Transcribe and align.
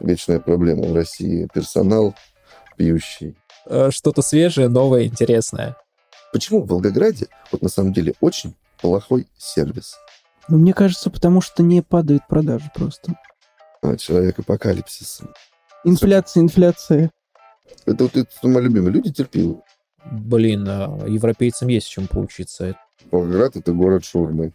вечная 0.00 0.40
проблема 0.40 0.86
в 0.86 0.94
России. 0.94 1.48
Персонал 1.52 2.14
пьющий. 2.76 3.36
Э, 3.66 3.90
Что-то 3.90 4.22
свежее, 4.22 4.68
новое, 4.68 5.04
интересное. 5.04 5.76
Почему 6.32 6.62
в 6.62 6.68
Волгограде 6.68 7.28
вот 7.52 7.62
на 7.62 7.68
самом 7.68 7.92
деле 7.92 8.14
очень 8.20 8.54
плохой 8.80 9.26
сервис? 9.36 9.96
Ну, 10.48 10.58
мне 10.58 10.74
кажется, 10.74 11.10
потому 11.10 11.40
что 11.40 11.62
не 11.62 11.82
падают 11.82 12.26
продажи 12.28 12.70
просто. 12.74 13.18
А, 13.82 13.96
человек 13.96 14.38
апокалипсис. 14.38 15.20
Инфляция, 15.84 16.42
инфляция. 16.42 17.10
Это 17.86 18.04
вот 18.04 18.16
это 18.16 18.48
мои 18.48 18.64
любимые 18.64 18.92
люди 18.92 19.12
терпилы. 19.12 19.62
Блин, 20.10 20.66
а 20.68 21.06
европейцам 21.06 21.68
есть 21.68 21.88
чем 21.88 22.06
поучиться. 22.06 22.76
Волгоград— 23.10 23.56
это 23.56 23.72
город 23.72 24.04
шурмы. 24.04 24.52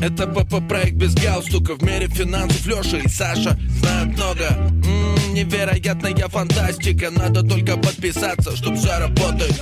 Это 0.00 0.28
ПП-проект 0.28 0.94
без 0.94 1.12
галстука 1.14 1.74
В 1.74 1.82
мире 1.82 2.06
финансов 2.06 2.64
Леша 2.66 2.98
и 2.98 3.08
Саша 3.08 3.58
знают 3.80 4.16
много 4.16 4.44
М, 4.44 5.34
Невероятная 5.34 6.28
фантастика 6.28 7.10
Надо 7.10 7.42
только 7.42 7.76
подписаться, 7.76 8.54
чтоб 8.56 8.74
все 8.76 8.96
работает 8.98 9.60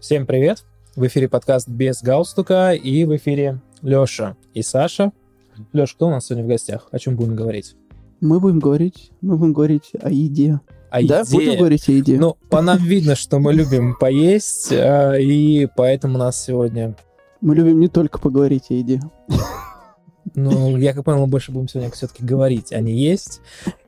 Всем 0.00 0.26
привет! 0.26 0.64
В 0.94 1.04
эфире 1.08 1.28
подкаст 1.28 1.68
«Без 1.68 2.00
галстука» 2.00 2.72
и 2.72 3.04
в 3.04 3.16
эфире 3.16 3.60
Леша 3.82 4.36
и 4.52 4.62
Саша. 4.62 5.10
Леша, 5.72 5.94
кто 5.94 6.06
у 6.06 6.10
нас 6.10 6.26
сегодня 6.26 6.44
в 6.44 6.48
гостях? 6.48 6.86
О 6.92 6.98
чем 7.00 7.16
будем 7.16 7.34
говорить? 7.34 7.74
Мы 8.20 8.38
будем 8.38 8.60
говорить, 8.60 9.10
мы 9.22 9.36
будем 9.36 9.54
говорить 9.54 9.90
о 10.00 10.10
еде. 10.10 10.60
О 10.94 11.04
да, 11.04 11.20
еде. 11.20 11.32
будем 11.32 11.58
говорить 11.58 11.88
о 11.88 11.92
еде. 11.92 12.16
Ну, 12.20 12.36
по 12.50 12.62
нам 12.62 12.78
видно, 12.78 13.16
что 13.16 13.40
мы 13.40 13.52
любим 13.52 13.96
поесть, 13.98 14.70
а, 14.70 15.14
и 15.14 15.66
поэтому 15.76 16.18
нас 16.18 16.40
сегодня... 16.40 16.94
Мы 17.40 17.56
любим 17.56 17.80
не 17.80 17.88
только 17.88 18.20
поговорить 18.20 18.70
о 18.70 18.74
еде. 18.74 19.00
Ну, 20.36 20.76
я 20.76 20.94
как 20.94 21.04
понял, 21.04 21.18
мы 21.22 21.26
больше 21.26 21.50
будем 21.50 21.66
сегодня 21.68 21.90
все-таки 21.90 22.24
говорить, 22.24 22.72
а 22.72 22.80
не 22.80 22.92
есть. 22.92 23.40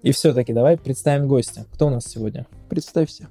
И 0.02 0.10
все-таки 0.10 0.52
давай 0.52 0.76
представим 0.76 1.28
гостя. 1.28 1.64
Кто 1.72 1.86
у 1.86 1.90
нас 1.90 2.06
сегодня? 2.06 2.44
Представься. 2.68 3.28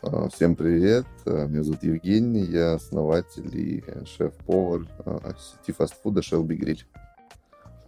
А, 0.00 0.30
Всем 0.30 0.56
привет, 0.56 1.04
А, 1.26 1.46
меня 1.46 1.62
зовут 1.64 1.82
Евгений, 1.82 2.44
я 2.44 2.74
основатель 2.74 3.50
и 3.52 3.84
шеф-повар 4.16 4.86
а, 5.04 5.34
сети 5.38 5.76
фастфуда 5.76 6.22
Shelby 6.22 6.58
Grill. 6.58 6.78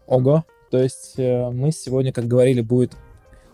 Ого. 0.07 0.45
То 0.71 0.83
есть 0.83 1.15
э, 1.19 1.51
мы 1.51 1.71
сегодня, 1.73 2.13
как 2.13 2.27
говорили, 2.27 2.61
будет 2.61 2.97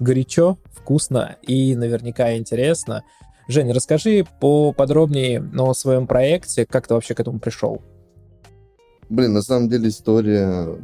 горячо, 0.00 0.58
вкусно 0.72 1.36
и 1.42 1.76
наверняка 1.76 2.36
интересно. 2.36 3.04
Жень, 3.48 3.72
расскажи 3.72 4.26
поподробнее 4.40 5.44
о 5.58 5.74
своем 5.74 6.06
проекте, 6.06 6.66
как 6.66 6.86
ты 6.86 6.94
вообще 6.94 7.14
к 7.14 7.20
этому 7.20 7.38
пришел. 7.38 7.82
Блин, 9.08 9.32
на 9.32 9.42
самом 9.42 9.68
деле 9.68 9.88
история 9.88 10.78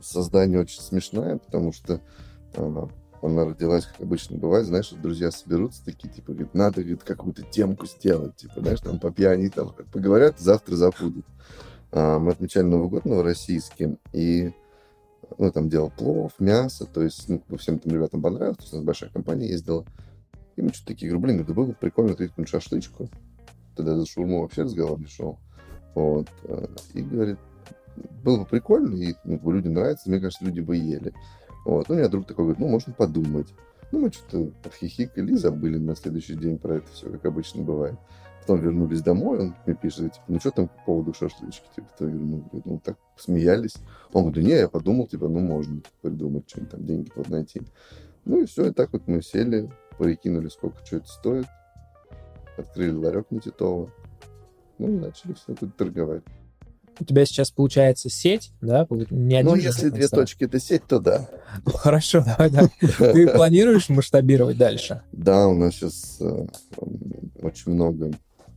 создания 0.00 0.58
очень 0.58 0.80
смешная, 0.80 1.38
потому 1.38 1.72
что 1.72 2.00
а, 2.56 2.88
она 3.22 3.44
родилась, 3.44 3.86
как 3.86 4.00
обычно 4.00 4.36
бывает, 4.36 4.66
знаешь, 4.66 4.90
друзья 4.90 5.30
соберутся 5.30 5.84
такие, 5.84 6.08
типа, 6.12 6.32
говорит, 6.32 6.54
надо, 6.54 6.80
говорит, 6.80 7.04
какую-то 7.04 7.42
темку 7.42 7.86
сделать, 7.86 8.34
типа, 8.36 8.60
знаешь, 8.60 8.80
там 8.80 8.98
по 8.98 9.12
пьяни 9.12 9.48
там 9.48 9.72
поговорят, 9.92 10.40
завтра 10.40 10.74
забудут. 10.74 11.24
А, 11.92 12.18
мы 12.18 12.32
отмечали 12.32 12.64
Новый 12.64 12.88
год 12.88 13.04
новороссийский, 13.04 13.96
и 14.12 14.52
ну, 15.38 15.50
там 15.52 15.68
делал 15.68 15.90
плов, 15.90 16.32
мясо, 16.38 16.86
то 16.86 17.02
есть 17.02 17.28
ну, 17.28 17.42
всем 17.56 17.78
там 17.78 17.92
ребятам 17.92 18.22
понравилось, 18.22 18.58
то 18.58 18.62
есть 18.62 18.72
у 18.74 18.76
нас 18.76 18.84
большая 18.84 19.10
компания 19.10 19.48
ездила. 19.48 19.84
И 20.56 20.62
мы 20.62 20.68
что-то 20.70 20.88
такие, 20.88 21.10
говорю, 21.10 21.26
блин, 21.26 21.40
это 21.40 21.54
было 21.54 21.66
бы 21.66 21.72
прикольно 21.72 22.12
открыть 22.12 22.30
какую-нибудь 22.30 22.50
шашлычку. 22.50 23.08
Тогда 23.74 23.96
за 23.96 24.06
шурму 24.06 24.42
вообще 24.42 24.62
разговор 24.62 24.98
не 24.98 25.06
шел. 25.06 25.38
Вот. 25.94 26.28
э, 26.44 26.66
И 26.94 27.02
говорит, 27.02 27.38
было 28.22 28.40
бы 28.40 28.44
прикольно, 28.44 28.94
и 28.94 29.14
ну, 29.24 29.50
людям 29.50 29.74
нравится, 29.74 30.10
мне 30.10 30.20
кажется, 30.20 30.44
люди 30.44 30.60
бы 30.60 30.76
ели. 30.76 31.14
Вот. 31.64 31.88
Ну, 31.88 31.94
у 31.94 31.98
меня 31.98 32.08
друг 32.08 32.26
такой 32.26 32.44
говорит, 32.44 32.60
ну, 32.60 32.68
можно 32.68 32.92
подумать. 32.92 33.48
Ну, 33.92 34.00
мы 34.00 34.12
что-то 34.12 34.50
подхихикали 34.62 35.32
и 35.32 35.36
забыли 35.36 35.78
на 35.78 35.94
следующий 35.94 36.34
день 36.34 36.58
про 36.58 36.76
это 36.76 36.86
все, 36.92 37.10
как 37.10 37.24
обычно 37.26 37.62
бывает. 37.62 37.98
Потом 38.42 38.60
вернулись 38.60 39.02
домой, 39.02 39.38
он 39.38 39.54
мне 39.64 39.76
пишет, 39.76 40.14
типа, 40.14 40.24
ну, 40.26 40.40
что 40.40 40.50
там 40.50 40.68
по 40.68 40.84
поводу 40.84 41.14
шашлычки? 41.14 41.64
Типа, 41.76 41.88
то 41.96 42.04
говорю, 42.06 42.26
ну, 42.26 42.62
ну, 42.64 42.80
так 42.84 42.96
смеялись. 43.16 43.76
Он 44.12 44.24
говорит, 44.24 44.44
да 44.44 44.50
не, 44.50 44.58
я 44.58 44.68
подумал, 44.68 45.06
типа, 45.06 45.28
ну, 45.28 45.38
можно 45.38 45.80
придумать 46.00 46.50
что-нибудь 46.50 46.70
там, 46.72 46.84
деньги 46.84 47.10
под 47.10 47.28
найти. 47.28 47.62
Ну, 48.24 48.42
и 48.42 48.46
все, 48.46 48.66
и 48.66 48.72
так 48.72 48.92
вот 48.92 49.06
мы 49.06 49.22
сели, 49.22 49.70
прикинули, 49.96 50.48
сколько 50.48 50.84
что 50.84 50.96
это 50.96 51.06
стоит, 51.06 51.46
открыли 52.58 52.96
ларек 52.96 53.30
на 53.30 53.40
Титова, 53.40 53.90
ну, 54.78 54.88
и 54.88 54.98
начали 54.98 55.34
все 55.34 55.54
тут 55.54 55.76
торговать. 55.76 56.24
У 56.98 57.04
тебя 57.04 57.24
сейчас 57.24 57.50
получается 57.50 58.10
сеть, 58.10 58.52
да? 58.60 58.86
Не 58.90 59.36
один 59.36 59.52
Ну, 59.52 59.56
если 59.56 59.88
две 59.88 60.02
ресторан. 60.02 60.26
точки 60.26 60.44
это 60.44 60.58
сеть, 60.60 60.82
то 60.86 60.98
да. 60.98 61.28
Ну, 61.64 61.72
Хорошо, 61.72 62.22
давай, 62.26 62.50
давай. 62.50 62.70
Ты 62.80 63.28
планируешь 63.28 63.88
масштабировать 63.88 64.58
дальше? 64.58 65.02
Да, 65.12 65.46
у 65.48 65.54
нас 65.54 65.74
сейчас 65.74 66.20
очень 67.40 67.72
много 67.72 68.10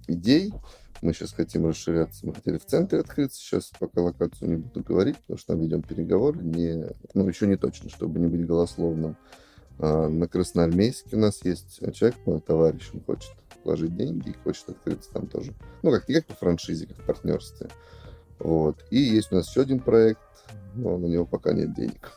идей. 0.07 0.53
Мы 1.01 1.13
сейчас 1.13 1.33
хотим 1.33 1.67
расширяться. 1.67 2.25
Мы 2.25 2.33
хотели 2.33 2.57
в 2.57 2.65
центре 2.65 2.99
открыться. 2.99 3.39
Сейчас 3.39 3.71
пока 3.79 4.01
локацию 4.01 4.49
не 4.49 4.55
буду 4.57 4.83
говорить, 4.83 5.17
потому 5.17 5.37
что 5.37 5.53
там 5.53 5.61
ведем 5.61 5.81
переговоры. 5.81 6.39
Не, 6.41 6.87
ну, 7.13 7.27
еще 7.27 7.47
не 7.47 7.57
точно, 7.57 7.89
чтобы 7.89 8.19
не 8.19 8.27
быть 8.27 8.45
голословным. 8.45 9.17
А, 9.77 10.07
на 10.07 10.27
Красноармейске 10.27 11.15
у 11.15 11.19
нас 11.19 11.43
есть 11.43 11.79
человек, 11.93 12.17
мой 12.25 12.39
товарищ, 12.39 12.89
он 12.93 13.01
хочет 13.01 13.31
вложить 13.63 13.95
деньги 13.95 14.29
и 14.29 14.43
хочет 14.43 14.69
открыться 14.69 15.11
там 15.11 15.27
тоже. 15.27 15.53
Ну, 15.83 15.91
как 15.91 16.07
не 16.07 16.15
как 16.15 16.25
по 16.27 16.35
франшизе, 16.35 16.87
как 16.87 16.97
в 16.97 17.05
партнерстве. 17.05 17.67
Вот. 18.39 18.83
И 18.89 18.99
есть 18.99 19.31
у 19.31 19.35
нас 19.35 19.49
еще 19.49 19.61
один 19.61 19.79
проект, 19.79 20.21
но 20.75 20.97
на 20.97 21.07
него 21.07 21.25
пока 21.25 21.53
нет 21.53 21.73
денег. 21.73 22.11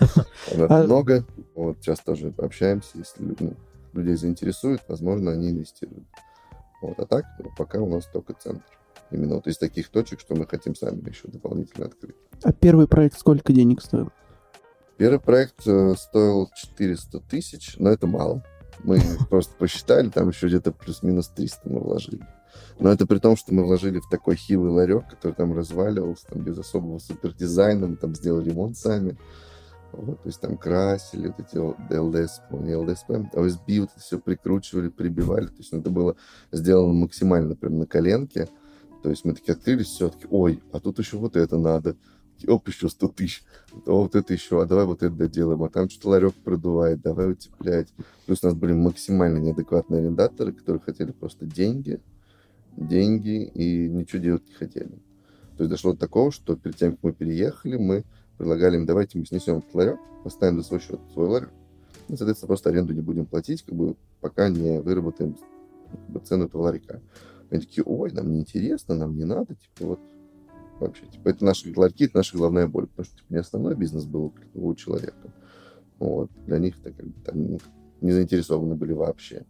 А- 0.68 0.84
много. 0.84 1.24
Вот 1.54 1.78
сейчас 1.80 2.00
тоже 2.00 2.32
общаемся, 2.38 2.90
если 2.94 3.36
ну, 3.38 3.54
людей 3.92 4.16
заинтересует, 4.16 4.82
возможно, 4.88 5.32
они 5.32 5.50
инвестируют. 5.50 6.04
Вот. 6.82 6.98
А 6.98 7.06
так, 7.06 7.24
ну, 7.38 7.50
пока 7.56 7.80
у 7.80 7.88
нас 7.88 8.06
только 8.06 8.34
центр. 8.34 8.64
Именно 9.10 9.36
вот 9.36 9.46
из 9.46 9.56
таких 9.58 9.88
точек, 9.88 10.20
что 10.20 10.34
мы 10.34 10.46
хотим 10.46 10.74
сами 10.74 11.08
еще 11.08 11.28
дополнительно 11.28 11.86
открыть. 11.86 12.16
А 12.42 12.52
первый 12.52 12.88
проект 12.88 13.18
сколько 13.18 13.52
денег 13.52 13.80
стоил? 13.82 14.10
Первый 14.96 15.20
проект 15.20 15.66
э, 15.66 15.94
стоил 15.96 16.50
400 16.54 17.20
тысяч, 17.20 17.76
но 17.78 17.90
это 17.90 18.06
мало. 18.06 18.42
Мы 18.82 19.00
просто 19.30 19.54
посчитали, 19.56 20.08
там 20.08 20.28
еще 20.28 20.48
где-то 20.48 20.72
плюс-минус 20.72 21.28
300 21.28 21.68
мы 21.68 21.80
вложили. 21.80 22.26
Но 22.78 22.90
это 22.90 23.06
при 23.06 23.18
том, 23.18 23.36
что 23.36 23.54
мы 23.54 23.64
вложили 23.64 24.00
в 24.00 24.08
такой 24.08 24.36
хилый 24.36 24.70
ларек, 24.70 25.08
который 25.08 25.32
там 25.32 25.54
разваливался, 25.54 26.26
там 26.26 26.42
без 26.42 26.58
особого 26.58 26.98
супердизайна, 26.98 27.86
мы 27.86 27.96
там 27.96 28.14
сделали 28.14 28.50
ремонт 28.50 28.76
сами. 28.76 29.16
Вот, 29.92 30.22
то 30.22 30.28
есть 30.28 30.40
там 30.40 30.58
красили, 30.58 31.28
вот 31.28 31.40
эти 31.40 31.56
ЛДСП, 31.56 32.52
не 32.52 32.74
ЛДСП, 32.74 33.10
ОСБ, 33.32 33.80
вот 33.80 33.90
это 33.90 34.00
все 34.00 34.18
прикручивали, 34.18 34.88
прибивали. 34.88 35.46
То 35.46 35.58
есть 35.58 35.72
ну, 35.72 35.80
это 35.80 35.90
было 35.90 36.16
сделано 36.52 36.92
максимально 36.92 37.56
прям 37.56 37.78
на 37.78 37.86
коленке. 37.86 38.48
То 39.02 39.10
есть 39.10 39.24
мы 39.24 39.34
такие 39.34 39.52
открылись, 39.52 39.86
все 39.86 40.08
таки 40.08 40.26
ой, 40.30 40.62
а 40.72 40.80
тут 40.80 40.98
еще 40.98 41.16
вот 41.16 41.36
это 41.36 41.56
надо. 41.56 41.96
Оп, 42.46 42.68
еще 42.68 42.90
100 42.90 43.08
тысяч. 43.08 43.44
А 43.86 43.92
вот 43.92 44.14
это 44.14 44.34
еще, 44.34 44.60
а 44.60 44.66
давай 44.66 44.84
вот 44.84 45.02
это 45.02 45.14
доделаем. 45.14 45.62
А 45.62 45.70
там 45.70 45.88
что-то 45.88 46.10
ларек 46.10 46.34
продувает, 46.34 47.00
давай 47.00 47.32
утеплять. 47.32 47.88
Плюс 48.26 48.42
у 48.42 48.46
нас 48.46 48.54
были 48.54 48.72
максимально 48.72 49.38
неадекватные 49.38 50.02
арендаторы, 50.02 50.52
которые 50.52 50.82
хотели 50.82 51.12
просто 51.12 51.46
деньги, 51.46 52.00
деньги 52.76 53.44
и 53.44 53.88
ничего 53.88 54.20
делать 54.20 54.46
не 54.48 54.54
хотели. 54.54 54.98
То 55.56 55.62
есть 55.64 55.70
дошло 55.70 55.94
до 55.94 55.98
такого, 55.98 56.30
что 56.30 56.56
перед 56.56 56.76
тем, 56.76 56.92
как 56.92 57.02
мы 57.02 57.12
переехали, 57.12 57.76
мы 57.76 58.04
предлагали 58.36 58.76
им, 58.76 58.86
давайте 58.86 59.18
мы 59.18 59.26
снесем 59.26 59.58
этот 59.58 59.74
ларек, 59.74 59.98
поставим 60.24 60.60
за 60.60 60.66
свой 60.66 60.80
счет 60.80 61.00
свой 61.12 61.28
ларек, 61.28 61.50
и, 62.08 62.16
соответственно, 62.16 62.48
просто 62.48 62.70
аренду 62.70 62.92
не 62.92 63.00
будем 63.00 63.26
платить, 63.26 63.62
как 63.62 63.74
бы, 63.74 63.96
пока 64.20 64.48
не 64.48 64.80
выработаем 64.80 65.36
как 65.90 66.08
бы, 66.08 66.20
цену 66.20 66.46
этого 66.46 66.62
ларька. 66.62 67.00
Они 67.50 67.60
такие, 67.60 67.84
ой, 67.84 68.12
нам 68.12 68.32
не 68.32 68.40
интересно, 68.40 68.94
нам 68.94 69.16
не 69.16 69.24
надо, 69.24 69.54
типа, 69.54 69.86
вот, 69.86 70.00
вообще, 70.80 71.06
типа, 71.06 71.28
это 71.28 71.44
наши 71.44 71.72
ларьки, 71.76 72.04
это 72.04 72.18
наша 72.18 72.36
главная 72.36 72.66
боль, 72.66 72.86
потому 72.86 73.04
что, 73.06 73.16
типа, 73.16 73.32
не 73.32 73.38
основной 73.38 73.74
бизнес 73.74 74.04
был 74.04 74.34
у 74.54 74.74
человека. 74.74 75.32
Вот, 75.98 76.30
для 76.46 76.58
них 76.58 76.78
это 76.80 76.92
как 76.92 77.06
бы 77.06 77.20
там 77.22 77.42
ну, 77.42 77.58
не 78.00 78.12
заинтересованы 78.12 78.74
были 78.74 78.92
вообще. 78.92 79.46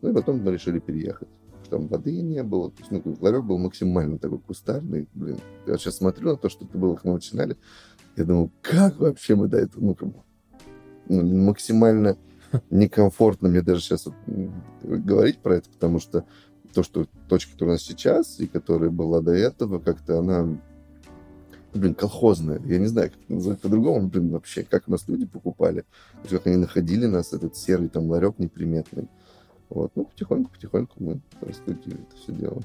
Ну, 0.00 0.10
и 0.10 0.14
потом 0.14 0.38
мы 0.38 0.52
решили 0.52 0.78
переехать. 0.78 1.28
Там 1.68 1.86
воды 1.86 2.20
не 2.20 2.42
было. 2.42 2.70
То 2.70 2.78
есть, 2.80 2.90
ну, 2.90 3.16
ларек 3.20 3.44
был 3.44 3.56
максимально 3.56 4.18
такой 4.18 4.38
кустарный. 4.38 5.08
Блин, 5.14 5.38
я 5.66 5.78
сейчас 5.78 5.96
смотрю 5.96 6.30
на 6.30 6.36
то, 6.36 6.48
что 6.48 6.64
это 6.64 6.76
было, 6.76 6.96
как 6.96 7.04
мы 7.04 7.14
начинали. 7.14 7.56
Я 8.16 8.24
думаю, 8.24 8.50
как 8.60 8.98
вообще 8.98 9.34
мы 9.34 9.48
до 9.48 9.58
этого, 9.58 9.82
ну, 9.82 9.94
как 9.94 10.08
ну, 11.08 11.44
максимально 11.44 12.16
некомфортно 12.70 13.48
мне 13.48 13.62
даже 13.62 13.80
сейчас 13.80 14.06
говорить 14.82 15.38
про 15.38 15.56
это, 15.56 15.70
потому 15.70 15.98
что 15.98 16.24
то, 16.74 16.82
что 16.82 17.06
точка, 17.28 17.52
которая 17.52 17.74
у 17.74 17.76
нас 17.76 17.82
сейчас, 17.82 18.40
и 18.40 18.46
которая 18.46 18.90
была 18.90 19.20
до 19.20 19.32
этого, 19.32 19.78
как-то 19.78 20.18
она, 20.18 20.58
блин, 21.74 21.94
колхозная. 21.94 22.60
Я 22.64 22.78
не 22.78 22.86
знаю, 22.86 23.10
как 23.10 23.20
это 23.22 23.34
назвать 23.34 23.60
по-другому, 23.60 24.08
блин, 24.08 24.30
вообще, 24.30 24.64
как 24.64 24.84
у 24.88 24.90
нас 24.90 25.06
люди 25.06 25.26
покупали, 25.26 25.84
как 26.28 26.46
они 26.46 26.56
находили 26.56 27.06
нас, 27.06 27.32
этот 27.32 27.56
серый 27.56 27.88
там 27.88 28.10
ларек 28.10 28.38
неприметный. 28.38 29.08
Вот, 29.68 29.92
ну, 29.94 30.04
потихоньку-потихоньку 30.04 31.02
мы 31.02 31.20
раскрутили 31.40 31.96
это 31.96 32.16
все 32.16 32.32
дело. 32.32 32.62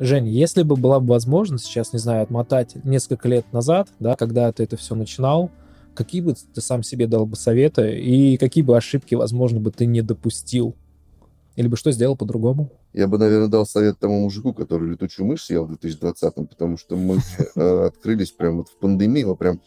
Жень, 0.00 0.28
если 0.28 0.62
бы 0.62 0.76
была 0.76 0.98
бы 0.98 1.08
возможность 1.08 1.66
сейчас, 1.66 1.92
не 1.92 1.98
знаю, 1.98 2.22
отмотать 2.22 2.74
несколько 2.84 3.28
лет 3.28 3.44
назад, 3.52 3.88
да, 3.98 4.16
когда 4.16 4.50
ты 4.50 4.62
это 4.62 4.78
все 4.78 4.94
начинал, 4.94 5.50
какие 5.94 6.22
бы 6.22 6.34
ты 6.34 6.60
сам 6.62 6.82
себе 6.82 7.06
дал 7.06 7.26
бы 7.26 7.36
советы 7.36 8.00
и 8.00 8.38
какие 8.38 8.64
бы 8.64 8.74
ошибки, 8.74 9.14
возможно, 9.14 9.60
бы 9.60 9.70
ты 9.70 9.84
не 9.84 10.00
допустил? 10.00 10.74
Или 11.56 11.68
бы 11.68 11.76
что 11.76 11.92
сделал 11.92 12.16
по-другому? 12.16 12.72
Я 12.94 13.08
бы, 13.08 13.18
наверное, 13.18 13.48
дал 13.48 13.66
совет 13.66 13.98
тому 13.98 14.20
мужику, 14.20 14.54
который 14.54 14.88
летучую 14.88 15.26
мышь 15.26 15.44
съел 15.44 15.66
в 15.66 15.72
2020-м, 15.72 16.46
потому 16.46 16.78
что 16.78 16.96
мы 16.96 17.18
э, 17.54 17.84
открылись 17.86 18.30
прямо 18.30 18.58
вот 18.58 18.68
в 18.70 18.78
пандемии, 18.78 19.24
мы 19.24 19.36
прям 19.36 19.60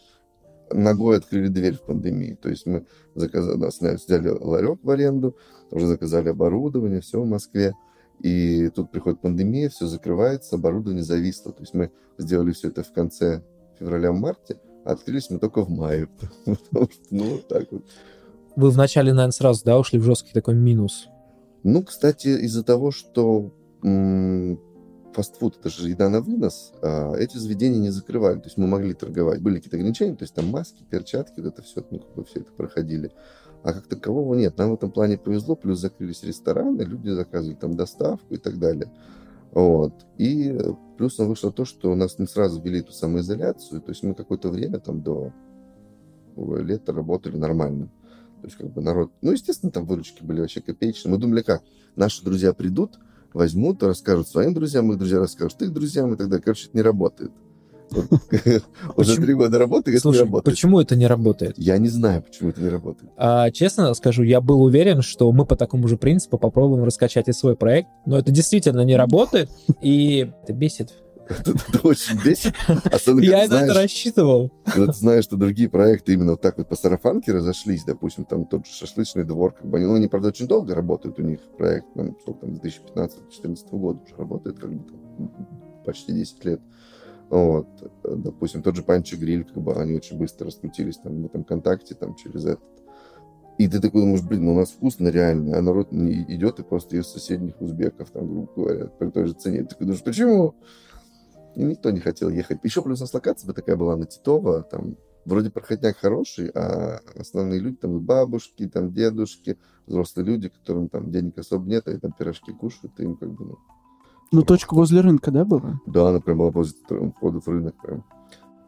ногой 0.72 1.18
открыли 1.18 1.46
дверь 1.46 1.76
в 1.76 1.82
пандемии. 1.82 2.36
То 2.42 2.48
есть 2.48 2.66
мы 2.66 2.86
заказали, 3.14 3.94
взяли 3.94 4.28
ларек 4.30 4.80
в 4.82 4.90
аренду, 4.90 5.36
уже 5.70 5.86
заказали 5.86 6.30
оборудование, 6.30 7.00
все 7.00 7.20
в 7.20 7.26
Москве. 7.26 7.74
И 8.20 8.68
тут 8.70 8.90
приходит 8.90 9.20
пандемия, 9.20 9.68
все 9.68 9.86
закрывается, 9.86 10.56
оборудование 10.56 11.02
зависло. 11.02 11.52
То 11.52 11.60
есть 11.60 11.74
мы 11.74 11.90
сделали 12.18 12.52
все 12.52 12.68
это 12.68 12.82
в 12.82 12.92
конце 12.92 13.42
февраля-марте, 13.78 14.58
а 14.84 14.92
открылись 14.92 15.30
мы 15.30 15.38
только 15.38 15.62
в 15.62 15.70
мае. 15.70 16.08
Ну, 17.10 17.24
вот 17.24 17.48
так 17.48 17.70
вот. 17.70 17.84
Вы 18.56 18.70
вначале, 18.70 19.12
наверное, 19.12 19.32
сразу, 19.32 19.64
да, 19.64 19.78
ушли 19.78 19.98
в 19.98 20.04
жесткий 20.04 20.32
такой 20.32 20.54
минус? 20.54 21.08
Ну, 21.64 21.82
кстати, 21.82 22.28
из-за 22.28 22.62
того, 22.62 22.90
что 22.90 23.52
м- 23.82 24.60
фастфуд, 25.12 25.58
это 25.58 25.68
же 25.70 25.88
еда 25.88 26.08
на 26.08 26.20
вынос, 26.20 26.72
а 26.82 27.14
эти 27.16 27.36
заведения 27.36 27.78
не 27.78 27.90
закрывали. 27.90 28.38
То 28.38 28.46
есть 28.46 28.56
мы 28.56 28.66
могли 28.66 28.94
торговать. 28.94 29.40
Были 29.40 29.56
какие-то 29.56 29.76
ограничения, 29.76 30.14
то 30.14 30.24
есть 30.24 30.34
там 30.34 30.46
маски, 30.48 30.84
перчатки, 30.88 31.40
вот 31.40 31.46
это 31.46 31.62
все, 31.62 31.84
ну, 31.90 31.98
как 32.00 32.14
бы 32.14 32.24
все 32.24 32.40
это 32.40 32.52
проходили. 32.52 33.10
А 33.64 33.72
как 33.72 33.86
такового 33.86 34.34
нет. 34.34 34.58
Нам 34.58 34.70
в 34.70 34.74
этом 34.74 34.90
плане 34.90 35.16
повезло, 35.16 35.56
плюс 35.56 35.80
закрылись 35.80 36.22
рестораны, 36.22 36.82
люди 36.82 37.08
заказывали 37.08 37.56
там 37.56 37.76
доставку 37.76 38.34
и 38.34 38.36
так 38.36 38.58
далее. 38.58 38.92
Вот. 39.52 39.94
И 40.18 40.56
плюсом 40.98 41.28
вышло 41.28 41.50
то, 41.50 41.64
что 41.64 41.90
у 41.90 41.94
нас 41.94 42.18
не 42.18 42.26
сразу 42.26 42.60
ввели 42.60 42.80
эту 42.80 42.92
самоизоляцию, 42.92 43.80
то 43.80 43.90
есть 43.90 44.02
мы 44.02 44.14
какое-то 44.14 44.50
время 44.50 44.80
там 44.80 45.00
до 45.00 45.32
лета 46.36 46.92
работали 46.92 47.36
нормально. 47.36 47.86
То 48.42 48.48
есть 48.48 48.58
как 48.58 48.70
бы 48.70 48.82
народ... 48.82 49.10
Ну, 49.22 49.32
естественно, 49.32 49.72
там 49.72 49.86
выручки 49.86 50.22
были 50.22 50.40
вообще 50.40 50.60
копеечные. 50.60 51.14
Мы 51.14 51.18
думали, 51.18 51.40
как? 51.40 51.62
Наши 51.96 52.22
друзья 52.22 52.52
придут, 52.52 52.98
возьмут, 53.32 53.82
расскажут 53.82 54.28
своим 54.28 54.52
друзьям, 54.52 54.92
их 54.92 54.98
друзья 54.98 55.20
расскажут 55.20 55.62
их 55.62 55.72
друзьям 55.72 56.12
и 56.12 56.16
так 56.18 56.28
далее. 56.28 56.42
Короче, 56.42 56.66
это 56.66 56.76
не 56.76 56.82
работает. 56.82 57.32
Уже 58.96 59.16
три 59.16 59.34
года 59.34 59.58
работает, 59.58 59.98
это 59.98 60.08
не 60.10 60.18
работает. 60.18 60.56
почему 60.56 60.80
это 60.80 60.96
не 60.96 61.06
работает? 61.06 61.54
Я 61.56 61.78
не 61.78 61.88
знаю, 61.88 62.22
почему 62.22 62.50
это 62.50 62.60
не 62.60 62.68
работает. 62.68 63.10
А, 63.16 63.50
честно 63.50 63.92
скажу, 63.94 64.22
я 64.22 64.40
был 64.40 64.62
уверен, 64.62 65.02
что 65.02 65.30
мы 65.32 65.46
по 65.46 65.56
такому 65.56 65.88
же 65.88 65.96
принципу 65.96 66.38
попробуем 66.38 66.84
раскачать 66.84 67.28
и 67.28 67.32
свой 67.32 67.56
проект, 67.56 67.88
но 68.06 68.18
это 68.18 68.30
действительно 68.30 68.80
не 68.82 68.96
работает, 68.96 69.50
и 69.82 70.30
это 70.42 70.52
бесит. 70.52 70.94
Это, 71.28 71.52
очень 71.82 72.22
бесит. 72.22 72.54
Особенно, 72.92 73.24
я 73.24 73.44
это 73.44 73.72
рассчитывал. 73.72 74.50
Когда 74.64 74.92
ты 74.92 74.98
знаешь, 74.98 75.24
что 75.24 75.36
другие 75.36 75.68
проекты 75.68 76.12
именно 76.12 76.32
вот 76.32 76.42
так 76.42 76.58
вот 76.58 76.68
по 76.68 76.76
сарафанке 76.76 77.32
разошлись, 77.32 77.84
допустим, 77.84 78.24
там 78.24 78.44
тот 78.46 78.66
же 78.66 78.72
шашлычный 78.72 79.24
двор, 79.24 79.52
как 79.52 79.66
бы 79.66 79.78
они, 79.78 79.86
ну, 79.86 79.94
они, 79.94 80.08
правда, 80.08 80.28
очень 80.28 80.46
долго 80.46 80.74
работают 80.74 81.18
у 81.18 81.22
них 81.22 81.40
проект, 81.56 81.86
там, 81.94 82.16
сколько 82.20 82.46
там, 82.46 82.56
2015-2014 82.56 83.56
года 83.72 84.00
уже 84.04 84.16
работает, 84.16 84.58
как 84.58 84.72
бы 84.72 84.84
там, 84.86 85.30
почти 85.84 86.12
10 86.12 86.44
лет. 86.44 86.60
Вот. 87.30 87.66
Допустим, 88.04 88.62
тот 88.62 88.76
же 88.76 88.82
Панчо 88.82 89.16
Гриль, 89.16 89.44
как 89.44 89.62
бы 89.62 89.74
они 89.74 89.94
очень 89.94 90.18
быстро 90.18 90.46
раскрутились 90.46 90.98
там 90.98 91.22
в 91.22 91.26
этом 91.26 91.44
контакте, 91.44 91.94
там 91.94 92.14
через 92.14 92.44
этот. 92.44 92.64
И 93.56 93.68
ты 93.68 93.80
такой 93.80 94.02
думаешь, 94.02 94.22
блин, 94.22 94.44
ну 94.46 94.54
у 94.54 94.56
нас 94.56 94.70
вкусно 94.70 95.08
реально, 95.08 95.56
а 95.56 95.62
народ 95.62 95.92
не 95.92 96.22
идет 96.22 96.58
и 96.58 96.64
просто 96.64 96.96
из 96.96 97.06
соседних 97.06 97.60
узбеков, 97.60 98.10
там, 98.10 98.26
грубо 98.26 98.52
говоря, 98.54 98.86
при 98.86 99.10
той 99.10 99.26
же 99.26 99.34
цене. 99.34 99.62
Ты 99.62 99.70
такой 99.70 99.86
думаешь, 99.86 100.02
почему? 100.02 100.54
И 101.54 101.62
никто 101.62 101.90
не 101.90 102.00
хотел 102.00 102.30
ехать. 102.30 102.58
Еще 102.64 102.82
плюс 102.82 102.98
у 102.98 103.02
нас 103.04 103.14
локация 103.14 103.52
такая 103.52 103.76
была 103.76 103.96
на 103.96 104.06
Титова, 104.06 104.62
там 104.62 104.96
вроде 105.24 105.50
проходняк 105.50 105.96
хороший, 105.96 106.50
а 106.50 107.00
основные 107.16 107.60
люди, 107.60 107.76
там 107.76 108.00
бабушки, 108.00 108.68
там 108.68 108.92
дедушки, 108.92 109.56
взрослые 109.86 110.26
люди, 110.26 110.48
которым 110.48 110.88
там 110.88 111.12
денег 111.12 111.38
особо 111.38 111.68
нет, 111.68 111.86
а 111.86 111.98
там 111.98 112.12
пирожки 112.12 112.52
кушают, 112.52 112.98
и 112.98 113.04
им 113.04 113.16
как 113.16 113.32
бы, 113.32 113.44
ну, 113.44 113.58
ну, 114.32 114.42
точка 114.42 114.74
возле 114.74 115.00
рынка, 115.00 115.30
да, 115.30 115.44
была? 115.44 115.80
Да, 115.86 116.08
она 116.08 116.20
прям 116.20 116.38
была 116.38 116.50
возле 116.50 116.76
входа 117.16 117.40
в 117.40 117.48
рынок. 117.48 117.74
Прям. 117.82 118.04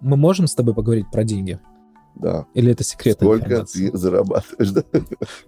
Мы 0.01 0.17
можем 0.17 0.47
с 0.47 0.55
тобой 0.55 0.75
поговорить 0.75 1.07
про 1.11 1.25
деньги? 1.25 1.59
Да. 2.17 2.47
Или 2.55 2.73
это 2.73 2.83
секрет? 2.83 3.17
Сколько 3.17 3.67
ты 3.67 3.95
зарабатываешь, 3.97 4.71
да? 4.71 4.85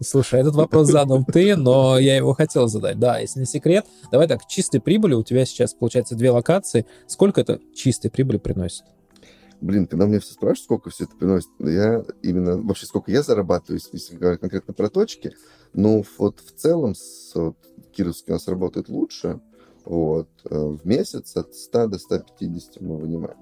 Слушай, 0.01 0.41
этот 0.41 0.55
вопрос 0.55 0.89
задал 0.89 1.25
ты, 1.25 1.57
но 1.57 1.99
я 1.99 2.17
его 2.17 2.35
хотел 2.35 2.69
задать. 2.69 2.99
Да, 2.99 3.19
если 3.19 3.41
не 3.41 3.47
секрет, 3.47 3.87
давай 4.13 4.29
так, 4.29 4.47
чистой 4.47 4.81
прибыли, 4.81 5.15
у 5.15 5.25
тебя 5.25 5.47
сейчас, 5.47 5.73
получается, 5.73 6.15
две 6.15 6.31
локации. 6.31 6.85
Сколько 7.07 7.41
это 7.41 7.59
чистой 7.75 8.11
прибыли 8.11 8.37
приносит? 8.37 8.85
Блин, 9.61 9.87
когда 9.87 10.07
мне 10.07 10.21
все 10.21 10.35
спрашивают, 10.35 10.65
сколько 10.65 10.91
все 10.91 11.05
это 11.05 11.17
приносит, 11.17 11.49
я 11.59 12.05
именно, 12.23 12.59
вообще, 12.59 12.87
сколько 12.87 13.11
я 13.11 13.23
зарабатываю, 13.23 13.81
если 13.93 14.17
говорить 14.17 14.41
конкретно 14.41 14.73
про 14.73 14.89
точки, 14.89 15.33
ну, 15.73 16.05
вот 16.19 16.41
в 16.41 16.53
целом 16.53 16.95
с 16.95 17.33
вот, 17.35 17.57
Кировский 17.93 18.33
у 18.33 18.35
нас 18.35 18.47
работает 18.47 18.89
лучше, 18.89 19.41
вот. 19.89 20.29
Э, 20.45 20.67
в 20.67 20.87
месяц 20.87 21.35
от 21.35 21.55
100 21.55 21.87
до 21.87 21.99
150 21.99 22.83
мы 22.83 22.99
вынимаем. 22.99 23.39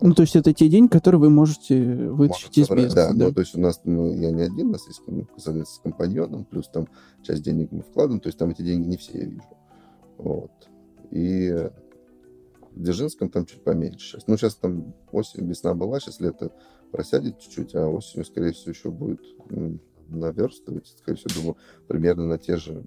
Ну, 0.00 0.14
то 0.14 0.22
есть 0.22 0.34
это 0.34 0.52
те 0.52 0.68
деньги, 0.68 0.90
которые 0.90 1.20
вы 1.20 1.30
можете 1.30 1.80
вытащить 2.08 2.58
из 2.58 2.68
бизнеса. 2.68 2.96
Да, 2.96 3.12
да? 3.12 3.26
Ну, 3.26 3.32
то 3.32 3.40
есть 3.40 3.54
у 3.54 3.60
нас, 3.60 3.82
ну, 3.84 4.12
я 4.12 4.32
не 4.32 4.42
один, 4.42 4.68
у 4.68 4.72
нас 4.72 4.86
есть, 4.88 5.00
соответственно, 5.06 5.64
с 5.64 5.78
компаньоном, 5.78 6.44
плюс 6.44 6.68
там 6.68 6.88
часть 7.22 7.42
денег 7.42 7.70
мы 7.70 7.82
вкладываем, 7.82 8.20
то 8.20 8.28
есть 8.28 8.38
там 8.38 8.50
эти 8.50 8.62
деньги 8.62 8.88
не 8.88 8.96
все 8.96 9.18
я 9.18 9.24
вижу. 9.26 9.44
Вот. 10.18 10.50
И 11.12 11.70
в 12.72 12.82
Дзержинском 12.82 13.28
там 13.28 13.46
чуть 13.46 13.62
поменьше 13.62 14.08
сейчас. 14.08 14.26
Ну, 14.26 14.36
сейчас 14.36 14.56
там 14.56 14.92
осень, 15.12 15.46
весна 15.46 15.74
была, 15.74 16.00
сейчас 16.00 16.18
лето 16.18 16.50
просядет 16.90 17.38
чуть-чуть, 17.38 17.76
а 17.76 17.86
осенью, 17.86 18.24
скорее 18.24 18.52
всего, 18.52 18.72
еще 18.72 18.90
будет 18.90 19.20
наверстывать. 20.16 20.94
Скорее 20.98 21.18
всего, 21.18 21.34
думаю, 21.34 21.56
примерно 21.88 22.26
на 22.26 22.38
те 22.38 22.56
же 22.56 22.84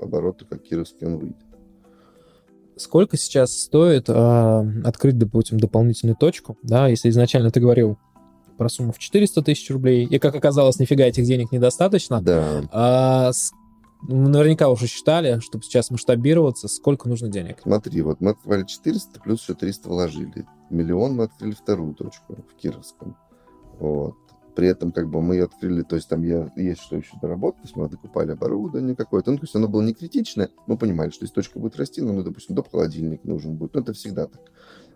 обороты, 0.00 0.44
как 0.44 0.62
Кировский 0.62 1.06
он 1.06 1.18
выйдет. 1.18 1.36
Сколько 2.76 3.16
сейчас 3.16 3.58
стоит 3.58 4.08
э, 4.08 4.82
открыть, 4.84 5.18
допустим, 5.18 5.58
дополнительную 5.58 6.16
точку, 6.16 6.58
да, 6.62 6.88
если 6.88 7.08
изначально 7.08 7.50
ты 7.50 7.58
говорил 7.58 7.98
про 8.58 8.68
сумму 8.68 8.92
в 8.92 8.98
400 8.98 9.42
тысяч 9.42 9.70
рублей, 9.70 10.06
и, 10.06 10.18
как 10.18 10.34
оказалось, 10.34 10.78
нифига 10.78 11.04
этих 11.04 11.24
денег 11.24 11.52
недостаточно. 11.52 12.20
Да. 12.20 12.62
А, 12.72 13.32
с, 13.32 13.52
наверняка 14.02 14.68
уже 14.68 14.86
считали, 14.86 15.40
чтобы 15.40 15.64
сейчас 15.64 15.90
масштабироваться, 15.90 16.68
сколько 16.68 17.08
нужно 17.08 17.28
денег? 17.28 17.58
Смотри, 17.62 18.02
вот 18.02 18.20
мы 18.20 18.32
открывали 18.32 18.64
400, 18.64 19.20
плюс 19.20 19.42
еще 19.42 19.54
300 19.54 19.88
вложили. 19.88 20.46
Миллион 20.70 21.16
мы 21.16 21.24
открыли 21.24 21.52
вторую 21.52 21.94
точку 21.94 22.36
в 22.50 22.60
Кировском. 22.60 23.16
Вот. 23.78 24.16
При 24.56 24.68
этом 24.68 24.90
как 24.90 25.10
бы 25.10 25.20
мы 25.20 25.34
ее 25.34 25.44
открыли, 25.44 25.82
то 25.82 25.96
есть 25.96 26.08
там 26.08 26.22
я, 26.22 26.50
есть 26.56 26.80
что 26.80 26.96
еще 26.96 27.12
доработать, 27.20 27.60
то 27.60 27.66
есть 27.66 27.76
мы 27.76 27.90
докупали 27.90 28.32
оборудование 28.32 28.96
какое-то. 28.96 29.30
Ну, 29.30 29.36
то 29.36 29.44
есть 29.44 29.54
оно 29.54 29.68
было 29.68 29.82
не 29.82 29.92
критичное, 29.92 30.48
мы 30.66 30.78
понимали, 30.78 31.10
что 31.10 31.24
если 31.24 31.34
точка 31.34 31.58
будет 31.58 31.76
расти, 31.76 32.00
ну, 32.00 32.22
допустим, 32.22 32.54
доп. 32.54 32.70
холодильник 32.70 33.22
нужен 33.24 33.56
будет. 33.56 33.74
Ну, 33.74 33.82
это 33.82 33.92
всегда 33.92 34.26
так. 34.26 34.40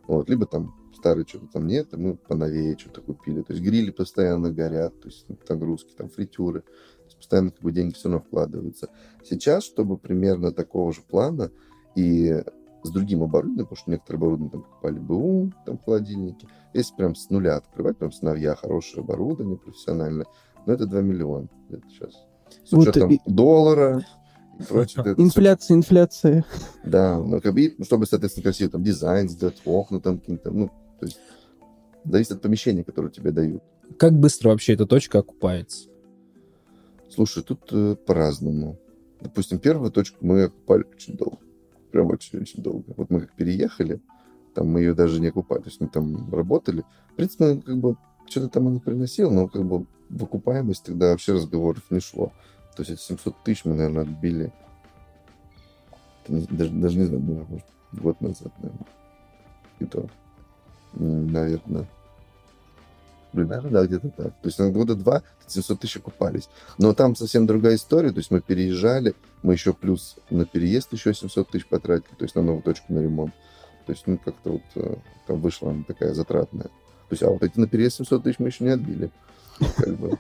Вот. 0.07 0.31
Либо 0.31 0.47
там 0.47 0.75
старый 0.97 1.27
что-то 1.27 1.47
там 1.53 1.67
нет, 1.67 1.93
мы 1.93 2.17
поновее 2.17 2.77
что-то 2.79 3.03
купили. 3.03 3.43
То 3.43 3.53
есть 3.53 3.63
грили 3.63 3.91
постоянно 3.91 4.51
горят, 4.51 4.99
то 4.99 5.09
есть 5.09 5.27
нагрузки, 5.47 5.93
там 5.95 6.09
фритюры. 6.09 6.63
То 6.63 7.05
есть 7.05 7.19
постоянно 7.19 7.51
как 7.51 7.61
бы 7.61 7.71
деньги 7.71 7.93
все 7.93 8.09
равно 8.09 8.25
вкладываются. 8.25 8.89
Сейчас, 9.23 9.65
чтобы 9.65 9.99
примерно 9.99 10.53
такого 10.53 10.91
же 10.95 11.03
плана 11.03 11.51
и 11.95 12.43
с 12.83 12.91
другим 12.91 13.23
оборудованием, 13.23 13.67
потому 13.67 13.77
что 13.77 13.91
некоторые 13.91 14.19
оборудование 14.19 14.51
там 14.51 14.63
покупали 14.63 14.99
БУ, 14.99 15.53
там 15.67 15.79
холодильники. 15.79 16.49
Если 16.73 16.95
прям 16.95 17.15
с 17.15 17.31
нуля 17.31 17.57
открывать, 17.57 17.99
прям 17.99 18.13
с 18.13 18.23
новья 18.23 18.55
хорошее 18.55 19.03
оборудование 19.03 19.59
профессиональное, 19.59 20.27
ну 20.67 20.73
это 20.73 20.87
2 20.87 21.01
миллиона 21.03 21.49
это 21.71 21.83
сейчас. 21.89 22.13
С 22.65 22.73
вот 22.73 22.89
учетом 22.89 23.11
и... 23.11 23.21
доллара 23.27 24.05
и 24.59 24.63
прочее. 24.69 25.15
Инфляция, 25.19 25.77
инфляция. 25.77 26.45
Да, 26.85 27.19
ну 27.19 27.41
как 27.41 27.55
бы, 27.55 27.77
чтобы, 27.83 28.07
соответственно, 28.07 28.45
красиво 28.45 28.71
там 28.71 28.83
дизайн 28.83 29.29
сделать, 29.29 29.61
окна 29.65 30.01
там 30.01 30.19
какие-то, 30.19 30.51
ну, 30.51 30.69
то 30.99 31.07
есть 31.07 31.19
зависит 32.05 32.33
от 32.33 32.43
помещения, 32.43 32.85
которое 32.85 33.11
тебе 33.11 33.31
дают. 33.31 33.63
Как 33.99 34.13
быстро 34.13 34.51
вообще 34.51 34.75
эта 34.75 34.87
точка 34.87 35.19
окупается? 35.19 35.89
Слушай, 37.09 37.43
тут 37.43 37.69
э, 37.73 37.97
по-разному. 38.07 38.79
Допустим, 39.21 39.59
первую 39.59 39.91
точку 39.91 40.25
мы 40.25 40.45
окупали 40.45 40.85
очень 40.95 41.17
долго 41.17 41.39
прям 41.91 42.09
очень-очень 42.09 42.63
долго. 42.63 42.95
Вот 42.97 43.11
мы 43.11 43.21
как 43.21 43.33
переехали, 43.33 44.01
там 44.55 44.69
мы 44.69 44.81
ее 44.81 44.95
даже 44.95 45.21
не 45.21 45.29
окупали, 45.29 45.61
то 45.61 45.69
есть 45.69 45.81
мы 45.81 45.89
там 45.89 46.33
работали. 46.33 46.85
В 47.13 47.15
принципе, 47.15 47.61
как 47.61 47.77
бы 47.79 47.97
что-то 48.27 48.49
там 48.49 48.69
она 48.69 48.81
приносила, 48.81 49.31
но 49.31 49.49
как 49.49 49.65
бы 49.65 49.87
в 50.09 50.25
окупаемость 50.25 50.85
тогда 50.85 51.11
вообще 51.11 51.35
разговоров 51.35 51.83
не 51.91 52.01
шло. 52.01 52.33
То 52.77 52.83
есть 52.83 52.91
эти 52.91 53.01
700 53.01 53.43
тысяч 53.45 53.65
мы, 53.65 53.75
наверное, 53.75 54.03
отбили. 54.03 54.53
Даже, 56.29 56.71
даже 56.71 56.99
не 56.99 57.05
знаю, 57.05 57.23
может, 57.23 57.67
год 57.93 58.21
назад, 58.21 58.53
наверное. 58.59 58.87
И 59.81 59.85
то, 59.85 60.09
наверное. 60.95 61.89
Блин, 63.33 63.49
наверное, 63.49 63.71
да, 63.71 63.87
где-то 63.87 64.09
так. 64.11 64.27
То 64.27 64.47
есть 64.47 64.59
на 64.59 64.71
года 64.71 64.95
два 64.95 65.23
700 65.47 65.81
тысяч 65.81 65.97
окупались. 65.99 66.49
Но 66.79 66.95
там 66.95 67.15
совсем 67.15 67.47
другая 67.47 67.77
история. 67.77 68.11
То 68.11 68.19
есть 68.19 68.31
мы 68.31 68.41
переезжали, 68.41 69.15
мы 69.43 69.53
еще 69.55 69.73
плюс 69.73 70.17
на 70.31 70.45
переезд 70.45 70.93
еще 70.93 71.15
700 71.15 71.49
тысяч 71.49 71.67
потратили, 71.67 72.15
то 72.17 72.25
есть 72.25 72.35
на 72.35 72.43
новую 72.43 72.63
точку 72.63 72.93
на 72.93 73.01
ремонт. 73.01 73.33
То 73.87 73.93
есть, 73.93 74.07
ну, 74.07 74.19
как-то 74.19 74.53
вот 74.53 74.63
э, 74.77 74.95
там 75.27 75.41
вышла 75.41 75.71
она 75.71 75.85
такая 75.87 76.15
затратная. 76.15 76.65
То 76.65 77.13
есть, 77.13 77.23
а 77.23 77.31
вот 77.31 77.43
эти 77.43 77.59
на 77.59 77.67
переезд 77.67 77.97
700 77.97 78.23
тысяч 78.23 78.39
мы 78.39 78.49
еще 78.49 78.65
не 78.65 78.71
отбили. 78.71 79.11
Как 79.77 79.97
бы. 79.97 80.19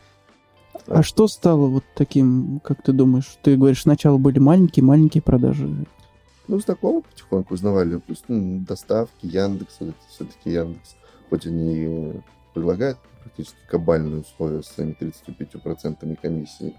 А 0.87 1.03
что 1.03 1.29
стало 1.29 1.67
вот 1.67 1.85
таким, 1.95 2.61
как 2.65 2.83
ты 2.83 2.93
думаешь? 2.93 3.39
Ты 3.43 3.57
говоришь, 3.57 3.83
сначала 3.83 4.19
были 4.19 4.39
маленькие-маленькие 4.39 5.23
продажи. 5.23 5.69
Ну, 6.49 6.59
знакомые 6.59 7.03
потихоньку 7.03 7.55
узнавали. 7.55 7.99
Плюс 7.99 8.25
ну, 8.27 8.65
доставки, 8.67 9.27
Яндекс, 9.27 9.77
вот 9.79 9.91
эти 9.91 10.15
все-таки 10.15 10.51
Яндекс, 10.51 10.97
хоть 11.29 11.47
они 11.47 12.21
предлагают 12.53 12.99
практически 13.23 13.59
кабальные 13.69 14.21
условия 14.21 14.63
с 14.63 14.69
своими 14.69 14.97
35% 15.01 16.17
комиссии, 16.17 16.75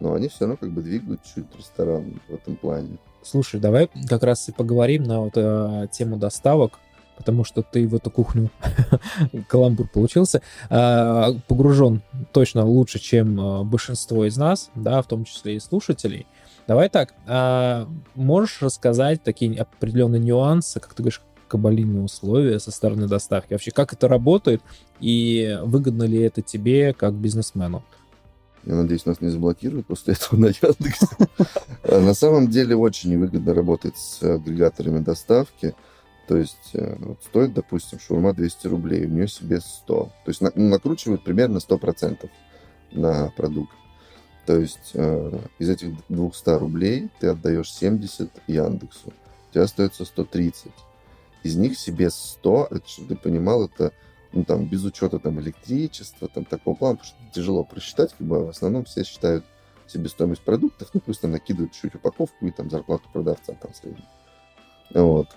но 0.00 0.14
они 0.14 0.28
все 0.28 0.40
равно 0.40 0.56
как 0.56 0.70
бы 0.70 0.82
двигают 0.82 1.20
чуть 1.22 1.46
ресторан 1.56 2.20
в 2.28 2.34
этом 2.34 2.56
плане. 2.56 2.98
Слушай, 3.22 3.60
давай 3.60 3.90
как 4.08 4.22
раз 4.22 4.48
и 4.48 4.52
поговорим 4.52 5.02
на 5.04 5.20
вот 5.20 5.32
э, 5.36 5.88
тему 5.90 6.16
доставок, 6.16 6.78
потому 7.16 7.44
что 7.44 7.62
ты 7.62 7.86
в 7.86 7.94
эту 7.94 8.10
кухню, 8.10 8.50
каламбур 9.48 9.88
получился, 9.88 10.40
э, 10.70 11.24
погружен 11.48 12.02
точно 12.32 12.64
лучше, 12.64 13.00
чем 13.00 13.40
э, 13.40 13.64
большинство 13.64 14.24
из 14.24 14.36
нас, 14.36 14.70
да, 14.76 15.02
в 15.02 15.06
том 15.06 15.24
числе 15.24 15.56
и 15.56 15.60
слушателей. 15.60 16.26
Давай 16.68 16.88
так, 16.88 17.14
э, 17.26 17.86
можешь 18.14 18.62
рассказать 18.62 19.22
такие 19.22 19.60
определенные 19.60 20.20
нюансы, 20.20 20.78
как 20.78 20.94
ты 20.94 21.02
говоришь, 21.02 21.22
кабалиные 21.48 22.02
условия 22.02 22.60
со 22.60 22.70
стороны 22.70 23.08
доставки? 23.08 23.52
Вообще, 23.52 23.70
как 23.70 23.92
это 23.92 24.06
работает 24.08 24.62
и 25.00 25.58
выгодно 25.62 26.04
ли 26.04 26.20
это 26.20 26.42
тебе 26.42 26.92
как 26.92 27.14
бизнесмену? 27.14 27.82
Я 28.64 28.74
надеюсь, 28.74 29.06
нас 29.06 29.20
не 29.20 29.28
заблокируют 29.28 29.86
после 29.86 30.14
этого 30.14 30.38
на 30.38 30.46
Яндексе. 30.46 31.06
А 31.84 32.00
на 32.00 32.14
самом 32.14 32.48
деле 32.48 32.76
очень 32.76 33.10
невыгодно 33.10 33.54
работать 33.54 33.96
с 33.96 34.22
агрегаторами 34.22 34.98
доставки. 34.98 35.74
То 36.26 36.36
есть 36.36 36.70
э, 36.74 36.96
вот 36.98 37.22
стоит, 37.22 37.54
допустим, 37.54 37.98
шаурма 37.98 38.34
200 38.34 38.66
рублей, 38.66 39.06
у 39.06 39.08
нее 39.08 39.28
себе 39.28 39.60
100. 39.60 39.94
То 39.94 40.10
есть 40.26 40.42
на, 40.42 40.52
накручивают 40.54 41.24
примерно 41.24 41.58
100% 41.58 42.28
на 42.92 43.32
продукт. 43.34 43.72
То 44.44 44.58
есть 44.58 44.90
э, 44.92 45.38
из 45.58 45.70
этих 45.70 45.94
200 46.10 46.58
рублей 46.58 47.08
ты 47.20 47.28
отдаешь 47.28 47.72
70 47.72 48.30
Яндексу. 48.46 49.14
У 49.50 49.54
тебя 49.54 49.64
остается 49.64 50.04
130. 50.04 50.70
Из 51.42 51.56
них 51.56 51.78
себе 51.78 52.10
100, 52.10 52.68
это, 52.70 52.88
чтобы 52.88 53.08
ты 53.08 53.16
понимал, 53.16 53.64
это 53.64 53.92
ну, 54.32 54.44
там, 54.44 54.66
без 54.66 54.84
учета 54.84 55.18
там, 55.18 55.40
электричества, 55.40 56.28
там, 56.28 56.44
такого 56.44 56.74
плана, 56.74 56.96
потому 56.96 57.14
что 57.14 57.34
тяжело 57.34 57.64
просчитать, 57.64 58.14
как 58.16 58.26
бы, 58.26 58.46
в 58.46 58.48
основном 58.50 58.84
все 58.84 59.04
считают 59.04 59.44
себестоимость 59.86 60.42
продуктов, 60.42 60.90
ну, 60.92 61.00
просто 61.00 61.28
накидывают 61.28 61.72
чуть 61.72 61.94
упаковку 61.94 62.46
и 62.46 62.50
там 62.50 62.70
зарплату 62.70 63.04
продавца 63.12 63.54
там 63.54 63.72
среднюю. 63.74 64.04
Вот. 64.92 65.28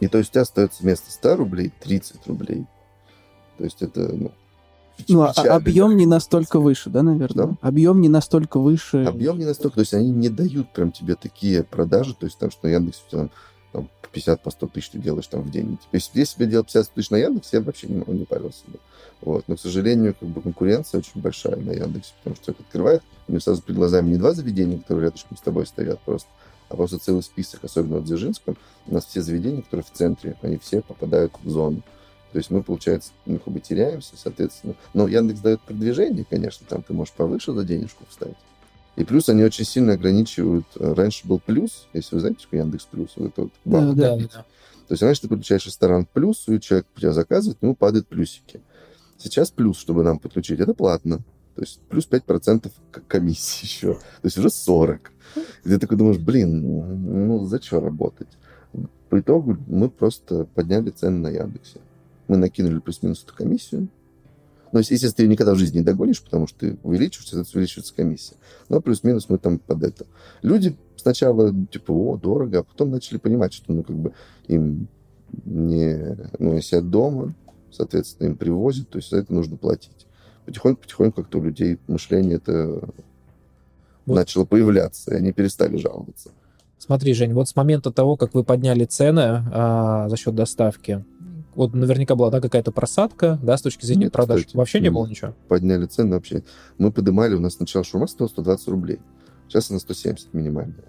И 0.00 0.06
то 0.06 0.18
есть 0.18 0.30
у 0.30 0.32
тебя 0.32 0.42
остается 0.42 0.82
вместо 0.82 1.10
100 1.10 1.36
рублей 1.36 1.72
30 1.80 2.26
рублей. 2.28 2.66
То 3.56 3.64
есть 3.64 3.82
это, 3.82 4.12
ну, 4.12 4.32
ну, 5.08 5.22
а 5.22 5.32
объем 5.54 5.96
не 5.96 6.06
настолько 6.06 6.58
выше, 6.58 6.90
да, 6.90 7.02
наверное? 7.02 7.46
Да? 7.46 7.56
Объем 7.60 8.00
не 8.00 8.08
настолько 8.08 8.58
выше. 8.58 9.04
Объем 9.04 9.38
не 9.38 9.44
настолько, 9.44 9.76
то 9.76 9.80
есть 9.82 9.94
они 9.94 10.10
не 10.10 10.28
дают 10.28 10.72
прям 10.72 10.90
тебе 10.90 11.14
такие 11.14 11.62
продажи, 11.62 12.14
то 12.14 12.26
есть 12.26 12.38
там, 12.38 12.50
что 12.50 12.66
на 12.66 12.72
Яндексе 12.72 13.02
там 13.10 13.30
50, 14.18 14.42
по 14.42 14.50
100 14.50 14.66
тысяч 14.68 14.90
ты 14.90 14.98
делаешь 14.98 15.26
там 15.26 15.42
в 15.42 15.50
день. 15.50 15.78
Если, 15.92 16.18
если 16.18 16.38
бы 16.38 16.50
делал 16.50 16.64
50 16.64 16.90
тысяч 16.90 17.10
на 17.10 17.16
Яндексе, 17.16 17.58
я 17.58 17.60
вообще 17.62 17.86
не, 17.86 18.02
не 18.06 18.24
парился 18.24 18.64
бы. 18.66 18.78
Вот. 19.20 19.44
Но, 19.46 19.56
к 19.56 19.60
сожалению, 19.60 20.14
как 20.18 20.28
бы 20.28 20.42
конкуренция 20.42 20.98
очень 20.98 21.20
большая 21.20 21.56
на 21.56 21.70
Яндексе, 21.70 22.12
потому 22.18 22.36
что 22.36 22.46
человек 22.46 22.66
открывает, 22.66 23.02
у 23.26 23.32
него 23.32 23.40
сразу 23.40 23.62
перед 23.62 23.78
глазами 23.78 24.10
не 24.10 24.16
два 24.16 24.32
заведения, 24.32 24.78
которые 24.78 25.06
рядышком 25.06 25.36
с 25.36 25.40
тобой 25.40 25.66
стоят 25.66 26.00
просто, 26.00 26.28
а 26.68 26.76
просто 26.76 26.98
целый 26.98 27.22
список, 27.22 27.64
особенно 27.64 27.98
в 27.98 28.04
Дзержинском. 28.04 28.56
У 28.86 28.94
нас 28.94 29.06
все 29.06 29.22
заведения, 29.22 29.62
которые 29.62 29.84
в 29.84 29.92
центре, 29.92 30.36
они 30.42 30.58
все 30.58 30.82
попадают 30.82 31.32
в 31.42 31.48
зону. 31.48 31.82
То 32.32 32.38
есть 32.38 32.50
мы, 32.50 32.62
получается, 32.62 33.12
ну, 33.24 33.38
как 33.38 33.54
бы 33.54 33.60
теряемся, 33.60 34.14
соответственно. 34.16 34.74
Но 34.92 35.08
Яндекс 35.08 35.40
дает 35.40 35.60
продвижение, 35.62 36.26
конечно, 36.28 36.66
там 36.68 36.82
ты 36.82 36.92
можешь 36.92 37.14
повыше 37.14 37.52
за 37.52 37.64
денежку 37.64 38.04
вставить. 38.08 38.36
И 38.98 39.04
плюс 39.04 39.28
они 39.28 39.44
очень 39.44 39.64
сильно 39.64 39.92
ограничивают. 39.92 40.66
Э, 40.74 40.92
раньше 40.92 41.24
был 41.28 41.38
плюс, 41.38 41.86
если 41.92 42.16
вы 42.16 42.20
знаете, 42.20 42.40
что 42.40 42.56
Яндекс 42.56 42.84
плюс, 42.86 43.12
вот 43.14 43.28
это 43.28 43.42
вот 43.42 43.52
да, 43.64 43.92
да, 43.92 44.16
да. 44.16 44.26
То 44.88 44.94
есть 44.94 45.02
раньше 45.02 45.22
ты 45.22 45.28
подключаешь 45.28 45.66
ресторан 45.66 46.04
в 46.04 46.08
плюс, 46.08 46.48
и 46.48 46.60
человек 46.60 46.88
тебя 46.96 47.12
заказывает, 47.12 47.58
ему 47.62 47.76
падают 47.76 48.08
плюсики. 48.08 48.60
Сейчас 49.16 49.52
плюс, 49.52 49.78
чтобы 49.78 50.02
нам 50.02 50.18
подключить, 50.18 50.58
это 50.58 50.74
платно. 50.74 51.18
То 51.54 51.62
есть 51.62 51.80
плюс 51.88 52.08
5% 52.10 52.72
комиссии 53.06 53.66
еще. 53.66 53.94
То 53.94 54.24
есть 54.24 54.36
уже 54.36 54.50
40. 54.50 55.12
И 55.64 55.68
ты 55.68 55.78
такой 55.78 55.96
думаешь, 55.96 56.18
блин, 56.18 56.60
ну 56.60 57.44
зачем 57.44 57.84
работать? 57.84 58.28
По 59.10 59.20
итогу 59.20 59.56
мы 59.68 59.90
просто 59.90 60.44
подняли 60.56 60.90
цены 60.90 61.18
на 61.18 61.28
Яндексе. 61.28 61.78
Мы 62.26 62.36
накинули 62.36 62.80
плюс-минус 62.80 63.22
эту 63.22 63.34
комиссию, 63.34 63.88
но, 64.72 64.80
естественно, 64.80 65.12
ты 65.12 65.22
ее 65.22 65.28
никогда 65.28 65.54
в 65.54 65.58
жизни 65.58 65.78
не 65.78 65.84
догонишь, 65.84 66.22
потому 66.22 66.46
что 66.46 66.58
ты 66.58 66.78
увеличиваешься, 66.82 67.40
это 67.40 67.48
увеличивается 67.54 67.94
комиссия. 67.94 68.36
Но 68.68 68.80
плюс-минус 68.80 69.28
мы 69.28 69.38
там 69.38 69.58
под 69.58 69.82
это. 69.82 70.06
Люди 70.42 70.76
сначала 70.96 71.54
типа, 71.70 71.92
о, 71.92 72.16
дорого, 72.16 72.60
а 72.60 72.62
потом 72.62 72.90
начали 72.90 73.18
понимать, 73.18 73.52
что, 73.52 73.72
ну, 73.72 73.82
как 73.82 73.96
бы 73.96 74.12
им 74.46 74.88
не... 75.44 76.16
Ну, 76.38 76.54
если 76.54 76.76
от 76.76 76.90
дома, 76.90 77.34
соответственно, 77.70 78.28
им 78.28 78.36
привозят, 78.36 78.88
то 78.90 78.98
есть 78.98 79.10
за 79.10 79.18
это 79.18 79.32
нужно 79.32 79.56
платить. 79.56 80.06
Потихоньку-потихоньку 80.46 81.22
как-то 81.22 81.38
у 81.38 81.42
людей 81.42 81.78
мышление 81.86 82.36
это 82.36 82.80
вот. 84.06 84.14
начало 84.14 84.44
появляться, 84.44 85.12
и 85.12 85.16
они 85.16 85.32
перестали 85.32 85.76
жаловаться. 85.76 86.30
Смотри, 86.78 87.12
Жень, 87.12 87.34
вот 87.34 87.48
с 87.48 87.56
момента 87.56 87.90
того, 87.90 88.16
как 88.16 88.34
вы 88.34 88.44
подняли 88.44 88.84
цены 88.84 89.44
а, 89.52 90.08
за 90.08 90.16
счет 90.16 90.34
доставки, 90.34 91.04
вот 91.58 91.74
наверняка 91.74 92.14
была, 92.14 92.30
да, 92.30 92.40
какая-то 92.40 92.70
просадка, 92.70 93.36
да, 93.42 93.56
с 93.56 93.62
точки 93.62 93.84
зрения 93.84 94.04
Нет, 94.04 94.12
продаж. 94.12 94.42
Кстати, 94.42 94.56
Вообще 94.56 94.78
не 94.78 94.90
было 94.90 95.08
ничего? 95.08 95.34
Подняли 95.48 95.86
цены 95.86 96.14
вообще. 96.14 96.44
Мы 96.78 96.92
поднимали, 96.92 97.34
у 97.34 97.40
нас 97.40 97.54
сначала 97.54 97.84
шурма 97.84 98.06
стоила 98.06 98.28
120 98.28 98.68
рублей. 98.68 99.00
Сейчас 99.48 99.68
она 99.68 99.80
170 99.80 100.32
минимальная. 100.34 100.84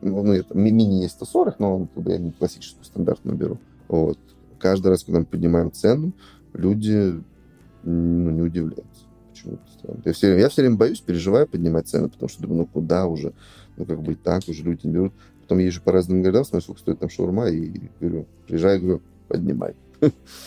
Ну, 0.00 0.22
ну 0.22 0.32
это, 0.32 0.56
мини 0.56 1.02
есть 1.02 1.16
140, 1.16 1.58
но 1.58 1.88
я 2.06 2.16
не 2.16 2.32
классическую 2.32 2.86
стандартную 2.86 3.36
беру. 3.36 3.58
Вот. 3.88 4.18
Каждый 4.58 4.88
раз, 4.88 5.04
когда 5.04 5.18
мы 5.18 5.26
поднимаем 5.26 5.70
цену, 5.70 6.14
люди 6.54 7.22
ну, 7.82 8.30
не 8.30 8.40
удивляются. 8.40 9.04
Почему-то 9.30 9.60
Я 10.06 10.12
все, 10.14 10.38
я 10.38 10.48
все 10.48 10.62
время 10.62 10.76
боюсь, 10.78 11.02
переживаю 11.02 11.46
поднимать 11.46 11.86
цены, 11.88 12.08
потому 12.08 12.30
что 12.30 12.40
думаю, 12.40 12.60
ну 12.60 12.66
куда 12.66 13.04
уже? 13.04 13.34
Ну 13.76 13.84
как 13.84 14.00
бы 14.00 14.12
и 14.12 14.16
так 14.16 14.48
уже 14.48 14.62
люди 14.62 14.86
не 14.86 14.94
берут. 14.94 15.12
Потом 15.42 15.58
езжу 15.58 15.82
по 15.82 15.92
разным 15.92 16.22
городам, 16.22 16.46
смотрю, 16.46 16.62
сколько 16.62 16.80
стоит 16.80 16.98
там 16.98 17.10
шаурма, 17.10 17.50
и 17.50 17.90
говорю, 18.00 18.26
приезжаю, 18.46 18.80
говорю, 18.80 19.02
поднимай. 19.28 19.74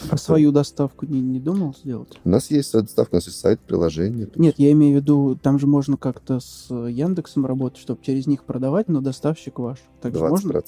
А 0.10 0.18
свою 0.18 0.52
доставку 0.52 1.06
не, 1.06 1.22
не 1.22 1.40
думал 1.40 1.74
сделать? 1.76 2.20
У 2.24 2.30
нас 2.30 2.52
есть 2.52 2.74
доставка, 2.74 3.16
у 3.16 3.18
нас 3.18 3.28
есть 3.28 3.40
сайт, 3.40 3.60
приложение. 3.60 4.30
Нет, 4.36 4.56
я 4.58 4.72
имею 4.72 5.00
в 5.00 5.02
виду, 5.02 5.40
там 5.42 5.60
же 5.60 5.68
можно 5.68 5.98
как-то 5.98 6.40
с 6.40 6.68
Яндексом 6.70 7.46
работать, 7.46 7.80
чтобы 7.80 8.02
через 8.04 8.28
них 8.28 8.44
продавать, 8.44 8.88
но 8.90 9.02
доставщик 9.02 9.60
ваш. 9.60 9.80
Так 10.02 10.14
20%. 10.14 10.30
Можно? 10.30 10.64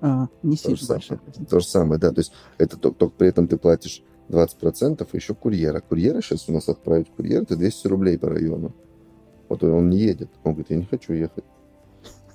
А, 0.00 0.28
не 0.42 0.56
сильно 0.56 0.76
то 0.76 0.86
большая 0.86 1.20
То 1.48 1.60
же 1.60 1.66
самое, 1.66 2.00
да. 2.00 2.10
То 2.10 2.20
есть 2.20 2.32
это 2.58 2.76
только, 2.76 2.98
только 2.98 3.14
при 3.16 3.28
этом 3.28 3.48
ты 3.48 3.56
платишь 3.56 4.02
20% 4.28 5.06
и 5.10 5.16
еще 5.16 5.34
курьера. 5.34 5.80
Курьера 5.80 6.20
сейчас 6.20 6.48
у 6.48 6.52
нас 6.52 6.68
отправить 6.68 7.08
курьер, 7.10 7.42
это 7.42 7.56
200 7.56 7.86
рублей 7.88 8.18
по 8.18 8.28
району. 8.28 8.74
Вот 9.48 9.62
он 9.62 9.90
не 9.90 9.98
едет. 9.98 10.30
Он 10.42 10.52
говорит, 10.52 10.70
я 10.70 10.76
не 10.76 10.84
хочу 10.84 11.12
ехать. 11.12 11.44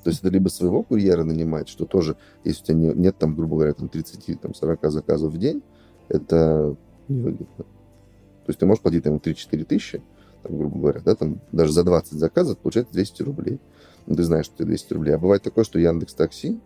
То 0.04 0.10
есть 0.10 0.22
это 0.22 0.30
либо 0.30 0.48
своего 0.48 0.82
курьера 0.84 1.24
нанимать, 1.24 1.68
что 1.68 1.86
тоже, 1.86 2.16
если 2.44 2.62
у 2.62 2.66
тебя 2.66 2.78
не, 2.78 2.94
нет 2.94 3.18
там, 3.18 3.36
грубо 3.36 3.58
говоря, 3.58 3.74
там 3.74 3.88
30-40 3.88 4.90
заказов 4.90 5.34
в 5.34 5.38
день, 5.38 5.62
это 6.10 6.76
невыгодно. 7.08 7.64
То 7.66 8.52
есть 8.52 8.60
ты 8.60 8.66
можешь 8.66 8.82
платить 8.82 9.06
ему 9.06 9.18
3-4 9.18 9.64
тысячи, 9.66 10.02
там, 10.44 10.58
грубо 10.58 10.80
говоря, 10.80 11.02
да, 11.02 11.16
там 11.16 11.40
даже 11.52 11.72
за 11.72 11.84
20 11.84 12.14
заказов 12.14 12.58
получается 12.58 12.94
200 12.94 13.24
рублей. 13.24 13.60
Ну, 14.08 14.16
ты 14.16 14.24
знаешь, 14.24 14.46
что 14.46 14.58
тебе 14.58 14.66
200 14.68 14.94
рублей. 14.94 15.16
А 15.16 15.20
бывает 15.20 15.44
такое, 15.44 15.64
что 15.64 15.80
Яндекс 15.80 16.14
Такси, 16.16 16.60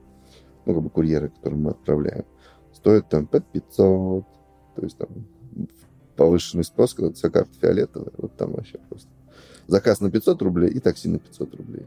ну, 0.66 0.74
как 0.74 0.84
бы 0.84 0.90
курьеры, 0.90 1.30
которым 1.30 1.64
мы 1.64 1.72
отправляем, 1.72 2.26
стоят 2.74 3.10
там 3.10 3.28
500, 3.28 4.26
то 4.76 4.82
есть 4.82 4.98
там 4.98 5.10
повышенный 6.16 6.64
спрос, 6.64 6.94
когда 6.94 7.14
вся 7.14 7.30
карта 7.30 7.52
фиолетовая, 7.60 8.12
вот 8.18 8.36
там 8.38 8.54
вообще 8.54 8.78
просто. 8.90 9.10
Заказ 9.68 10.02
на 10.02 10.12
500 10.12 10.42
рублей 10.42 10.70
и 10.70 10.80
такси 10.80 11.10
на 11.10 11.20
500 11.20 11.56
рублей. 11.56 11.86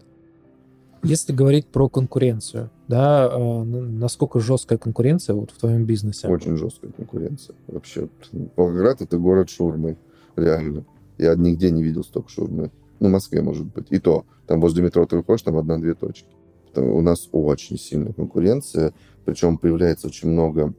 Если 1.06 1.32
говорить 1.32 1.66
про 1.66 1.88
конкуренцию, 1.88 2.70
да, 2.88 3.30
э, 3.30 3.62
насколько 3.62 4.40
жесткая 4.40 4.78
конкуренция 4.78 5.34
вот 5.34 5.50
в 5.50 5.58
твоем 5.58 5.84
бизнесе? 5.84 6.28
Очень 6.28 6.56
жесткая 6.56 6.90
конкуренция. 6.92 7.54
Вообще, 7.68 8.08
Волгоград— 8.56 9.00
это 9.02 9.16
город 9.16 9.48
шурмы, 9.48 9.96
реально. 10.34 10.84
Я 11.18 11.34
нигде 11.34 11.70
не 11.70 11.82
видел 11.82 12.02
столько 12.02 12.28
шурмы. 12.28 12.70
Ну, 12.98 13.08
в 13.08 13.12
Москве, 13.12 13.40
может 13.42 13.66
быть. 13.66 13.86
И 13.90 13.98
то, 13.98 14.24
там 14.46 14.60
возле 14.60 14.82
метро 14.82 15.06
ты 15.06 15.16
выходишь, 15.16 15.42
там 15.42 15.56
одна-две 15.56 15.94
точки. 15.94 16.28
Там 16.74 16.88
у 16.88 17.00
нас 17.00 17.28
очень 17.32 17.78
сильная 17.78 18.12
конкуренция, 18.12 18.92
причем 19.24 19.58
появляется 19.58 20.08
очень 20.08 20.30
много 20.30 20.74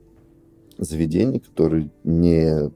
заведений, 0.78 1.40
которые 1.40 1.90
не 2.04 2.72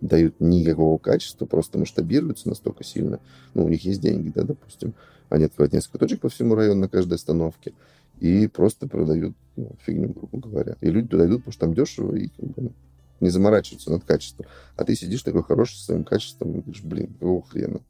дают 0.00 0.34
никакого 0.40 0.98
качества, 0.98 1.46
просто 1.46 1.78
масштабируются 1.78 2.48
настолько 2.48 2.84
сильно. 2.84 3.20
Ну, 3.54 3.64
у 3.64 3.68
них 3.68 3.84
есть 3.84 4.00
деньги, 4.00 4.30
да, 4.34 4.42
допустим. 4.44 4.94
Они 5.30 5.44
открывают 5.44 5.72
несколько 5.72 5.98
точек 5.98 6.20
по 6.20 6.28
всему 6.28 6.54
району 6.54 6.82
на 6.82 6.88
каждой 6.88 7.14
остановке 7.14 7.72
и 8.18 8.48
просто 8.48 8.86
продают 8.86 9.34
ну, 9.56 9.70
фигню, 9.86 10.08
грубо 10.08 10.48
говоря. 10.48 10.76
И 10.80 10.90
люди 10.90 11.08
туда 11.08 11.26
идут, 11.26 11.38
потому 11.38 11.52
что 11.52 11.60
там 11.60 11.74
дешево 11.74 12.14
и 12.14 12.28
как 12.28 12.46
бы, 12.46 12.54
ну, 12.56 12.72
не 13.20 13.30
заморачиваются 13.30 13.90
над 13.90 14.04
качеством. 14.04 14.46
А 14.76 14.84
ты 14.84 14.94
сидишь 14.94 15.22
такой 15.22 15.42
хороший 15.42 15.76
со 15.76 15.86
своим 15.86 16.04
качеством 16.04 16.50
и 16.50 16.60
говоришь, 16.60 16.82
блин, 16.82 17.14
какого 17.14 17.42
хрена? 17.42 17.80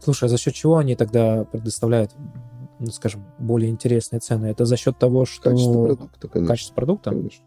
Слушай, 0.00 0.24
а 0.24 0.28
за 0.28 0.38
счет 0.38 0.54
чего 0.54 0.78
они 0.78 0.96
тогда 0.96 1.44
предоставляют, 1.44 2.12
ну, 2.78 2.86
скажем, 2.86 3.24
более 3.38 3.70
интересные 3.70 4.20
цены? 4.20 4.46
Это 4.46 4.64
за 4.64 4.76
счет 4.76 4.98
того, 4.98 5.26
что... 5.26 5.50
Качество 5.50 5.86
продукта, 5.86 6.28
конечно. 6.28 6.52
Качество 6.52 6.74
продукта? 6.74 7.10
Конечно. 7.10 7.44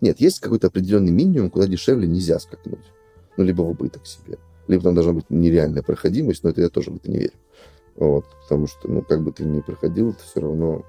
Нет, 0.00 0.20
есть 0.20 0.40
какой-то 0.40 0.68
определенный 0.68 1.12
минимум, 1.12 1.50
куда 1.50 1.66
дешевле 1.66 2.08
нельзя 2.08 2.38
скакнуть. 2.38 2.84
Ну, 3.36 3.44
либо 3.44 3.62
в 3.62 3.70
убыток 3.70 4.06
себе. 4.06 4.38
Либо 4.66 4.82
там 4.82 4.94
должна 4.94 5.12
быть 5.12 5.28
нереальная 5.28 5.82
проходимость, 5.82 6.42
но 6.42 6.50
это 6.50 6.62
я 6.62 6.68
тоже 6.68 6.90
в 6.90 6.96
это 6.96 7.10
не 7.10 7.18
верю. 7.18 7.34
Вот, 7.96 8.26
потому 8.42 8.66
что, 8.66 8.88
ну, 8.88 9.02
как 9.02 9.22
бы 9.22 9.32
ты 9.32 9.44
ни 9.44 9.60
проходил, 9.60 10.10
это 10.10 10.22
все 10.22 10.40
равно 10.40 10.84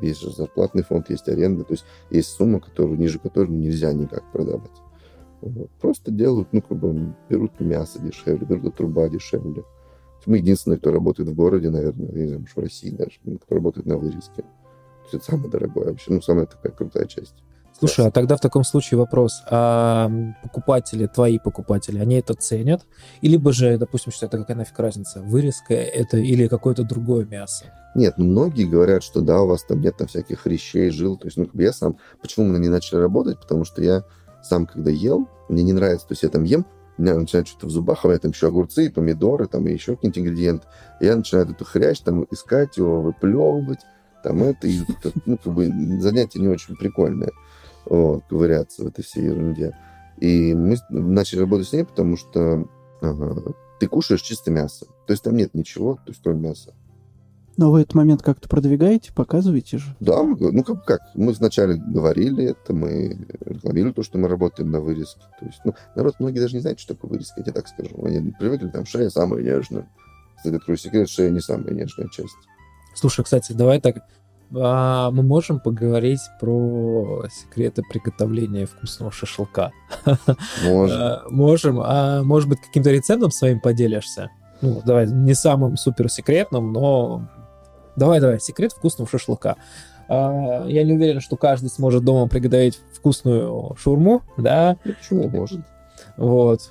есть 0.00 0.20
же 0.20 0.30
зарплатный 0.30 0.82
фонд, 0.82 1.10
есть 1.10 1.28
аренда, 1.28 1.64
то 1.64 1.72
есть 1.72 1.84
есть 2.10 2.30
сумма, 2.30 2.60
которую, 2.60 2.98
ниже 2.98 3.18
которой 3.18 3.50
нельзя 3.50 3.92
никак 3.92 4.30
продавать. 4.30 4.70
Вот. 5.40 5.70
Просто 5.80 6.12
делают, 6.12 6.48
ну, 6.52 6.62
как 6.62 6.78
бы 6.78 7.14
берут 7.28 7.58
мясо 7.60 7.98
дешевле, 7.98 8.46
берут 8.46 8.76
труба 8.76 9.08
дешевле. 9.08 9.64
Мы 10.24 10.36
единственные, 10.36 10.78
кто 10.78 10.92
работает 10.92 11.28
в 11.28 11.34
городе, 11.34 11.68
наверное, 11.70 12.12
не 12.12 12.26
знаю, 12.28 12.46
в 12.46 12.58
России 12.58 12.90
даже, 12.90 13.18
кто 13.40 13.54
работает 13.56 13.86
на 13.86 13.98
вырезке. 13.98 14.42
То 14.42 15.02
есть 15.02 15.14
это 15.14 15.24
самое 15.24 15.50
дорогое 15.50 15.86
вообще, 15.86 16.12
ну, 16.12 16.22
самая 16.22 16.46
такая 16.46 16.70
крутая 16.72 17.06
часть. 17.06 17.42
Слушай, 17.82 18.06
а 18.06 18.10
тогда 18.12 18.36
в 18.36 18.40
таком 18.40 18.62
случае 18.62 18.98
вопрос, 18.98 19.42
а 19.50 20.08
покупатели, 20.40 21.08
твои 21.08 21.40
покупатели, 21.40 21.98
они 21.98 22.14
это 22.14 22.34
ценят? 22.34 22.86
Или 23.22 23.36
бы 23.36 23.52
же, 23.52 23.76
допустим, 23.76 24.12
что 24.12 24.26
это 24.26 24.38
какая 24.38 24.56
нафиг 24.56 24.78
разница, 24.78 25.20
вырезка 25.20 25.74
это 25.74 26.16
или 26.16 26.46
какое-то 26.46 26.84
другое 26.84 27.24
мясо? 27.24 27.64
Нет, 27.96 28.14
ну 28.18 28.26
многие 28.26 28.66
говорят, 28.66 29.02
что 29.02 29.20
да, 29.20 29.42
у 29.42 29.48
вас 29.48 29.64
там 29.64 29.80
нет 29.80 29.96
там 29.96 30.06
всяких 30.06 30.38
хрящей, 30.38 30.90
жил. 30.90 31.16
То 31.16 31.26
есть, 31.26 31.36
ну, 31.36 31.46
как 31.46 31.56
бы 31.56 31.62
я 31.64 31.72
сам... 31.72 31.96
Почему 32.20 32.46
мы 32.46 32.60
не 32.60 32.68
начали 32.68 33.00
работать? 33.00 33.40
Потому 33.40 33.64
что 33.64 33.82
я 33.82 34.04
сам, 34.44 34.66
когда 34.66 34.92
ел, 34.92 35.28
мне 35.48 35.64
не 35.64 35.72
нравится, 35.72 36.06
то 36.06 36.12
есть 36.12 36.22
я 36.22 36.28
там 36.28 36.44
ем, 36.44 36.64
у 36.98 37.02
меня 37.02 37.16
начинает 37.16 37.48
что-то 37.48 37.66
в 37.66 37.70
зубах, 37.70 38.04
а 38.04 38.06
у 38.06 38.10
меня 38.10 38.20
там 38.20 38.30
еще 38.30 38.46
огурцы, 38.46 38.90
помидоры, 38.90 39.48
там 39.48 39.66
и 39.66 39.72
еще 39.72 39.96
какие-нибудь 39.96 40.18
ингредиенты. 40.18 40.66
И 41.00 41.06
я 41.06 41.16
начинаю 41.16 41.50
эту 41.50 41.64
хрящ 41.64 41.98
там 41.98 42.28
искать 42.30 42.76
его, 42.76 43.02
выплевывать, 43.02 43.80
там 44.22 44.44
это, 44.44 44.68
и, 44.68 44.78
ну, 45.26 45.36
как 45.36 45.52
бы 45.52 45.66
занятие 45.98 46.38
не 46.38 46.46
очень 46.46 46.76
прикольное 46.76 47.32
вот, 47.92 48.24
ковыряться 48.28 48.84
в 48.84 48.86
этой 48.86 49.04
всей 49.04 49.24
ерунде. 49.24 49.76
И 50.18 50.54
мы 50.54 50.76
начали 50.88 51.40
работать 51.40 51.68
с 51.68 51.72
ней, 51.72 51.84
потому 51.84 52.16
что 52.16 52.66
ага, 53.00 53.54
ты 53.80 53.86
кушаешь 53.86 54.22
чисто 54.22 54.50
мясо. 54.50 54.86
То 55.06 55.12
есть 55.12 55.22
там 55.22 55.36
нет 55.36 55.54
ничего, 55.54 55.96
то 55.96 56.08
есть 56.08 56.20
кроме 56.22 56.48
мяса. 56.48 56.74
Но 57.58 57.70
вы 57.70 57.82
этот 57.82 57.94
момент 57.94 58.22
как-то 58.22 58.48
продвигаете, 58.48 59.12
показываете 59.12 59.76
же? 59.76 59.94
Да, 60.00 60.22
ну 60.22 60.64
как, 60.64 60.86
как? 60.86 61.00
Мы 61.14 61.32
вначале 61.32 61.74
говорили 61.74 62.44
это, 62.44 62.72
мы 62.72 63.26
рекламировали 63.44 63.92
то, 63.92 64.02
что 64.02 64.16
мы 64.16 64.26
работаем 64.28 64.70
на 64.70 64.80
вырезке. 64.80 65.20
То 65.38 65.44
есть, 65.44 65.60
ну, 65.66 65.74
народ 65.94 66.14
многие 66.18 66.40
даже 66.40 66.54
не 66.54 66.60
знают, 66.60 66.80
что 66.80 66.94
такое 66.94 67.10
вырезка, 67.10 67.34
я 67.40 67.42
тебе 67.44 67.52
так 67.52 67.68
скажу. 67.68 68.02
Они 68.02 68.32
привыкли, 68.32 68.68
там, 68.68 68.86
шея 68.86 69.10
самая 69.10 69.42
нежная. 69.42 69.86
Кстати, 70.34 70.54
открою 70.54 70.78
секрет, 70.78 71.10
шея 71.10 71.28
не 71.28 71.40
самая 71.40 71.74
нежная 71.74 72.08
часть. 72.08 72.32
Слушай, 72.94 73.24
кстати, 73.24 73.52
давай 73.52 73.82
так 73.82 74.06
а, 74.54 75.10
мы 75.10 75.22
можем 75.22 75.60
поговорить 75.60 76.20
про 76.40 77.24
секреты 77.30 77.82
приготовления 77.82 78.66
вкусного 78.66 79.12
шашлыка. 79.12 79.72
Можем. 80.64 80.96
А, 81.00 81.22
можем. 81.30 81.80
А 81.80 82.22
может 82.22 82.48
быть, 82.48 82.60
каким-то 82.60 82.90
рецептом 82.90 83.30
своим 83.30 83.60
поделишься? 83.60 84.30
Ну, 84.60 84.80
давай, 84.84 85.06
не 85.08 85.34
самым 85.34 85.76
супер 85.76 86.08
секретным, 86.08 86.72
но 86.72 87.28
давай, 87.96 88.20
давай, 88.20 88.40
секрет 88.40 88.72
вкусного 88.72 89.10
шашлыка. 89.10 89.56
А, 90.08 90.64
я 90.66 90.84
не 90.84 90.92
уверен, 90.92 91.20
что 91.20 91.36
каждый 91.36 91.70
сможет 91.70 92.04
дома 92.04 92.28
приготовить 92.28 92.80
вкусную 92.92 93.74
шурму, 93.76 94.22
да? 94.36 94.76
Почему 94.84 95.28
может? 95.28 95.60
Вот. 96.16 96.70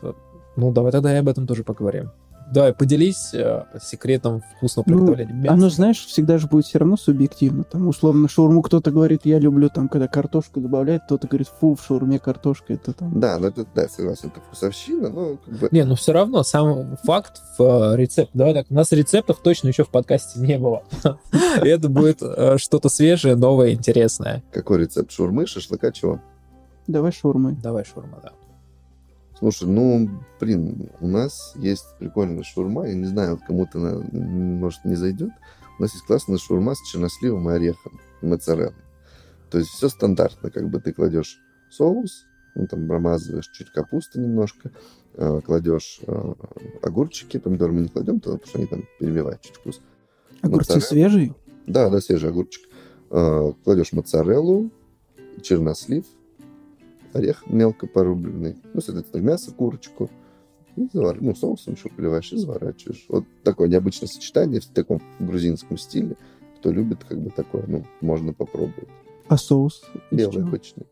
Ну, 0.55 0.71
давай 0.71 0.91
тогда 0.91 1.13
и 1.13 1.17
об 1.17 1.27
этом 1.27 1.47
тоже 1.47 1.63
поговорим. 1.63 2.11
Давай, 2.51 2.73
поделись 2.73 3.33
э, 3.33 3.63
секретом 3.81 4.43
вкусного 4.57 4.85
Ну, 4.87 4.97
приготовления 4.97 5.33
мяса. 5.33 5.53
Оно, 5.53 5.69
знаешь, 5.69 6.05
всегда 6.05 6.37
же 6.37 6.47
будет 6.47 6.65
все 6.65 6.79
равно 6.79 6.97
субъективно. 6.97 7.63
Там, 7.63 7.87
условно, 7.87 8.27
шаурму 8.27 8.61
кто-то 8.61 8.91
говорит, 8.91 9.21
я 9.23 9.39
люблю, 9.39 9.69
там, 9.69 9.87
когда 9.87 10.07
картошку 10.07 10.59
добавляет, 10.59 11.03
кто-то 11.05 11.27
говорит, 11.27 11.47
фу, 11.47 11.75
в 11.75 11.85
шаурме 11.85 12.19
картошка, 12.19 12.73
это 12.73 12.91
там... 12.91 13.17
Да, 13.19 13.39
ну 13.39 13.47
это, 13.47 13.65
да, 13.73 13.87
согласен, 13.87 14.29
это 14.29 14.41
вкусовщина, 14.41 15.09
но 15.09 15.37
как 15.37 15.53
бы... 15.59 15.69
Не, 15.71 15.85
ну 15.85 15.95
все 15.95 16.11
равно, 16.11 16.43
сам 16.43 16.97
факт 17.03 17.41
в 17.57 17.93
э, 17.93 17.97
рецепт. 17.97 18.31
Давай 18.33 18.53
так, 18.53 18.65
у 18.69 18.73
нас 18.73 18.91
рецептов 18.91 19.39
точно 19.41 19.69
еще 19.69 19.85
в 19.85 19.89
подкасте 19.89 20.39
не 20.39 20.57
было. 20.57 20.83
Это 21.61 21.87
будет 21.87 22.21
э, 22.21 22.57
что-то 22.57 22.89
свежее, 22.89 23.35
новое, 23.35 23.71
интересное. 23.71 24.43
Какой 24.51 24.79
рецепт? 24.79 25.11
Шурмы, 25.11 25.47
шашлыка, 25.47 25.91
чего? 25.93 26.19
Давай 26.87 27.11
шаурмы. 27.13 27.53
Давай, 27.53 27.85
шурма, 27.85 28.19
да. 28.21 28.31
Слушай, 29.41 29.69
ну, 29.69 30.07
блин, 30.39 30.91
у 30.99 31.07
нас 31.07 31.53
есть 31.55 31.97
прикольная 31.97 32.43
шурма, 32.43 32.87
я 32.87 32.93
не 32.93 33.05
знаю, 33.05 33.31
вот 33.31 33.41
кому-то, 33.41 33.79
она, 33.79 34.03
может, 34.11 34.85
не 34.85 34.93
зайдет. 34.93 35.31
У 35.79 35.81
нас 35.81 35.93
есть 35.93 36.05
классная 36.05 36.37
шурма 36.37 36.75
с 36.75 36.87
черносливом 36.87 37.49
и 37.49 37.53
орехом, 37.53 37.99
и 38.21 38.27
моцареллой. 38.27 38.75
То 39.49 39.57
есть 39.57 39.71
все 39.71 39.89
стандартно, 39.89 40.51
как 40.51 40.69
бы 40.69 40.79
ты 40.79 40.93
кладешь 40.93 41.39
соус, 41.71 42.27
ну, 42.53 42.67
там 42.67 42.87
промазываешь 42.87 43.47
чуть 43.47 43.71
капусты 43.71 44.19
немножко, 44.19 44.69
э, 45.15 45.41
кладешь 45.43 46.01
э, 46.05 46.33
огурчики, 46.83 47.39
помидоры 47.39 47.73
мы 47.73 47.81
не 47.81 47.87
кладем, 47.87 48.19
потому 48.19 48.39
что 48.45 48.59
они 48.59 48.67
там 48.67 48.83
перебивают 48.99 49.41
чуть 49.41 49.55
вкус. 49.55 49.81
Огурцы 50.41 50.79
свежие? 50.81 51.33
Да, 51.65 51.89
да, 51.89 51.99
свежий 51.99 52.29
огурчик. 52.29 52.69
Э, 53.09 53.53
кладешь 53.63 53.91
моцареллу, 53.91 54.69
чернослив, 55.41 56.05
орех 57.13 57.43
мелко 57.47 57.87
порубленный, 57.87 58.57
ну, 58.73 58.81
соответственно, 58.81 59.21
мясо, 59.21 59.51
курочку, 59.51 60.09
и 60.75 60.87
завар... 60.93 61.17
ну, 61.19 61.35
соусом 61.35 61.73
еще 61.73 61.89
поливаешь 61.89 62.31
и 62.31 62.37
заворачиваешь. 62.37 63.05
Вот 63.09 63.25
такое 63.43 63.67
необычное 63.67 64.07
сочетание 64.07 64.61
в 64.61 64.67
таком 64.67 65.01
грузинском 65.19 65.77
стиле. 65.77 66.15
Кто 66.57 66.71
любит, 66.71 67.03
как 67.03 67.19
бы 67.19 67.29
такое, 67.29 67.63
ну, 67.67 67.85
можно 68.01 68.33
попробовать. 68.33 68.87
А 69.27 69.37
соус? 69.37 69.83
Белый 70.11 70.43
обычный. 70.43 70.85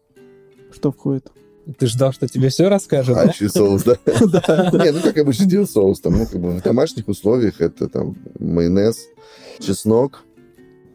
Что 0.71 0.91
входит? 0.91 1.31
Ты 1.77 1.87
ждал, 1.87 2.11
что 2.13 2.27
тебе 2.27 2.49
все 2.49 2.67
расскажут, 2.67 3.17
А 3.17 3.25
да? 3.27 3.33
соус, 3.49 3.83
да? 3.83 3.97
Не, 4.05 4.91
ну, 4.91 5.01
как 5.01 5.17
обычно 5.17 5.45
делают 5.45 5.69
соус, 5.69 5.99
там, 5.99 6.17
ну, 6.17 6.25
как 6.25 6.41
бы 6.41 6.51
в 6.51 6.61
домашних 6.61 7.07
условиях 7.07 7.61
это 7.61 7.87
там 7.87 8.15
майонез, 8.39 9.07
чеснок, 9.59 10.23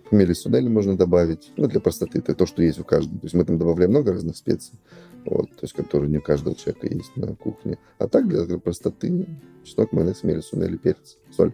хмели 0.08 0.32
сунели 0.32 0.68
можно 0.68 0.96
добавить, 0.96 1.52
ну, 1.56 1.66
для 1.66 1.80
простоты, 1.80 2.18
это 2.18 2.34
то, 2.34 2.46
что 2.46 2.62
есть 2.62 2.78
у 2.78 2.84
каждого. 2.84 3.18
То 3.20 3.26
есть 3.26 3.34
мы 3.34 3.44
там 3.44 3.58
добавляем 3.58 3.90
много 3.90 4.12
разных 4.12 4.36
специй, 4.36 4.78
вот, 5.24 5.50
то 5.50 5.62
есть 5.62 5.74
которые 5.74 6.10
не 6.10 6.18
у 6.18 6.22
каждого 6.22 6.54
человека 6.54 6.86
есть 6.86 7.16
на 7.16 7.34
кухне. 7.34 7.78
А 7.98 8.08
так, 8.08 8.28
для 8.28 8.58
простоты, 8.58 9.26
чеснок, 9.64 9.92
майонез, 9.92 10.20
хмели 10.20 10.40
сунели, 10.40 10.76
перец, 10.76 11.16
соль. 11.30 11.52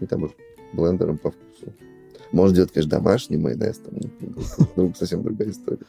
И 0.00 0.06
там 0.06 0.24
уже 0.24 0.34
блендером 0.72 1.18
по 1.18 1.30
вкусу. 1.30 1.72
Можно 2.32 2.56
делать, 2.56 2.72
конечно, 2.72 2.90
домашний 2.90 3.36
майонез, 3.36 3.78
там, 3.78 3.94
ну, 4.76 4.94
совсем 4.94 5.22
другая 5.22 5.50
история. 5.50 5.84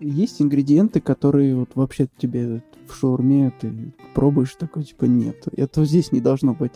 Есть 0.00 0.42
ингредиенты, 0.42 1.00
которые 1.00 1.54
вот 1.54 1.70
вообще 1.74 2.08
тебе 2.18 2.62
в 2.88 2.94
шаурме 2.94 3.52
ты 3.60 3.72
пробуешь 4.14 4.54
такой, 4.56 4.84
типа, 4.84 5.04
нет, 5.04 5.36
этого 5.56 5.86
здесь 5.86 6.12
не 6.12 6.20
должно 6.20 6.52
быть. 6.54 6.72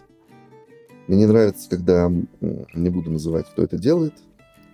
Мне 1.08 1.18
не 1.18 1.26
нравится, 1.26 1.68
когда... 1.68 2.12
Не 2.40 2.90
буду 2.90 3.10
называть, 3.10 3.46
кто 3.46 3.62
это 3.62 3.78
делает. 3.78 4.14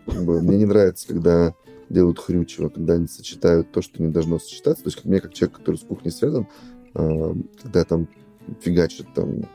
Мне 0.06 0.58
не 0.58 0.66
нравится, 0.66 1.06
когда 1.08 1.54
делают 1.88 2.18
хрючево, 2.18 2.68
когда 2.68 2.94
они 2.94 3.06
сочетают 3.06 3.70
то, 3.70 3.80
что 3.80 4.02
не 4.02 4.10
должно 4.10 4.38
сочетаться. 4.38 4.82
То 4.82 4.88
есть 4.88 4.96
как 4.96 5.06
мне, 5.06 5.20
как 5.20 5.32
человек, 5.32 5.56
который 5.56 5.76
с 5.76 5.82
кухней 5.84 6.10
связан, 6.10 6.48
а, 6.94 7.34
когда 7.62 7.84
там 7.84 8.08
фигачат 8.60 9.06
там 9.14 9.48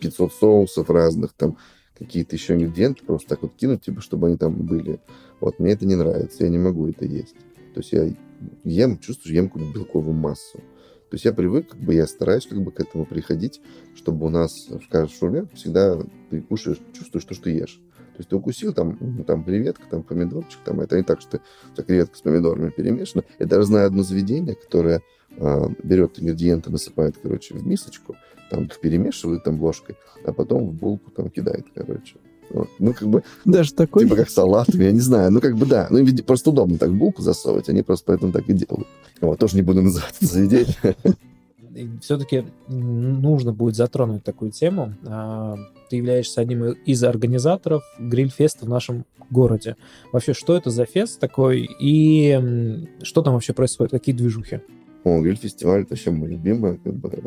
500 0.00 0.32
соусов 0.32 0.90
разных, 0.90 1.34
там 1.34 1.58
какие-то 1.98 2.36
еще 2.36 2.54
ингредиенты 2.54 3.04
просто 3.04 3.28
так 3.28 3.42
вот 3.42 3.54
кинуть, 3.54 3.82
типа, 3.82 4.00
чтобы 4.00 4.28
они 4.28 4.36
там 4.36 4.54
были. 4.54 5.00
Вот, 5.40 5.58
мне 5.58 5.72
это 5.72 5.86
не 5.86 5.96
нравится, 5.96 6.44
я 6.44 6.50
не 6.50 6.58
могу 6.58 6.88
это 6.88 7.04
есть. 7.04 7.34
То 7.74 7.80
есть 7.80 7.92
я 7.92 8.10
ем, 8.64 8.98
чувствую, 8.98 9.34
ем 9.34 9.48
какую-то 9.48 9.72
белковую 9.72 10.14
массу. 10.14 10.60
То 11.10 11.14
есть 11.14 11.24
я 11.24 11.32
привык, 11.32 11.70
как 11.70 11.80
бы 11.80 11.94
я 11.94 12.06
стараюсь 12.06 12.46
как 12.46 12.60
бы 12.60 12.70
к 12.70 12.80
этому 12.80 13.06
приходить, 13.06 13.60
чтобы 13.94 14.26
у 14.26 14.30
нас 14.30 14.68
в 14.68 14.88
каждой 14.88 15.16
шаурме 15.16 15.46
всегда 15.54 15.98
ты 16.30 16.42
кушаешь, 16.42 16.78
чувствуешь 16.92 17.24
то, 17.24 17.34
что 17.34 17.44
ты 17.44 17.50
ешь. 17.50 17.80
То 18.18 18.20
есть 18.20 18.30
ты 18.30 18.36
укусил, 18.36 18.74
там, 18.74 18.98
ну, 19.00 19.24
там 19.24 19.44
креветка, 19.44 19.84
там 19.88 20.02
помидорчик, 20.02 20.58
там 20.64 20.80
это 20.80 20.96
не 20.96 21.04
так, 21.04 21.20
что 21.20 21.40
у 21.70 21.74
тебя 21.74 21.84
креветка 21.84 22.18
с 22.18 22.20
помидорами 22.20 22.70
перемешана. 22.70 23.24
Я 23.38 23.46
даже 23.46 23.64
знаю 23.64 23.86
одно 23.86 24.02
заведение, 24.02 24.54
которое 24.54 25.02
а, 25.38 25.68
берет 25.82 26.18
ингредиенты, 26.18 26.70
насыпает, 26.70 27.16
короче, 27.22 27.54
в 27.54 27.66
мисочку, 27.66 28.16
там 28.50 28.64
их 28.64 28.80
перемешивает 28.80 29.44
там 29.44 29.62
ложкой, 29.62 29.96
а 30.24 30.32
потом 30.32 30.68
в 30.68 30.74
булку 30.74 31.10
там 31.10 31.30
кидает, 31.30 31.66
короче. 31.74 32.16
Вот. 32.50 32.68
Ну, 32.78 32.94
как 32.94 33.08
бы, 33.08 33.22
Даже 33.44 33.72
такой? 33.74 34.04
типа 34.04 34.16
как 34.16 34.30
салат, 34.30 34.74
я 34.74 34.92
не 34.92 35.00
знаю. 35.00 35.30
Ну, 35.30 35.40
как 35.40 35.56
бы 35.56 35.66
да. 35.66 35.88
Ну, 35.90 36.04
просто 36.26 36.50
удобно 36.50 36.78
так 36.78 36.92
булку 36.92 37.22
засовывать, 37.22 37.68
они 37.68 37.82
просто 37.82 38.04
поэтому 38.06 38.32
так 38.32 38.48
и 38.48 38.52
делают. 38.52 38.88
Вот, 39.20 39.38
тоже 39.38 39.56
не 39.56 39.62
буду 39.62 39.82
называть 39.82 40.14
это 40.20 40.26
заведение. 40.26 40.76
все-таки 42.00 42.46
нужно 42.68 43.52
будет 43.52 43.76
затронуть 43.76 44.24
такую 44.24 44.50
тему. 44.50 44.94
А, 45.06 45.56
ты 45.90 45.96
являешься 45.96 46.40
одним 46.40 46.72
из 46.72 47.02
организаторов 47.04 47.82
гриль-феста 47.98 48.66
в 48.66 48.68
нашем 48.68 49.04
городе. 49.30 49.76
Вообще, 50.12 50.32
что 50.34 50.56
это 50.56 50.70
за 50.70 50.84
фест 50.84 51.20
такой 51.20 51.68
и 51.80 52.86
что 53.02 53.22
там 53.22 53.34
вообще 53.34 53.52
происходит, 53.52 53.92
какие 53.92 54.14
движухи? 54.14 54.60
О, 55.04 55.20
гриль-фестиваль 55.20 55.82
это 55.82 55.90
вообще 55.90 56.10
мой 56.10 56.28
любимый. 56.28 56.78
Как 56.78 56.94
бы, 56.94 57.22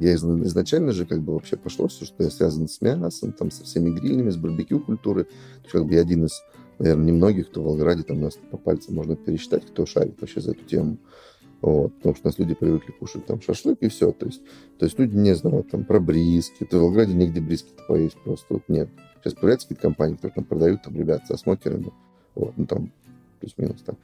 я 0.00 0.14
изначально 0.14 0.92
же 0.92 1.04
как 1.04 1.20
бы 1.20 1.34
вообще 1.34 1.56
пошло 1.56 1.88
все, 1.88 2.04
что 2.04 2.22
я 2.22 2.30
связан 2.30 2.68
с 2.68 2.80
мясом, 2.80 3.32
там, 3.32 3.50
со 3.50 3.64
всеми 3.64 3.90
грильными, 3.90 4.30
с 4.30 4.36
барбекю 4.36 4.80
культурой. 4.80 5.26
Как 5.70 5.84
бы 5.84 5.94
я 5.94 6.00
один 6.00 6.24
из, 6.26 6.42
наверное, 6.78 7.06
немногих, 7.06 7.50
кто 7.50 7.60
в 7.60 7.64
Волгограде, 7.64 8.02
там 8.04 8.18
у 8.18 8.22
нас 8.22 8.38
по 8.50 8.56
пальцам 8.56 8.94
можно 8.94 9.16
пересчитать, 9.16 9.66
кто 9.66 9.84
шарит 9.84 10.20
вообще 10.20 10.40
за 10.40 10.52
эту 10.52 10.64
тему. 10.64 10.98
Вот, 11.60 11.94
потому 11.94 12.16
что 12.16 12.26
у 12.26 12.28
нас 12.28 12.38
люди 12.38 12.54
привыкли 12.54 12.90
кушать 12.92 13.24
там 13.26 13.40
шашлык 13.40 13.78
и 13.82 13.88
все. 13.88 14.10
То 14.12 14.26
есть, 14.26 14.42
то 14.78 14.84
есть 14.84 14.98
люди 14.98 15.16
не 15.16 15.34
знают 15.34 15.70
там 15.70 15.84
про 15.84 16.00
бриски. 16.00 16.64
То 16.64 16.78
в 16.78 16.80
Волгограде 16.82 17.14
нигде 17.14 17.40
бриски-то 17.40 17.84
поесть 17.86 18.16
просто 18.24 18.54
вот 18.54 18.62
нет. 18.68 18.88
Сейчас 19.20 19.34
появляются 19.34 19.68
какие-то 19.68 19.82
компании, 19.82 20.16
которые 20.16 20.34
там 20.34 20.44
продают 20.44 20.82
там 20.82 20.96
ребят 20.96 21.26
со 21.26 21.36
смокерами. 21.36 21.92
Вот, 22.34 22.56
ну 22.56 22.66
там 22.66 22.92
плюс-минус 23.38 23.82
так. 23.82 23.96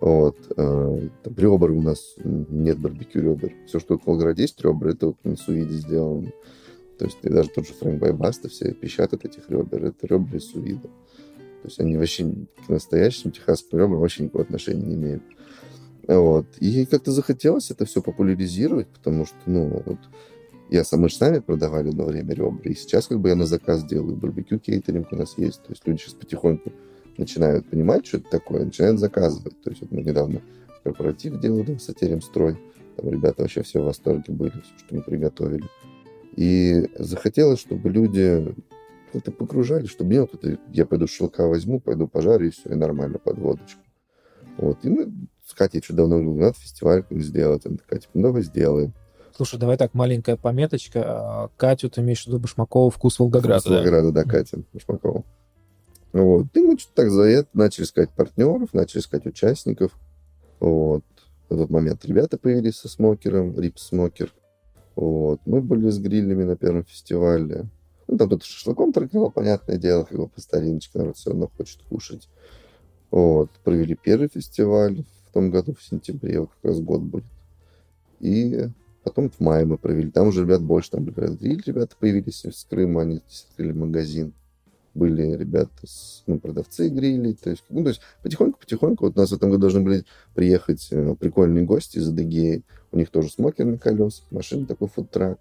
Вот. 0.00 0.36
Э, 0.56 1.08
там, 1.22 1.34
ребра 1.36 1.72
у 1.72 1.82
нас 1.82 2.16
нет 2.24 2.78
барбекю 2.78 3.20
ребер. 3.20 3.54
Все, 3.66 3.80
что 3.80 3.98
в 3.98 4.06
Волгограде 4.06 4.42
есть 4.42 4.60
ребра, 4.60 4.90
это 4.90 5.08
вот 5.08 5.24
на 5.24 5.36
сувиде 5.36 5.74
сделано. 5.74 6.32
То 6.98 7.04
есть 7.06 7.18
и 7.22 7.28
даже 7.28 7.50
тот 7.50 7.66
же 7.66 7.74
Фрэнк 7.74 8.00
Байбаста, 8.00 8.48
все 8.48 8.72
пищат 8.72 9.12
этих 9.12 9.48
ребер, 9.50 9.84
это 9.84 10.06
ребра 10.06 10.36
из 10.36 10.50
сувида. 10.50 10.88
То 10.88 11.68
есть 11.68 11.80
они 11.80 11.96
вообще 11.96 12.32
к 12.66 12.68
настоящим 12.68 13.30
техасским 13.30 13.78
ребрам 13.78 14.00
вообще 14.00 14.24
никакого 14.24 14.44
отношения 14.44 14.84
не 14.84 14.94
имеют. 14.94 15.22
Вот. 16.06 16.46
И 16.60 16.86
как-то 16.86 17.10
захотелось 17.10 17.70
это 17.70 17.84
все 17.84 18.00
популяризировать, 18.00 18.86
потому 18.88 19.26
что, 19.26 19.36
ну, 19.46 19.82
вот 19.84 19.98
я 20.70 20.84
сам, 20.84 21.00
мы 21.00 21.08
же 21.08 21.16
сами 21.16 21.40
продавали 21.40 21.88
одно 21.88 22.04
время 22.04 22.34
ребра, 22.34 22.60
и 22.64 22.74
сейчас 22.74 23.08
как 23.08 23.20
бы 23.20 23.28
я 23.28 23.34
на 23.34 23.46
заказ 23.46 23.84
делаю, 23.84 24.16
барбекю 24.16 24.58
кейтеринг 24.58 25.12
у 25.12 25.16
нас 25.16 25.36
есть, 25.38 25.62
то 25.62 25.70
есть 25.70 25.86
люди 25.86 26.00
сейчас 26.00 26.14
потихоньку 26.14 26.72
начинают 27.18 27.68
понимать, 27.68 28.06
что 28.06 28.18
это 28.18 28.30
такое, 28.30 28.64
начинают 28.64 28.98
заказывать. 28.98 29.60
То 29.62 29.70
есть 29.70 29.82
вот 29.82 29.90
мы 29.92 30.02
недавно 30.02 30.40
корпоратив 30.84 31.40
делали 31.40 31.72
в 31.72 31.74
высоте 31.74 32.20
строй, 32.20 32.58
там 32.96 33.10
ребята 33.10 33.42
вообще 33.42 33.62
все 33.62 33.80
в 33.80 33.84
восторге 33.84 34.32
были, 34.32 34.50
все, 34.50 34.78
что 34.78 34.94
мы 34.94 35.02
приготовили. 35.02 35.64
И 36.36 36.88
захотелось, 36.98 37.60
чтобы 37.60 37.90
люди 37.90 38.54
как-то 39.12 39.32
погружали, 39.32 39.86
чтобы 39.86 40.10
не 40.12 40.20
вот 40.20 40.34
это, 40.34 40.58
я 40.72 40.86
пойду 40.86 41.06
шелка 41.06 41.46
возьму, 41.46 41.80
пойду 41.80 42.06
пожарю, 42.06 42.48
и 42.48 42.50
все, 42.50 42.70
и 42.70 42.74
нормально 42.74 43.18
под 43.18 43.38
водочку. 43.38 43.80
Вот. 44.58 44.78
И 44.84 44.88
мы 44.88 45.12
с 45.46 45.54
Катей 45.54 45.82
что 45.82 45.94
давно 45.94 46.18
говорили, 46.20 46.42
надо 46.42 46.58
фестиваль 46.58 47.04
сделать. 47.10 47.64
Она 47.66 47.76
такая, 47.76 48.00
типа, 48.00 48.10
ну, 48.14 48.22
давай 48.22 48.42
сделаем. 48.42 48.92
Слушай, 49.34 49.60
давай 49.60 49.76
так, 49.76 49.92
маленькая 49.94 50.36
пометочка. 50.36 51.50
Катю 51.56 51.90
ты 51.90 52.00
имеешь 52.00 52.24
в 52.24 52.26
виду 52.26 52.38
Башмакова 52.38 52.90
«Вкус 52.90 53.18
Волгограда», 53.18 53.60
Вкус 53.60 53.70
Волгограда, 53.70 54.12
да, 54.12 54.24
да 54.24 54.30
Катя 54.30 54.58
Башмакова. 54.72 55.24
Вот. 56.16 56.46
И 56.54 56.60
мы 56.60 56.78
что-то 56.78 57.02
так 57.02 57.10
за 57.10 57.24
это 57.24 57.48
начали 57.52 57.84
искать 57.84 58.08
партнеров, 58.08 58.72
начали 58.72 59.00
искать 59.00 59.26
участников. 59.26 59.92
Вот. 60.60 61.04
В 61.50 61.54
этот 61.54 61.68
момент 61.68 62.06
ребята 62.06 62.38
появились 62.38 62.76
со 62.76 62.88
смокером, 62.88 63.58
Рип 63.60 63.78
Смокер. 63.78 64.32
Вот. 64.94 65.42
Мы 65.44 65.60
были 65.60 65.90
с 65.90 65.98
грилями 65.98 66.44
на 66.44 66.56
первом 66.56 66.84
фестивале. 66.84 67.66
Ну, 68.08 68.16
там 68.16 68.28
кто-то 68.28 68.46
шашлыком 68.46 68.94
торговал, 68.94 69.30
понятное 69.30 69.76
дело, 69.76 70.04
как 70.04 70.16
бы 70.16 70.28
по 70.28 70.40
стариночке 70.40 70.98
народ 70.98 71.18
все 71.18 71.30
равно 71.30 71.50
хочет 71.54 71.82
кушать. 71.82 72.30
Вот. 73.10 73.50
Провели 73.62 73.94
первый 73.94 74.28
фестиваль 74.28 75.04
в 75.28 75.34
том 75.34 75.50
году, 75.50 75.74
в 75.74 75.84
сентябре, 75.84 76.40
вот 76.40 76.50
как 76.62 76.70
раз 76.70 76.80
год 76.80 77.02
будет. 77.02 77.26
И 78.20 78.68
потом 79.04 79.28
в 79.28 79.38
мае 79.40 79.66
мы 79.66 79.76
провели. 79.76 80.10
Там 80.10 80.28
уже 80.28 80.44
ребят 80.44 80.62
больше, 80.62 80.92
там, 80.92 81.06
ребят, 81.06 81.42
ребята 81.42 81.94
появились 82.00 82.46
из 82.46 82.64
Крыма, 82.64 83.02
они 83.02 83.20
открыли 83.50 83.72
магазин 83.72 84.32
были 84.96 85.36
ребята, 85.36 85.70
с, 85.84 86.22
ну, 86.26 86.38
продавцы 86.40 86.88
грили, 86.88 87.32
то 87.32 87.50
есть, 87.50 87.64
ну, 87.68 87.82
то 87.82 87.90
есть 87.90 88.00
потихоньку-потихоньку, 88.22 89.06
вот 89.06 89.16
у 89.16 89.20
нас 89.20 89.30
в 89.30 89.34
этом 89.34 89.50
году 89.50 89.62
должны 89.62 89.82
были 89.82 90.04
приехать 90.34 90.88
э, 90.90 91.14
прикольные 91.14 91.64
гости 91.64 91.98
из 91.98 92.08
Адыгеи, 92.08 92.64
у 92.92 92.98
них 92.98 93.10
тоже 93.10 93.30
смокер 93.30 93.66
на 93.66 93.78
колесах, 93.78 94.24
машина 94.30 94.66
такой 94.66 94.88
фудтрак, 94.88 95.38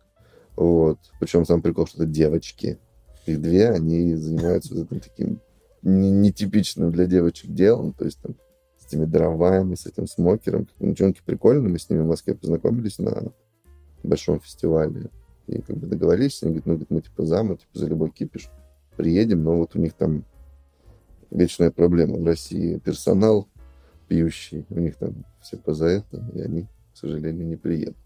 вот, 0.56 1.00
причем 1.20 1.46
сам 1.46 1.62
прикол, 1.62 1.88
что 1.88 2.04
это 2.04 2.12
девочки, 2.12 2.78
их 3.26 3.42
две, 3.42 3.70
они 3.70 4.16
занимаются 4.16 4.76
вот 4.76 4.92
этим 4.92 5.00
таким 5.00 5.42
нетипичным 5.82 6.92
для 6.92 7.06
девочек 7.06 7.52
делом, 7.52 7.94
то 7.94 8.06
есть 8.06 8.20
там 8.22 8.36
с 8.80 8.88
этими 8.88 9.06
дровами, 9.06 9.76
с 9.76 9.86
этим 9.86 10.08
смокером. 10.08 10.68
Девчонки 10.80 11.22
прикольные, 11.26 11.72
мы 11.72 11.80
с 11.80 11.90
ними 11.90 12.02
в 12.02 12.08
Москве 12.08 12.36
познакомились 12.36 13.00
на 13.00 13.32
большом 14.04 14.40
фестивале. 14.40 15.10
И 15.48 15.62
как 15.62 15.78
бы 15.78 15.88
договорились, 15.88 16.42
они 16.44 16.60
говорят, 16.60 16.90
ну, 16.90 16.96
мы 16.96 17.02
типа 17.02 17.26
за, 17.26 17.42
типа 17.42 17.60
за 17.74 17.88
любой 17.88 18.10
кипиш 18.10 18.50
приедем, 18.96 19.44
но 19.44 19.58
вот 19.58 19.76
у 19.76 19.80
них 19.80 19.94
там 19.94 20.26
вечная 21.32 21.72
проблема 21.72 22.18
в 22.18 22.26
России. 22.26 22.80
Персонал 22.80 23.48
пьющий, 24.08 24.66
у 24.70 24.80
них 24.80 24.96
там 24.96 25.26
все 25.42 25.58
поза 25.58 25.88
это, 25.88 26.24
и 26.34 26.42
они, 26.42 26.64
к 26.64 26.98
сожалению, 26.98 27.48
не 27.48 27.56
приедут. 27.56 27.98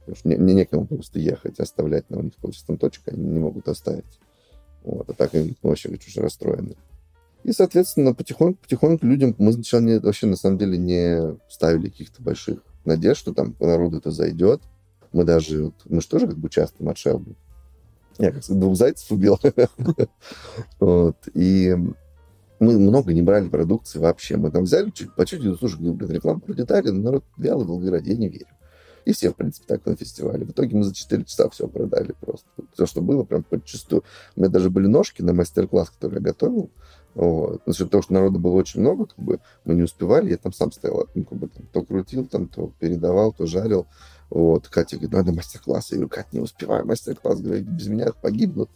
Потому 0.00 0.16
что 0.16 0.28
мне, 0.28 0.54
некому 0.54 0.86
просто 0.86 1.18
ехать, 1.18 1.60
оставлять 1.60 2.08
на 2.08 2.18
у 2.18 2.22
них 2.22 2.32
количеством 2.40 2.78
точек, 2.78 3.08
они 3.08 3.24
не 3.24 3.38
могут 3.38 3.68
оставить. 3.68 4.18
Вот, 4.82 5.08
а 5.10 5.12
так 5.12 5.34
они 5.34 5.54
ну, 5.62 5.68
вообще 5.68 5.90
очень 5.90 6.22
расстроены. 6.22 6.76
И, 7.44 7.52
соответственно, 7.52 8.14
потихоньку-потихоньку 8.14 9.06
людям 9.06 9.34
мы 9.38 9.52
сначала 9.52 10.00
вообще 10.00 10.26
на 10.26 10.36
самом 10.36 10.58
деле 10.58 10.78
не 10.78 11.36
ставили 11.48 11.88
каких-то 11.88 12.22
больших 12.22 12.60
надежд, 12.84 13.20
что 13.20 13.34
там 13.34 13.54
народу 13.60 13.98
это 13.98 14.10
зайдет. 14.10 14.62
Мы 15.12 15.24
даже, 15.24 15.66
вот, 15.66 15.74
мы 15.84 16.00
же 16.00 16.08
тоже 16.08 16.26
как 16.26 16.38
бы 16.38 16.48
часто 16.48 16.88
от 16.88 16.98
Шелби 16.98 17.36
я 18.18 18.32
как 18.32 18.42
двух 18.48 18.76
зайцев 18.76 19.10
убил. 19.10 19.38
вот. 20.80 21.16
И 21.34 21.76
мы 22.60 22.78
много 22.78 23.12
не 23.12 23.22
брали 23.22 23.48
продукции 23.48 23.98
вообще. 23.98 24.36
Мы 24.36 24.50
там 24.50 24.64
взяли 24.64 24.90
чуть 24.90 25.14
по 25.14 25.24
чуть-чуть, 25.24 25.58
слушай, 25.58 25.78
блин, 25.80 26.10
рекламу 26.10 26.40
пролетали, 26.40 26.90
но 26.90 27.02
народ 27.02 27.24
вялый 27.36 27.64
в 27.64 27.68
Волгограде, 27.68 28.12
я 28.12 28.16
не 28.16 28.28
верю. 28.28 28.46
И 29.04 29.12
все, 29.12 29.30
в 29.30 29.36
принципе, 29.36 29.66
так 29.66 29.86
на 29.86 29.96
фестивале. 29.96 30.44
В 30.44 30.50
итоге 30.50 30.76
мы 30.76 30.84
за 30.84 30.94
4 30.94 31.24
часа 31.24 31.48
все 31.48 31.66
продали 31.66 32.14
просто. 32.20 32.46
Все, 32.74 32.84
что 32.84 33.00
было, 33.00 33.24
прям 33.24 33.42
подчастую. 33.42 34.04
У 34.36 34.40
меня 34.40 34.50
даже 34.50 34.68
были 34.68 34.86
ножки 34.86 35.22
на 35.22 35.32
мастер-класс, 35.32 35.90
который 35.90 36.16
я 36.16 36.20
готовил. 36.20 36.70
Вот. 37.14 37.62
За 37.64 37.74
счет 37.74 37.90
того, 37.90 38.02
что 38.02 38.12
народу 38.12 38.38
было 38.38 38.52
очень 38.52 38.80
много, 38.80 39.06
как 39.06 39.18
бы 39.18 39.40
мы 39.64 39.76
не 39.76 39.82
успевали, 39.82 40.30
я 40.30 40.36
там 40.36 40.52
сам 40.52 40.72
стоял, 40.72 41.08
ну, 41.14 41.24
как 41.24 41.38
бы, 41.38 41.48
там, 41.48 41.66
то 41.72 41.82
крутил, 41.82 42.26
там, 42.26 42.48
то 42.48 42.70
передавал, 42.78 43.32
то 43.32 43.46
жарил. 43.46 43.86
Вот, 44.30 44.68
Катя 44.68 44.96
говорит, 44.96 45.12
надо 45.12 45.32
мастер-класс. 45.32 45.90
Я 45.90 45.96
говорю, 45.96 46.10
Катя, 46.10 46.28
не 46.32 46.40
успеваю 46.40 46.86
мастер-класс. 46.86 47.40
Говорит, 47.40 47.64
без 47.64 47.86
меня 47.86 48.12
погибнут. 48.12 48.68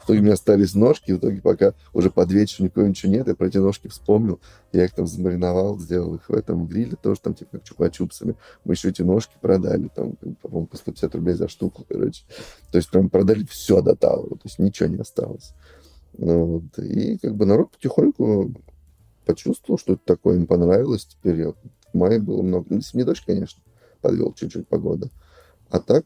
В 0.00 0.04
итоге 0.04 0.20
у 0.20 0.22
меня 0.22 0.34
остались 0.34 0.74
ножки. 0.74 1.12
В 1.12 1.18
итоге 1.18 1.40
пока 1.40 1.72
уже 1.94 2.10
под 2.10 2.30
вечер 2.30 2.62
никого 2.62 2.86
ничего 2.86 3.12
нет, 3.12 3.26
я 3.26 3.34
про 3.34 3.46
эти 3.46 3.56
ножки 3.56 3.88
вспомнил. 3.88 4.38
Я 4.72 4.84
их 4.84 4.92
там 4.92 5.06
замариновал, 5.06 5.78
сделал 5.78 6.16
их 6.16 6.28
в 6.28 6.34
этом 6.34 6.66
гриле, 6.66 6.96
тоже 7.00 7.20
там 7.20 7.34
типа 7.34 7.58
как 7.58 7.62
чупа-чупсами. 7.62 8.36
Мы 8.64 8.74
еще 8.74 8.90
эти 8.90 9.00
ножки 9.00 9.32
продали, 9.40 9.88
там, 9.94 10.12
по-моему, 10.42 10.66
по 10.66 10.76
150 10.76 11.14
рублей 11.14 11.34
за 11.34 11.48
штуку, 11.48 11.86
короче. 11.88 12.24
То 12.70 12.76
есть 12.76 12.90
прям 12.90 13.08
продали 13.08 13.44
все 13.44 13.80
до 13.80 13.96
талого, 13.96 14.36
то 14.36 14.42
есть 14.44 14.58
ничего 14.58 14.90
не 14.90 14.98
осталось. 14.98 15.54
Ну, 16.18 16.44
вот. 16.44 16.84
И 16.84 17.16
как 17.16 17.34
бы 17.34 17.46
народ 17.46 17.70
потихоньку 17.70 18.52
почувствовал, 19.24 19.78
что 19.78 19.94
это 19.94 20.02
такое, 20.04 20.36
им 20.36 20.46
понравилось. 20.46 21.06
Теперь 21.06 21.40
я, 21.40 21.52
в 21.52 21.56
мае 21.94 22.18
было 22.18 22.42
много. 22.42 22.66
Ну, 22.68 22.80
не 22.92 23.04
дочь, 23.04 23.22
конечно 23.22 23.62
подвел 24.00 24.32
чуть-чуть 24.32 24.68
погода. 24.68 25.10
А 25.70 25.80
так, 25.80 26.04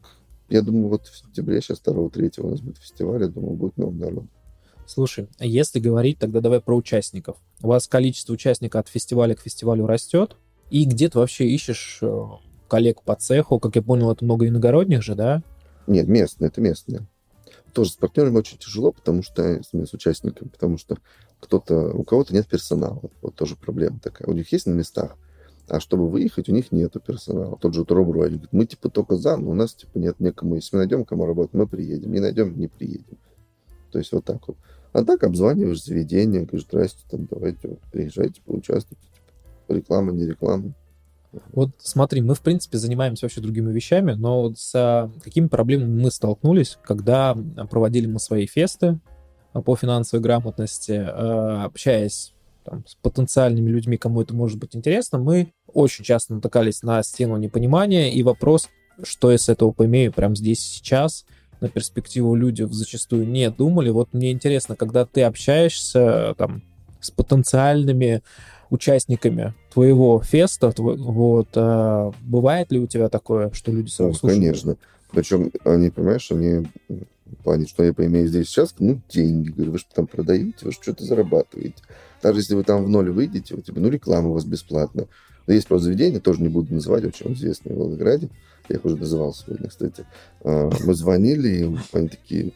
я 0.49 0.61
думаю, 0.61 0.89
вот 0.89 1.07
в 1.07 1.17
сентябре, 1.17 1.61
сейчас 1.61 1.81
2-3 1.83 2.41
у 2.41 2.49
нас 2.49 2.61
будет 2.61 2.77
фестиваль, 2.77 3.21
я 3.21 3.27
думаю, 3.27 3.55
будет 3.55 3.77
много 3.77 3.95
народу. 3.95 4.29
Слушай, 4.85 5.27
а 5.39 5.45
если 5.45 5.79
говорить, 5.79 6.19
тогда 6.19 6.41
давай 6.41 6.59
про 6.59 6.75
участников. 6.75 7.37
У 7.61 7.67
вас 7.67 7.87
количество 7.87 8.33
участников 8.33 8.81
от 8.81 8.89
фестиваля 8.89 9.33
к 9.35 9.39
фестивалю 9.39 9.87
растет, 9.87 10.35
и 10.69 10.85
где 10.85 11.09
ты 11.09 11.19
вообще 11.19 11.47
ищешь 11.47 11.99
э, 12.01 12.23
коллег 12.67 13.01
по 13.03 13.15
цеху? 13.15 13.59
Как 13.59 13.75
я 13.75 13.81
понял, 13.81 14.11
это 14.11 14.25
много 14.25 14.47
иногородних 14.47 15.01
же, 15.01 15.15
да? 15.15 15.43
Нет, 15.87 16.07
местные, 16.07 16.49
это 16.49 16.61
местные. 16.61 17.07
Тоже 17.73 17.91
с 17.91 17.95
партнерами 17.95 18.37
очень 18.37 18.57
тяжело, 18.57 18.91
потому 18.91 19.23
что 19.23 19.61
с, 19.63 19.69
с 19.71 19.93
участниками, 19.93 20.49
потому 20.49 20.77
что 20.77 20.97
кто-то, 21.39 21.91
у 21.93 22.03
кого-то 22.03 22.33
нет 22.33 22.47
персонала. 22.47 23.01
Вот 23.21 23.35
тоже 23.35 23.55
проблема 23.55 23.99
такая. 23.99 24.27
У 24.27 24.33
них 24.33 24.51
есть 24.51 24.65
на 24.65 24.71
местах, 24.71 25.17
а 25.67 25.79
чтобы 25.79 26.09
выехать, 26.09 26.49
у 26.49 26.51
них 26.51 26.71
нету 26.71 26.99
персонала. 26.99 27.57
Тот 27.57 27.73
же 27.73 27.85
Туробру, 27.85 28.21
они 28.21 28.35
говорят, 28.35 28.53
мы 28.53 28.65
типа 28.65 28.89
только 28.89 29.15
за, 29.15 29.37
но 29.37 29.51
у 29.51 29.53
нас 29.53 29.73
типа 29.73 29.97
нет 29.97 30.19
некому. 30.19 30.55
Если 30.55 30.75
мы 30.75 30.81
найдем 30.81 31.05
кому 31.05 31.25
работать, 31.25 31.53
мы 31.53 31.67
приедем. 31.67 32.11
Не 32.11 32.19
найдем, 32.19 32.57
не 32.57 32.67
приедем. 32.67 33.17
То 33.91 33.99
есть 33.99 34.11
вот 34.11 34.25
так 34.25 34.47
вот. 34.47 34.57
А 34.91 35.03
так 35.03 35.23
обзваниваешь 35.23 35.83
заведение, 35.83 36.41
говоришь, 36.41 36.65
здрасте, 36.67 36.99
там, 37.09 37.27
давайте, 37.29 37.67
вот, 37.67 37.79
приезжайте, 37.91 38.41
поучаствуйте. 38.45 39.03
Типа, 39.03 39.77
реклама, 39.77 40.11
не 40.11 40.25
реклама. 40.25 40.73
Вот 41.51 41.71
смотри, 41.79 42.21
мы, 42.21 42.35
в 42.35 42.41
принципе, 42.41 42.77
занимаемся 42.77 43.25
вообще 43.25 43.41
другими 43.41 43.71
вещами, 43.71 44.13
но 44.13 44.43
вот 44.43 44.59
с 44.59 45.11
какими 45.23 45.47
проблемами 45.47 46.03
мы 46.03 46.11
столкнулись, 46.11 46.77
когда 46.83 47.35
проводили 47.69 48.05
мы 48.05 48.19
свои 48.19 48.45
фесты 48.45 48.99
по 49.65 49.75
финансовой 49.75 50.21
грамотности, 50.21 50.91
э, 50.91 51.63
общаясь 51.63 52.33
там, 52.63 52.83
с 52.87 52.95
потенциальными 52.95 53.69
людьми, 53.69 53.97
кому 53.97 54.21
это 54.21 54.33
может 54.33 54.57
быть 54.59 54.75
интересно, 54.75 55.17
мы 55.19 55.53
очень 55.73 56.03
часто 56.03 56.33
натыкались 56.35 56.83
на 56.83 57.01
стену 57.03 57.37
непонимания 57.37 58.11
и 58.11 58.23
вопрос, 58.23 58.69
что 59.01 59.31
я 59.31 59.37
с 59.37 59.49
этого 59.49 59.71
поимею 59.71 60.11
прямо 60.11 60.35
здесь 60.35 60.59
и 60.59 60.77
сейчас, 60.77 61.25
на 61.61 61.69
перспективу 61.69 62.35
люди 62.35 62.63
зачастую 62.69 63.27
не 63.27 63.49
думали. 63.49 63.89
Вот 63.89 64.13
мне 64.13 64.31
интересно, 64.31 64.75
когда 64.75 65.05
ты 65.05 65.23
общаешься 65.23 66.35
там 66.37 66.61
с 66.99 67.09
потенциальными 67.11 68.21
участниками 68.69 69.53
твоего 69.71 70.21
феста, 70.21 70.67
тво- 70.67 70.95
вот, 70.97 71.49
а, 71.55 72.11
бывает 72.21 72.71
ли 72.71 72.79
у 72.79 72.87
тебя 72.87 73.09
такое, 73.09 73.51
что 73.53 73.71
люди 73.71 73.85
Ну, 73.85 73.89
сразу 73.89 74.13
слушают? 74.15 74.43
конечно. 74.43 74.77
Причем 75.11 75.51
они, 75.63 75.89
понимаешь, 75.91 76.31
они 76.31 76.65
в 76.89 77.43
плане, 77.43 77.67
что 77.67 77.83
я 77.83 77.93
поимею 77.93 78.27
здесь 78.27 78.47
сейчас, 78.47 78.73
ну, 78.79 78.99
деньги. 79.09 79.49
Говорю, 79.49 79.73
вы 79.73 79.77
же 79.77 79.85
там 79.93 80.07
продаете, 80.07 80.53
вы 80.65 80.71
же 80.71 80.77
что-то 80.81 81.03
зарабатываете. 81.03 81.75
Даже 82.23 82.39
если 82.39 82.55
вы 82.55 82.63
там 82.63 82.85
в 82.85 82.89
ноль 82.89 83.11
выйдете, 83.11 83.53
вот, 83.53 83.65
типа, 83.65 83.81
ну, 83.81 83.89
реклама 83.89 84.29
у 84.29 84.33
вас 84.33 84.45
бесплатная. 84.45 85.07
Но 85.45 85.53
есть 85.53 85.67
просто 85.67 85.85
заведения, 85.85 86.21
тоже 86.21 86.41
не 86.41 86.47
буду 86.47 86.73
называть, 86.73 87.03
очень 87.03 87.33
известные 87.33 87.75
в 87.75 87.79
Волгограде. 87.79 88.29
Я 88.69 88.77
их 88.77 88.85
уже 88.85 88.95
называл 88.95 89.33
сегодня, 89.33 89.67
кстати. 89.67 90.05
А, 90.43 90.71
Мы 90.85 90.93
звонили, 90.95 91.49
и 91.49 91.77
они 91.91 92.07
такие, 92.07 92.53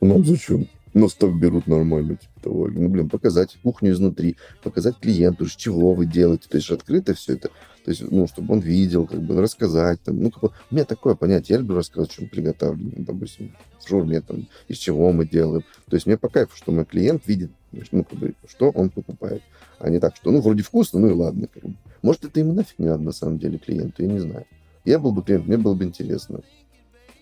ну, 0.00 0.24
зачем? 0.24 0.66
Ну, 0.92 1.08
стоп 1.08 1.34
берут 1.34 1.66
нормально, 1.66 2.16
типа 2.16 2.40
того. 2.42 2.68
Ну, 2.68 2.88
блин, 2.88 3.08
показать 3.08 3.56
кухню 3.62 3.92
изнутри, 3.92 4.36
показать 4.62 4.96
клиенту, 4.98 5.46
чего 5.46 5.94
вы 5.94 6.06
делаете. 6.06 6.48
То 6.48 6.56
есть 6.56 6.70
открыто 6.70 7.14
все 7.14 7.34
это. 7.34 7.50
То 7.84 7.92
есть, 7.92 8.02
ну, 8.10 8.26
чтобы 8.26 8.54
он 8.54 8.60
видел, 8.60 9.06
как 9.06 9.22
бы 9.22 9.40
рассказать. 9.40 10.02
Там, 10.02 10.20
ну, 10.20 10.30
как 10.30 10.42
бы, 10.42 10.50
у 10.70 10.74
меня 10.74 10.84
такое 10.84 11.14
понятие. 11.14 11.54
Я 11.54 11.60
люблю 11.60 11.76
рассказывать, 11.76 12.12
что 12.12 12.22
мы 12.22 12.28
приготовили. 12.28 12.94
Ну, 12.96 13.04
допустим, 13.04 13.54
шаурме, 13.86 14.20
там, 14.20 14.48
из 14.68 14.78
чего 14.78 15.12
мы 15.12 15.26
делаем. 15.26 15.62
То 15.88 15.96
есть 15.96 16.06
мне 16.06 16.16
по 16.16 16.28
кайфу, 16.28 16.56
что 16.56 16.72
мой 16.72 16.84
клиент 16.84 17.26
видит, 17.26 17.50
ну, 17.92 18.04
как 18.04 18.18
бы, 18.18 18.34
что 18.48 18.70
он 18.70 18.90
покупает. 18.90 19.42
А 19.78 19.88
не 19.88 19.98
так, 19.98 20.16
что, 20.16 20.30
ну, 20.30 20.40
вроде 20.40 20.62
вкусно, 20.62 21.00
ну 21.00 21.10
и 21.10 21.12
ладно. 21.12 21.46
Как 21.52 21.62
бы. 21.62 21.74
Может, 22.02 22.24
это 22.24 22.40
ему 22.40 22.52
нафиг 22.52 22.78
не 22.78 22.86
надо, 22.86 23.02
на 23.02 23.12
самом 23.12 23.38
деле, 23.38 23.58
клиенту, 23.58 24.02
я 24.02 24.08
не 24.08 24.18
знаю. 24.18 24.44
Я 24.84 24.98
был 24.98 25.12
бы 25.12 25.22
клиент, 25.22 25.46
мне 25.46 25.56
было 25.56 25.74
бы 25.74 25.84
интересно. 25.84 26.40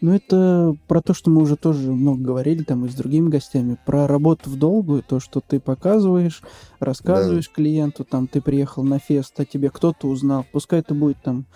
Ну, 0.00 0.14
это 0.14 0.76
про 0.86 1.02
то, 1.02 1.12
что 1.12 1.28
мы 1.30 1.42
уже 1.42 1.56
тоже 1.56 1.90
много 1.92 2.22
говорили 2.22 2.62
там 2.62 2.84
и 2.84 2.88
с 2.88 2.94
другими 2.94 3.28
гостями, 3.28 3.76
про 3.84 4.06
работу 4.06 4.48
в 4.48 4.56
долгую, 4.56 5.02
то, 5.02 5.18
что 5.18 5.40
ты 5.40 5.58
показываешь, 5.58 6.42
рассказываешь 6.78 7.50
клиенту, 7.50 8.04
там, 8.04 8.28
ты 8.28 8.40
приехал 8.40 8.84
на 8.84 8.98
фест, 9.00 9.38
а 9.40 9.44
тебе 9.44 9.70
кто-то 9.70 10.06
узнал, 10.08 10.46
пускай 10.52 10.80
это 10.80 10.94
будет 10.94 11.16
там 11.22 11.46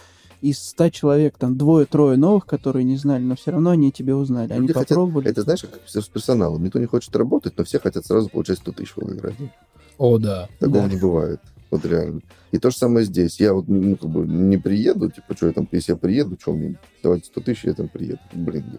из 0.40 0.58
100 0.58 0.88
человек, 0.90 1.38
там, 1.38 1.56
двое-трое 1.56 2.16
новых, 2.16 2.46
которые 2.46 2.82
не 2.82 2.96
знали, 2.96 3.22
но 3.22 3.36
все 3.36 3.52
равно 3.52 3.70
они 3.70 3.92
тебя 3.92 4.16
узнали, 4.16 4.50
они 4.52 4.62
Люди 4.62 4.72
хотят- 4.72 4.88
попробовали. 4.88 5.28
Это 5.28 5.42
знаешь, 5.42 5.60
как 5.62 5.80
с 5.86 6.08
персоналом. 6.08 6.64
Никто 6.64 6.80
не 6.80 6.86
хочет 6.86 7.14
работать, 7.14 7.56
но 7.56 7.62
все 7.62 7.78
хотят 7.78 8.04
сразу 8.04 8.28
получать 8.28 8.58
100 8.58 8.72
тысяч 8.72 8.90
в 8.92 8.96
Волгограде. 8.96 9.52
О, 9.98 10.18
да. 10.18 10.48
Такого 10.58 10.80
Да. 10.80 10.88
не 10.88 10.96
бывает. 10.96 11.40
Вот 11.72 11.86
реально. 11.86 12.20
И 12.50 12.58
то 12.58 12.70
же 12.70 12.76
самое 12.76 13.06
здесь. 13.06 13.40
Я 13.40 13.54
вот 13.54 13.66
ну, 13.66 13.96
как 13.96 14.10
бы 14.10 14.26
не 14.26 14.58
приеду, 14.58 15.10
типа, 15.10 15.34
что 15.34 15.46
я 15.46 15.52
там, 15.54 15.66
если 15.72 15.92
я 15.92 15.96
приеду, 15.96 16.36
что 16.38 16.52
мне, 16.52 16.78
давайте 17.02 17.24
100 17.28 17.40
тысяч, 17.40 17.64
я 17.64 17.72
там 17.72 17.88
приеду. 17.88 18.20
Блин, 18.34 18.78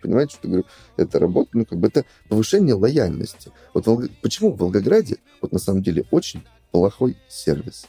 понимаете, 0.00 0.36
что 0.36 0.48
я 0.48 0.52
говорю? 0.52 0.66
Это 0.96 1.18
работа, 1.18 1.50
ну, 1.52 1.66
как 1.66 1.78
бы 1.78 1.86
это 1.86 2.06
повышение 2.30 2.74
лояльности. 2.74 3.52
Вот 3.74 3.86
Волго- 3.86 4.08
почему 4.22 4.52
в 4.52 4.56
Волгограде, 4.56 5.18
вот 5.42 5.52
на 5.52 5.58
самом 5.58 5.82
деле, 5.82 6.06
очень 6.10 6.42
плохой 6.72 7.18
сервис? 7.28 7.88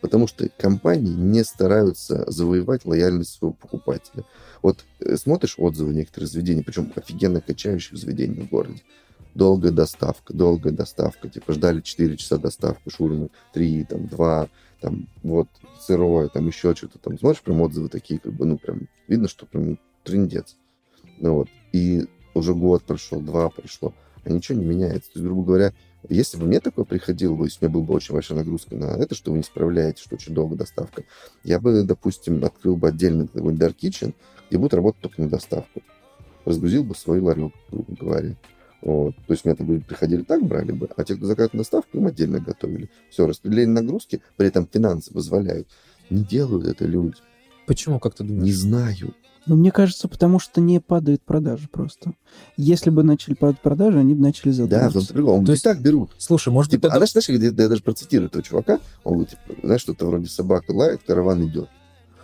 Потому 0.00 0.28
что 0.28 0.48
компании 0.48 1.12
не 1.12 1.42
стараются 1.42 2.24
завоевать 2.30 2.84
лояльность 2.84 3.34
своего 3.34 3.52
покупателя. 3.52 4.22
Вот 4.62 4.84
э, 5.00 5.16
смотришь 5.16 5.56
отзывы 5.58 5.92
некоторых 5.92 6.28
заведений, 6.28 6.62
причем 6.62 6.92
офигенно 6.94 7.40
качающих 7.40 7.98
заведений 7.98 8.42
в 8.42 8.48
городе. 8.48 8.80
Долгая 9.34 9.72
доставка, 9.72 10.34
долгая 10.34 10.72
доставка. 10.72 11.28
Типа 11.28 11.52
ждали 11.52 11.80
4 11.80 12.16
часа 12.16 12.36
доставку 12.38 12.90
шурмы, 12.90 13.30
3, 13.54 13.84
там, 13.84 14.06
2, 14.06 14.48
там, 14.80 15.08
вот, 15.22 15.48
сырое, 15.80 16.28
там, 16.28 16.46
еще 16.48 16.74
что-то. 16.74 16.98
Там, 16.98 17.18
смотришь, 17.18 17.42
прям 17.42 17.60
отзывы 17.62 17.88
такие, 17.88 18.20
как 18.20 18.32
бы, 18.32 18.44
ну, 18.44 18.58
прям, 18.58 18.88
видно, 19.08 19.28
что 19.28 19.46
прям 19.46 19.78
трендец. 20.04 20.56
Ну, 21.18 21.34
вот. 21.34 21.48
И 21.72 22.06
уже 22.34 22.54
год 22.54 22.82
прошел, 22.82 23.20
два 23.20 23.48
прошло, 23.50 23.94
а 24.24 24.30
ничего 24.30 24.58
не 24.58 24.64
меняется. 24.64 25.12
То 25.12 25.18
есть, 25.18 25.24
грубо 25.24 25.44
говоря, 25.44 25.72
если 26.08 26.36
бы 26.36 26.46
мне 26.46 26.60
такое 26.60 26.84
приходило 26.84 27.34
бы, 27.34 27.46
если 27.46 27.64
у 27.64 27.68
меня 27.68 27.74
была 27.74 27.84
бы 27.84 27.94
очень 27.94 28.14
большая 28.14 28.38
нагрузка 28.38 28.74
на 28.74 28.96
это, 28.96 29.14
что 29.14 29.30
вы 29.30 29.38
не 29.38 29.44
справляетесь, 29.44 30.02
что 30.02 30.16
очень 30.16 30.34
долго 30.34 30.56
доставка, 30.56 31.04
я 31.44 31.60
бы, 31.60 31.82
допустим, 31.84 32.44
открыл 32.44 32.76
бы 32.76 32.88
отдельный 32.88 33.28
такой 33.28 33.54
Dark 33.54 33.76
Kitchen, 33.76 34.14
где 34.48 34.58
будет 34.58 34.74
работать 34.74 35.00
только 35.00 35.22
на 35.22 35.28
доставку. 35.28 35.82
Разгрузил 36.44 36.82
бы 36.82 36.96
свой 36.96 37.20
ларек, 37.20 37.52
грубо 37.70 37.94
говоря. 37.94 38.36
Вот. 38.82 39.14
То 39.26 39.32
есть 39.32 39.44
у 39.44 39.48
меня 39.48 39.56
там 39.56 39.68
люди 39.68 39.84
приходили 39.84 40.22
так, 40.22 40.42
брали 40.44 40.72
бы, 40.72 40.88
а 40.96 41.04
те, 41.04 41.14
кто 41.16 41.26
заказывает 41.26 41.54
на 41.54 41.58
доставку, 41.58 41.96
им 41.98 42.06
отдельно 42.06 42.40
готовили. 42.40 42.90
Все, 43.10 43.26
распределение 43.26 43.74
нагрузки, 43.82 44.20
при 44.36 44.48
этом 44.48 44.68
финансы 44.70 45.12
позволяют. 45.12 45.68
Не 46.10 46.24
делают 46.24 46.66
это 46.66 46.84
люди. 46.84 47.14
Почему, 47.66 48.00
как 48.00 48.14
ты 48.14 48.24
думаешь? 48.24 48.44
Не 48.44 48.52
знаю. 48.52 49.14
Ну, 49.46 49.56
мне 49.56 49.72
кажется, 49.72 50.06
потому 50.08 50.38
что 50.38 50.60
не 50.60 50.80
падают 50.80 51.22
продажи 51.22 51.68
просто. 51.68 52.12
Если 52.56 52.90
бы 52.90 53.02
начали 53.02 53.34
падать 53.34 53.60
продажи, 53.60 53.98
они 53.98 54.14
бы 54.14 54.22
начали 54.22 54.50
Да, 54.50 54.54
задумываться. 54.54 54.92
том-то 54.98 55.14
прикол. 55.14 55.34
Он 55.38 55.44
То 55.44 55.52
есть- 55.52 55.64
так 55.64 55.80
берут. 55.80 56.10
Слушай, 56.18 56.52
может 56.52 56.70
быть, 56.70 56.78
Типа, 56.80 56.86
это- 56.86 56.94
а 56.96 56.98
знаешь, 56.98 57.12
знаешь, 57.12 57.28
я, 57.42 57.48
я 57.62 57.68
даже 57.68 57.82
процитирую 57.82 58.28
этого 58.28 58.42
чувака, 58.42 58.78
он 59.04 59.14
говорит, 59.14 59.30
типа, 59.30 59.60
знаешь, 59.64 59.80
что-то 59.80 60.06
вроде 60.06 60.28
собака 60.28 60.70
лает, 60.72 61.00
караван 61.06 61.44
идет. 61.46 61.68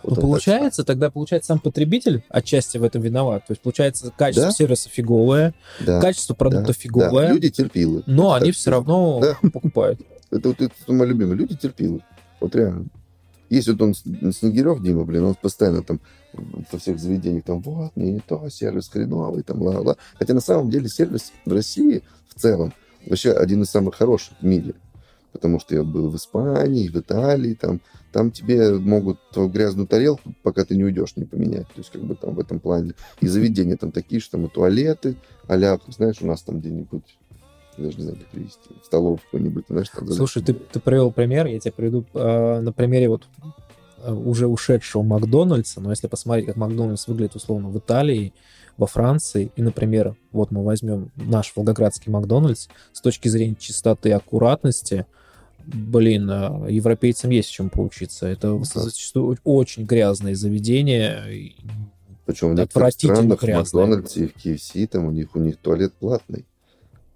Вот 0.03 0.11
Ну, 0.11 0.15
так 0.15 0.23
получается, 0.23 0.83
тогда, 0.83 1.09
получается, 1.09 1.47
сам 1.47 1.59
потребитель 1.59 2.23
отчасти 2.29 2.77
в 2.77 2.83
этом 2.83 3.01
виноват. 3.01 3.45
То 3.47 3.51
есть, 3.51 3.61
получается, 3.61 4.11
качество 4.17 4.47
Да. 4.47 4.51
сервиса 4.51 4.89
фиговое, 4.89 5.53
Да, 5.79 5.99
качество 6.01 6.33
продукта 6.33 6.67
да, 6.67 6.73
фиговое, 6.73 7.27
да. 7.27 7.33
Люди 7.33 7.49
терпилы. 7.49 8.03
но 8.05 8.33
Так 8.33 8.41
они 8.43 8.51
все 8.51 8.71
равно 8.71 9.19
Да. 9.21 9.49
покупают. 9.49 9.99
Это 10.31 10.49
вот 10.49 10.61
это 10.61 10.73
мой 10.87 11.07
любимый. 11.07 11.35
Люди 11.35 11.55
терпилы. 11.55 12.01
Вот 12.39 12.55
реально. 12.55 12.85
Есть 13.49 13.67
вот 13.67 13.81
он, 13.81 13.93
Снегирев 13.95 14.81
Дима, 14.83 15.03
блин, 15.05 15.23
он 15.25 15.35
постоянно 15.35 15.81
там 15.81 15.99
во 16.71 16.77
всех 16.77 16.99
заведениях 16.99 17.43
там, 17.45 17.61
вот, 17.61 17.91
не, 17.95 18.11
не 18.11 18.19
то, 18.19 18.47
сервис 18.49 18.89
хреновый, 18.89 19.41
там, 19.41 19.59
ла-ла. 19.63 19.95
Хотя 20.19 20.35
на 20.35 20.39
самом 20.41 20.69
деле 20.69 20.87
сервис 20.87 21.31
в 21.45 21.51
России 21.51 22.03
в 22.27 22.39
целом 22.39 22.73
вообще 23.07 23.31
один 23.31 23.63
из 23.63 23.69
самых 23.71 23.95
хороших 23.95 24.33
в 24.39 24.45
мире. 24.45 24.75
Потому 25.31 25.59
что 25.59 25.75
я 25.75 25.83
был 25.83 26.09
в 26.09 26.15
Испании, 26.15 26.87
в 26.87 26.95
Италии, 26.95 27.53
там, 27.53 27.81
там 28.11 28.31
тебе 28.31 28.73
могут 28.73 29.19
твою 29.31 29.49
грязную 29.49 29.87
тарелку, 29.87 30.33
пока 30.41 30.65
ты 30.65 30.75
не 30.75 30.83
уйдешь, 30.83 31.15
не 31.15 31.25
поменять. 31.25 31.67
То 31.67 31.77
есть, 31.77 31.91
как 31.91 32.01
бы 32.01 32.15
там 32.15 32.33
в 32.33 32.39
этом 32.39 32.59
плане. 32.59 32.93
И 33.21 33.27
заведения 33.27 33.77
там 33.77 33.91
такие, 33.91 34.21
что 34.21 34.33
там 34.33 34.45
и 34.45 34.49
туалеты, 34.49 35.15
а 35.47 35.57
знаешь, 35.89 36.17
у 36.21 36.27
нас 36.27 36.41
там 36.41 36.59
где-нибудь, 36.59 37.03
даже 37.77 37.97
не 37.97 38.03
знаю, 38.03 38.17
как 38.17 38.27
привести, 38.27 38.69
в 38.81 38.85
столовку 38.85 39.23
какую-нибудь, 39.25 39.65
знаешь, 39.69 39.89
там... 39.89 40.07
Слушай, 40.07 40.43
ты, 40.43 40.53
ты 40.53 40.79
привел 40.79 41.11
пример, 41.11 41.45
я 41.47 41.59
тебе 41.59 41.71
приведу 41.71 42.05
э, 42.13 42.59
на 42.61 42.71
примере 42.71 43.09
вот 43.09 43.27
э, 43.97 44.11
уже 44.11 44.47
ушедшего 44.47 45.03
Макдональдса, 45.03 45.79
но 45.79 45.91
если 45.91 46.07
посмотреть, 46.07 46.47
как 46.47 46.55
Макдональдс 46.55 47.07
выглядит 47.07 47.35
условно 47.35 47.69
в 47.69 47.77
Италии, 47.77 48.33
во 48.79 48.87
Франции, 48.87 49.51
и, 49.57 49.61
например, 49.61 50.15
вот 50.31 50.51
мы 50.51 50.63
возьмем 50.63 51.11
наш 51.17 51.51
волгоградский 51.53 52.09
Макдональдс, 52.11 52.69
с 52.93 53.01
точки 53.01 53.27
зрения 53.27 53.55
чистоты 53.59 54.09
и 54.09 54.13
аккуратности, 54.13 55.05
блин, 55.65 56.29
э, 56.29 56.71
европейцам 56.71 57.29
есть 57.31 57.51
чем 57.51 57.69
поучиться. 57.69 58.25
Это 58.27 58.47
Ну 58.47 58.59
да. 58.59 58.81
зачастую 58.81 59.37
очень 59.43 59.85
грязные 59.85 60.33
заведения. 60.33 61.25
и 61.27 61.55
Причем 62.25 62.51
в 62.51 62.55
некоторых 62.55 62.93
странах 62.93 63.43
в. 63.43 63.47
Макдональдсе 63.47 64.25
и 64.25 64.27
в 64.27 64.35
KFC 64.37 64.87
там 64.87 65.05
у 65.05 65.11
них, 65.11 65.35
у 65.35 65.39
них 65.39 65.57
туалет 65.57 65.93
платный. 65.99 66.45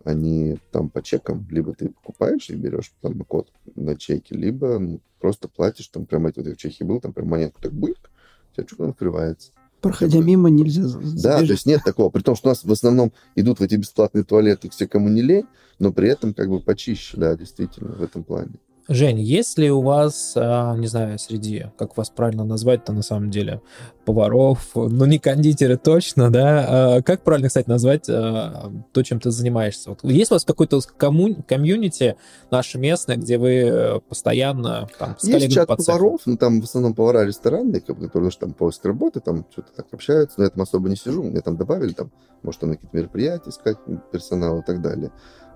Они 0.04 0.58
там 0.71 0.89
по 0.89 1.02
чекам, 1.02 1.47
либо 1.49 1.73
ты 1.73 1.89
покупаешь 1.89 2.49
и 2.49 2.56
берешь 2.56 2.91
там 2.99 3.21
код 3.21 3.49
на 3.76 3.95
чеке, 3.95 4.36
либо 4.36 4.78
ну, 4.78 4.99
просто 5.21 5.47
платишь, 5.47 5.88
там 5.88 6.06
прямо 6.06 6.28
это 6.28 6.41
вот 6.41 6.49
я 6.49 6.56
в 6.56 6.58
Чехии 6.58 6.84
был, 6.84 6.99
там 6.99 7.13
прям 7.13 7.30
монетку 7.30 7.62
так 7.62 7.71
бульк, 7.71 8.12
у 8.52 8.56
тебя 8.56 8.67
что-то 8.67 8.89
открывается. 8.89 9.54
Проходя 9.84 10.19
мимо, 10.19 10.50
нельзя 10.50 10.88
з- 10.88 10.93
Да, 10.93 11.00
то 11.00 11.10
сбежать. 11.39 11.50
есть 11.50 11.65
нет 11.67 11.82
такого. 11.86 12.10
При 12.10 12.22
том, 12.24 12.36
что 12.36 12.48
у 12.48 12.52
нас 12.52 12.63
в 12.63 12.72
основном 12.72 13.12
идут 13.36 13.60
в 13.60 13.63
эти 13.63 13.76
бесплатные 13.76 14.24
туалеты 14.24 14.69
все, 14.69 14.88
кому 14.88 15.10
не 15.10 15.22
лень, 15.22 15.46
но 15.80 15.91
при 15.91 16.08
этом 16.10 16.34
как 16.34 16.50
бы 16.50 16.60
почище, 16.62 17.17
да, 17.17 17.36
действительно, 17.36 17.91
в 17.91 18.02
этом 18.02 18.24
плане. 18.24 18.54
Жень, 18.89 19.19
есть 19.22 19.58
ли 19.58 19.72
у 19.72 19.82
вас, 19.82 20.34
а, 20.36 20.76
не 20.76 20.88
знаю, 20.88 21.17
среди, 21.17 21.67
как 21.78 21.96
вас 21.96 22.10
правильно 22.10 22.43
назвать-то 22.43 22.91
на 22.91 23.02
самом 23.02 23.30
деле, 23.30 23.62
поваров, 24.04 24.72
ну 24.76 25.06
не 25.06 25.19
кондитеры 25.19 25.78
точно, 25.78 26.30
да? 26.30 26.65
А 26.67 27.02
Как 27.02 27.24
правильно, 27.24 27.48
кстати, 27.48 27.69
назвать 27.69 28.10
а, 28.10 28.72
то, 28.91 29.04
чем 29.04 29.22
ты 29.22 29.32
занимаешься? 29.32 29.91
Вот 29.91 30.04
есть 30.04 30.32
у 30.32 30.36
вас 30.36 30.43
какой-то 30.43 30.82
комму- 30.98 31.41
комьюнити 31.48 32.17
наше 32.52 32.78
местное, 32.78 33.15
где 33.15 33.38
вы 33.38 33.54
э, 33.54 34.00
постоянно 34.02 34.89
там, 35.00 35.15
с 35.17 35.28
Есть 35.28 35.54
чат 35.54 35.67
по 35.67 35.78
поваров, 35.78 36.22
ну 36.26 36.36
там 36.36 36.60
в 36.60 36.65
основном 36.65 36.93
повара 36.93 37.26
ресторанные, 37.26 37.80
которые 37.80 38.10
ну, 38.13 38.30
там 38.32 38.54
поиск 38.54 38.84
работы, 38.86 39.22
там 39.22 39.46
что-то 39.52 39.72
так 39.76 39.86
общаются, 39.91 40.36
но 40.39 40.43
я 40.43 40.50
там 40.50 40.62
особо 40.62 40.89
не 40.89 40.98
сижу, 40.98 41.24
мне 41.24 41.39
там 41.39 41.56
добавили, 41.56 41.93
там, 41.93 42.12
может, 42.41 42.60
там 42.60 42.72
на 42.72 42.76
какие-то 42.76 42.98
мероприятия 42.98 43.50
искать 43.50 43.78
персонал 44.12 44.60
и 44.60 44.63
так 44.63 44.82
далее. 44.82 45.12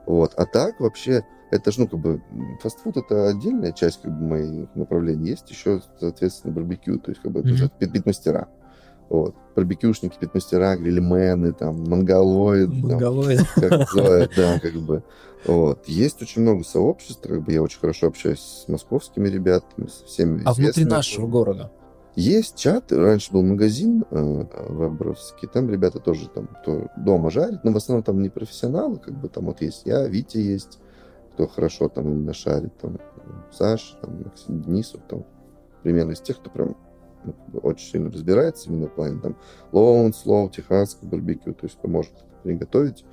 Вот. 0.07 0.33
А 0.37 0.45
так 0.45 0.79
вообще, 0.79 1.25
это 1.51 1.71
же, 1.71 1.81
ну, 1.81 1.87
как 1.87 1.99
бы, 1.99 2.21
фастфуд 2.61 2.95
это 2.95 3.27
отдельная 3.27 3.73
часть, 3.73 4.01
как 4.01 4.17
бы, 4.17 4.25
моих 4.25 4.73
направлений. 4.73 5.31
Есть 5.31 5.51
еще, 5.51 5.81
соответственно, 5.99 6.53
барбекю, 6.53 6.97
то 6.97 7.11
есть, 7.11 7.21
как 7.21 7.33
бы, 7.33 7.41
это 7.41 7.49
уже 7.49 7.69
пит- 7.77 7.91
пит-мастера. 7.91 8.47
Вот. 9.09 9.35
Барбекюшники, 9.55 10.17
пит-мастера, 10.17 10.77
грильмены, 10.77 11.51
там, 11.51 11.83
монголоид, 11.83 12.69
там, 12.69 12.89
Монголоид. 12.89 13.41
как 13.55 13.71
называют, 13.71 14.31
да, 14.35 14.59
как 14.59 14.73
бы. 14.75 15.03
Вот. 15.45 15.87
Есть 15.87 16.21
очень 16.21 16.41
много 16.41 16.63
сообществ, 16.63 17.21
как 17.21 17.43
бы 17.43 17.51
я 17.51 17.61
очень 17.61 17.79
хорошо 17.79 18.07
общаюсь 18.07 18.39
с 18.39 18.67
московскими 18.69 19.27
ребятами, 19.27 19.87
со 19.87 20.05
всеми 20.05 20.41
А 20.45 20.53
внутри 20.53 20.85
нашего 20.85 21.27
города? 21.27 21.71
Есть 22.17 22.55
чат, 22.55 22.91
раньше 22.91 23.31
был 23.31 23.43
магазин 23.43 24.03
э, 24.09 24.45
вебровский, 24.69 25.47
там 25.47 25.69
ребята 25.69 25.99
тоже 25.99 26.27
там 26.29 26.47
кто 26.47 26.87
дома 26.97 27.29
жарит, 27.29 27.63
но 27.63 27.71
в 27.71 27.77
основном 27.77 28.03
там 28.03 28.23
не 28.23 28.29
профессионалы, 28.29 28.97
как 28.97 29.13
бы 29.13 29.29
там 29.29 29.45
вот 29.45 29.61
есть 29.61 29.83
я, 29.85 30.07
Витя 30.07 30.39
есть, 30.39 30.79
кто 31.33 31.47
хорошо 31.47 31.89
там 31.89 32.09
именно 32.09 32.33
шарит, 32.33 32.75
там 32.79 32.97
Саш, 33.51 33.99
там 34.01 34.23
Максим 34.23 34.63
Денисов, 34.63 35.01
там 35.07 35.25
примерно 35.83 36.13
из 36.13 36.21
тех, 36.21 36.39
кто 36.39 36.49
прям 36.49 36.75
ну, 37.23 37.35
очень 37.61 37.87
сильно 37.87 38.09
разбирается 38.09 38.71
именно 38.71 38.87
в 38.87 38.95
плане 38.95 39.21
там 39.21 39.37
лоун, 39.71 40.11
слоу, 40.11 40.49
техасский 40.49 41.07
барбекю, 41.07 41.53
то 41.53 41.67
есть 41.67 41.77
поможет 41.77 42.13
приготовить, 42.41 43.05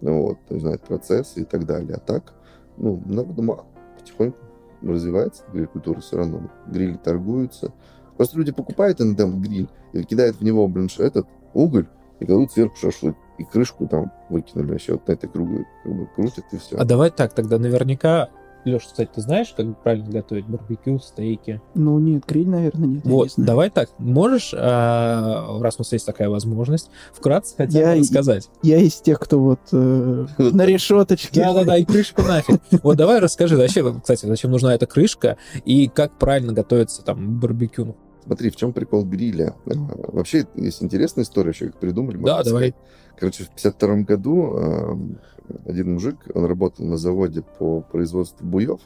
ну, 0.00 0.22
вот, 0.22 0.38
знает 0.48 0.80
процессы 0.80 1.42
и 1.42 1.44
так 1.44 1.66
далее. 1.66 1.96
А 1.96 2.00
так, 2.00 2.32
ну, 2.78 3.02
народу 3.04 3.42
мало, 3.42 3.66
потихоньку 3.98 4.38
развивается 4.80 5.44
агрикультура 5.48 6.00
все 6.00 6.16
равно. 6.16 6.50
Грили 6.66 6.96
торгуются. 6.96 7.72
Просто 8.18 8.36
люди 8.36 8.52
покупают 8.52 9.00
иногда 9.00 9.24
гриль 9.24 9.68
и 9.94 10.02
кидают 10.02 10.36
в 10.36 10.44
него, 10.44 10.68
блин, 10.68 10.90
этот 10.98 11.26
уголь 11.54 11.86
и 12.20 12.26
кладут 12.26 12.52
сверху 12.52 12.76
шашлык. 12.76 13.16
И 13.38 13.44
крышку 13.44 13.86
там 13.86 14.10
выкинули 14.28 14.72
вообще 14.72 14.92
вот 14.94 15.06
на 15.06 15.12
этой 15.12 15.30
круглой 15.30 15.64
как 15.84 15.94
бы 15.94 16.06
крутят 16.14 16.44
и 16.52 16.58
все. 16.58 16.76
А 16.76 16.84
давай 16.84 17.10
так, 17.10 17.32
тогда 17.32 17.56
наверняка 17.58 18.28
Леш, 18.64 18.82
кстати, 18.84 19.10
ты 19.14 19.20
знаешь, 19.20 19.54
как 19.56 19.82
правильно 19.82 20.10
готовить 20.10 20.46
барбекю, 20.46 20.98
стейки? 20.98 21.60
Ну 21.74 21.98
нет, 21.98 22.24
гриль, 22.26 22.48
наверное, 22.48 22.88
нет. 22.88 23.04
Вот, 23.04 23.36
не 23.36 23.44
давай 23.44 23.70
так, 23.70 23.88
можешь, 23.98 24.52
а, 24.54 25.60
раз 25.60 25.76
у 25.76 25.80
нас 25.80 25.92
есть 25.92 26.04
такая 26.06 26.28
возможность, 26.28 26.90
вкратце 27.12 27.54
хотя 27.56 27.72
бы 27.72 27.78
Я- 27.78 27.94
рассказать? 27.96 28.50
Я 28.62 28.78
из 28.78 28.96
тех, 28.96 29.20
кто 29.20 29.38
вот 29.38 29.60
э, 29.72 30.26
на 30.38 30.66
решеточке. 30.66 31.40
Да-да-да, 31.40 31.76
и 31.76 31.84
крышку 31.84 32.22
нафиг. 32.22 32.60
Вот 32.82 32.96
давай 32.96 33.20
расскажи, 33.20 33.56
зачем, 33.56 34.00
кстати, 34.00 34.26
зачем 34.26 34.50
нужна 34.50 34.74
эта 34.74 34.86
крышка 34.86 35.36
и 35.64 35.88
как 35.88 36.18
правильно 36.18 36.52
готовится 36.52 37.04
там 37.04 37.38
барбекю? 37.38 37.96
Смотри, 38.28 38.50
в 38.50 38.56
чем 38.56 38.74
прикол 38.74 39.06
гриля. 39.06 39.56
А, 39.64 39.72
Вообще, 40.12 40.46
есть 40.54 40.82
интересная 40.82 41.24
история, 41.24 41.50
еще 41.52 41.68
как 41.68 41.80
придумали. 41.80 42.18
Да, 42.18 42.44
давай. 42.44 42.74
Короче, 43.16 43.44
в 43.44 43.48
52 43.48 43.96
году 44.02 44.52
эм, 44.58 45.18
один 45.64 45.94
мужик, 45.94 46.16
он 46.34 46.44
работал 46.44 46.84
на 46.84 46.98
заводе 46.98 47.40
по 47.40 47.80
производству 47.80 48.46
буев, 48.46 48.80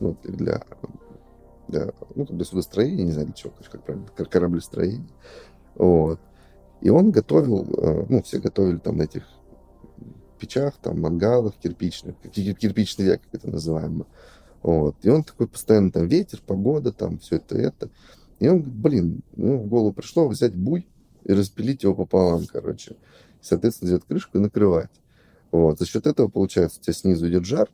ну, 0.00 0.16
для, 0.24 0.62
для, 1.68 1.92
ну, 2.14 2.24
для 2.24 2.44
судостроения, 2.46 3.04
не 3.04 3.12
знаю 3.12 3.26
для 3.26 3.34
чего, 3.34 3.52
как 3.70 3.82
правильно, 3.84 4.06
кор- 4.16 4.26
кораблестроения. 4.26 5.06
Вот. 5.74 6.18
И 6.80 6.88
он 6.88 7.10
готовил, 7.10 7.66
э, 7.76 8.06
ну, 8.08 8.22
все 8.22 8.38
готовили 8.38 8.78
там 8.78 8.96
на 8.96 9.02
этих 9.02 9.24
печах, 10.38 10.78
там, 10.80 10.98
мангалах 10.98 11.56
кирпичных, 11.62 12.16
кирпичный 12.32 13.04
век, 13.04 13.20
как 13.30 13.34
это 13.42 13.50
называемо. 13.50 14.06
Вот. 14.62 14.96
И 15.02 15.10
он 15.10 15.24
такой 15.24 15.46
постоянно 15.46 15.90
там 15.90 16.06
ветер, 16.06 16.40
погода, 16.46 16.90
там, 16.90 17.18
все 17.18 17.36
это, 17.36 17.54
это. 17.58 17.90
И 18.42 18.48
он, 18.48 18.60
говорит, 18.60 18.74
блин, 18.74 19.20
ну, 19.36 19.58
в 19.58 19.68
голову 19.68 19.92
пришло 19.92 20.26
взять 20.26 20.52
буй 20.52 20.88
и 21.22 21.32
распилить 21.32 21.84
его 21.84 21.94
пополам, 21.94 22.44
короче. 22.46 22.96
Соответственно, 23.40 23.92
взять 23.92 24.04
крышку 24.04 24.38
и 24.38 24.40
накрывать. 24.40 24.90
Вот. 25.52 25.78
За 25.78 25.86
счет 25.86 26.08
этого, 26.08 26.26
получается, 26.26 26.80
у 26.80 26.82
тебя 26.82 26.92
снизу 26.92 27.28
идет 27.28 27.44
жар, 27.44 27.68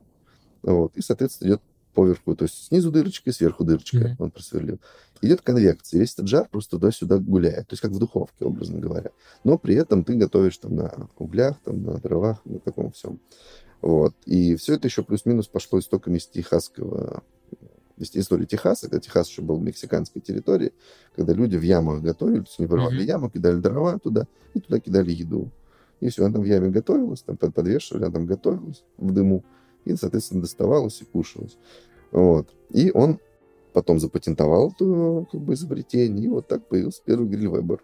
вот, 0.62 0.94
и, 0.94 1.00
соответственно, 1.00 1.48
идет 1.48 1.62
поверху. 1.94 2.36
То 2.36 2.44
есть 2.44 2.66
снизу 2.66 2.92
дырочка 2.92 3.30
и 3.30 3.32
сверху 3.32 3.64
дырочка 3.64 3.96
Мгм. 3.96 4.16
он 4.18 4.30
просверлил. 4.30 4.78
Идет 5.22 5.40
конвекция. 5.40 6.00
Весь 6.00 6.12
этот 6.12 6.28
жар 6.28 6.46
просто 6.50 6.72
туда-сюда 6.72 7.16
гуляет. 7.16 7.66
То 7.68 7.72
есть 7.72 7.80
как 7.80 7.92
в 7.92 7.98
духовке, 7.98 8.44
образно 8.44 8.78
говоря. 8.78 9.10
Но 9.44 9.56
при 9.56 9.74
этом 9.74 10.04
ты 10.04 10.16
готовишь 10.16 10.58
там 10.58 10.76
на 10.76 11.08
углях, 11.16 11.56
там 11.64 11.82
на 11.82 11.94
дровах, 11.98 12.42
на 12.44 12.58
таком 12.58 12.92
всем. 12.92 13.20
Вот. 13.80 14.14
И 14.26 14.54
все 14.56 14.74
это 14.74 14.86
еще 14.86 15.02
плюс-минус 15.02 15.48
пошло 15.48 15.78
истоками 15.78 16.18
из 16.18 16.26
техасского 16.26 17.22
из 17.98 18.14
истории 18.14 18.44
Техаса, 18.44 18.86
когда 18.88 19.00
Техас 19.00 19.28
еще 19.28 19.42
был 19.42 19.58
мексиканской 19.58 20.22
территорией, 20.22 20.72
когда 21.16 21.32
люди 21.32 21.56
в 21.56 21.62
ямах 21.62 22.02
готовили, 22.02 22.40
то 22.40 22.46
есть 22.46 22.58
они 22.58 22.66
вырывали 22.66 22.96
Мгм. 22.96 23.04
яму, 23.04 23.30
кидали 23.30 23.60
дрова 23.60 23.98
туда, 23.98 24.26
и 24.54 24.60
туда 24.60 24.80
кидали 24.80 25.10
еду. 25.12 25.50
И 26.00 26.08
все, 26.08 26.24
она 26.24 26.34
там 26.34 26.42
в 26.42 26.46
яме 26.46 26.70
готовилась, 26.70 27.22
там 27.22 27.36
под- 27.36 27.54
подвешивали, 27.54 28.04
она 28.04 28.12
там 28.12 28.26
готовилась 28.26 28.84
в 28.98 29.12
дыму, 29.12 29.44
и, 29.84 29.94
соответственно, 29.96 30.42
доставалась 30.42 31.00
и 31.02 31.04
кушалась. 31.04 31.58
Вот. 32.12 32.48
И 32.70 32.90
он 32.92 33.18
потом 33.72 33.98
запатентовал 34.00 34.70
это 34.70 35.26
как 35.30 35.40
бы, 35.40 35.54
изобретение, 35.54 36.24
и 36.24 36.28
вот 36.28 36.48
так 36.48 36.66
появился 36.68 37.02
первый 37.04 37.28
гриль 37.28 37.46
Weber. 37.46 37.80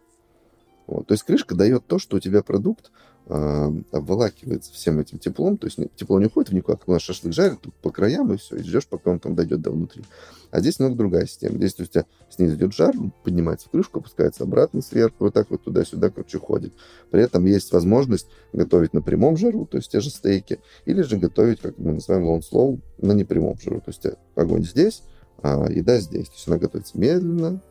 Вот. 0.86 1.06
То 1.06 1.14
есть 1.14 1.24
крышка 1.24 1.54
дает 1.54 1.86
то, 1.86 1.98
что 1.98 2.16
у 2.16 2.20
тебя 2.20 2.42
продукт 2.42 2.90
а, 3.26 3.72
обволакивается 3.90 4.70
всем 4.72 4.98
этим 4.98 5.18
теплом, 5.18 5.56
то 5.56 5.66
есть 5.66 5.78
тепло 5.96 6.20
не 6.20 6.26
уходит 6.26 6.50
в 6.50 6.54
никуда, 6.54 6.76
как 6.76 6.88
у 6.88 6.92
нас 6.92 7.00
шашлык 7.00 7.32
жарит 7.32 7.58
тут 7.62 7.74
по 7.76 7.90
краям, 7.90 8.30
и 8.34 8.36
все, 8.36 8.56
и 8.56 8.62
ждешь, 8.62 8.86
пока 8.86 9.10
он 9.12 9.18
там 9.18 9.34
дойдет 9.34 9.62
до 9.62 9.70
внутри. 9.70 10.04
А 10.50 10.60
здесь 10.60 10.78
немного 10.78 10.98
другая 10.98 11.26
система. 11.26 11.56
Здесь 11.56 11.80
у 11.80 11.86
тебя 11.86 12.04
снизу 12.28 12.56
идет 12.56 12.74
жар, 12.74 12.94
поднимается 13.22 13.68
в 13.68 13.70
крышку, 13.70 14.00
опускается 14.00 14.44
обратно 14.44 14.82
сверху, 14.82 15.16
вот 15.20 15.32
так 15.32 15.50
вот 15.50 15.64
туда-сюда, 15.64 16.10
короче, 16.10 16.38
ходит. 16.38 16.74
При 17.10 17.22
этом 17.22 17.46
есть 17.46 17.72
возможность 17.72 18.26
готовить 18.52 18.92
на 18.92 19.00
прямом 19.00 19.38
жару, 19.38 19.64
то 19.64 19.78
есть 19.78 19.90
те 19.90 20.00
же 20.00 20.10
стейки, 20.10 20.60
или 20.84 21.00
же 21.00 21.16
готовить, 21.16 21.60
как 21.60 21.78
мы 21.78 21.94
называем 21.94 22.26
slow, 22.40 22.78
на 22.98 23.12
непрямом 23.12 23.58
жару. 23.58 23.80
То 23.80 23.90
есть 23.90 24.02
огонь 24.34 24.64
здесь, 24.64 25.02
а 25.42 25.66
еда 25.70 25.98
здесь. 25.98 26.28
То 26.28 26.34
есть 26.34 26.46
она 26.46 26.58
готовится 26.58 26.98
медленно, 26.98 27.62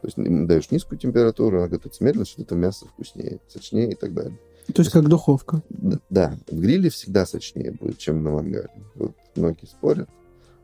то 0.00 0.06
есть 0.06 0.16
даешь 0.46 0.70
низкую 0.70 0.98
температуру, 0.98 1.58
она 1.58 1.68
готовится 1.68 2.02
медленно, 2.04 2.24
что 2.24 2.42
это 2.42 2.54
мясо 2.54 2.86
вкуснее, 2.86 3.40
сочнее 3.48 3.92
и 3.92 3.94
так 3.94 4.14
далее. 4.14 4.38
То 4.74 4.82
есть 4.82 4.92
как 4.92 5.08
духовка. 5.08 5.62
Д- 5.68 5.98
Да, 6.10 6.36
в 6.50 6.58
гриле 6.58 6.90
всегда 6.90 7.26
сочнее 7.26 7.72
будет, 7.72 7.98
чем 7.98 8.22
на 8.22 8.30
мангале. 8.30 8.70
Вот 8.94 9.12
многие 9.36 9.66
спорят, 9.66 10.08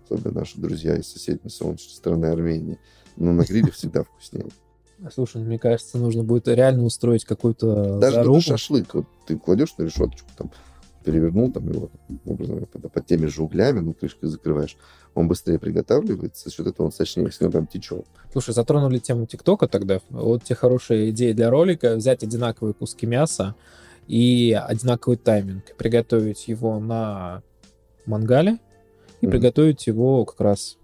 особенно 0.04 0.40
наши 0.40 0.58
друзья 0.58 0.96
из 0.96 1.08
соседней 1.08 1.50
солнечной 1.50 1.94
страны 1.94 2.26
Армении. 2.26 2.78
Но 3.16 3.32
на 3.32 3.42
гриле 3.42 3.70
всегда 3.72 4.04
вкуснее. 4.04 4.46
Слушай, 5.12 5.42
ну, 5.42 5.48
мне 5.48 5.58
кажется, 5.58 5.98
нужно 5.98 6.24
будет 6.24 6.48
реально 6.48 6.84
устроить 6.84 7.24
какую-то 7.24 7.98
Даже 7.98 8.40
шашлык, 8.40 8.94
вот 8.94 9.06
ты 9.26 9.36
кладешь 9.38 9.76
на 9.76 9.82
решеточку, 9.84 10.28
там, 10.38 10.50
перевернул 11.06 11.52
там 11.52 11.68
его, 11.72 11.88
образно, 12.24 12.66
под, 12.66 12.92
под 12.92 13.06
теми 13.06 13.26
же 13.26 13.42
углями, 13.42 13.78
ну, 13.78 13.94
крышкой 13.94 14.28
закрываешь, 14.28 14.76
он 15.14 15.28
быстрее 15.28 15.58
приготавливается, 15.60 16.50
за 16.50 16.54
счет 16.54 16.66
этого 16.66 16.86
он 16.86 16.92
сочнее, 16.92 17.26
если 17.26 17.44
он 17.44 17.52
там 17.52 17.66
течет. 17.68 18.04
Слушай, 18.32 18.54
затронули 18.54 18.98
тему 18.98 19.24
ТикТока 19.26 19.68
тогда. 19.68 20.00
Вот 20.10 20.42
те 20.42 20.56
хорошие 20.56 21.10
идеи 21.10 21.32
для 21.32 21.48
ролика. 21.48 21.94
Взять 21.94 22.24
одинаковые 22.24 22.74
куски 22.74 23.06
мяса 23.06 23.54
и 24.08 24.52
одинаковый 24.60 25.16
тайминг. 25.16 25.76
Приготовить 25.76 26.48
его 26.48 26.80
на 26.80 27.42
мангале 28.04 28.58
и 29.20 29.26
Мгм. 29.26 29.30
приготовить 29.30 29.86
его 29.86 30.24
как 30.24 30.40
раз 30.40 30.76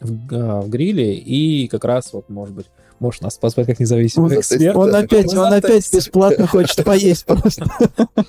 в, 0.00 0.34
а, 0.34 0.60
в 0.62 0.68
гриле. 0.68 1.16
И 1.16 1.68
как 1.68 1.84
раз 1.84 2.12
вот, 2.12 2.28
может 2.28 2.54
быть, 2.56 2.66
может 2.98 3.22
нас 3.22 3.38
позвать 3.38 3.66
как 3.68 3.78
независимый 3.78 4.32
Он 4.34 4.40
эксперт. 4.40 4.76
Он 4.76 4.94
опять, 4.94 5.32
Мы 5.32 5.40
он 5.40 5.52
опять 5.52 5.94
бесплатно 5.94 6.46
хочет 6.48 6.84
поесть 6.84 7.24
просто. 7.24 7.64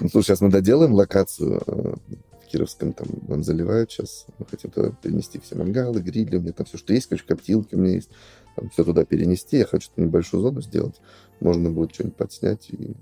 Ну, 0.00 0.08
слушай, 0.08 0.26
сейчас 0.26 0.40
мы 0.40 0.50
доделаем 0.50 0.92
локацию 0.94 1.62
э, 1.66 1.94
в 2.42 2.46
Кировском, 2.46 2.92
там 2.92 3.08
нам 3.28 3.42
заливают 3.42 3.90
сейчас. 3.90 4.26
Мы 4.38 4.46
хотим 4.46 4.70
туда 4.70 4.90
перенести 5.02 5.40
все 5.40 5.54
мангалы, 5.56 6.00
грили, 6.00 6.36
у 6.36 6.40
меня 6.40 6.52
там 6.52 6.66
все, 6.66 6.78
что 6.78 6.92
есть, 6.92 7.08
короче, 7.08 7.24
коптилки 7.26 7.74
у 7.74 7.78
меня 7.78 7.94
есть. 7.94 8.10
Там 8.56 8.70
все 8.70 8.84
туда 8.84 9.04
перенести. 9.04 9.58
Я 9.58 9.66
хочу 9.66 9.90
небольшую 9.96 10.42
зону 10.42 10.62
сделать. 10.62 10.96
Можно 11.40 11.70
будет 11.70 11.94
что-нибудь 11.94 12.16
подснять, 12.16 12.70
и 12.70 12.94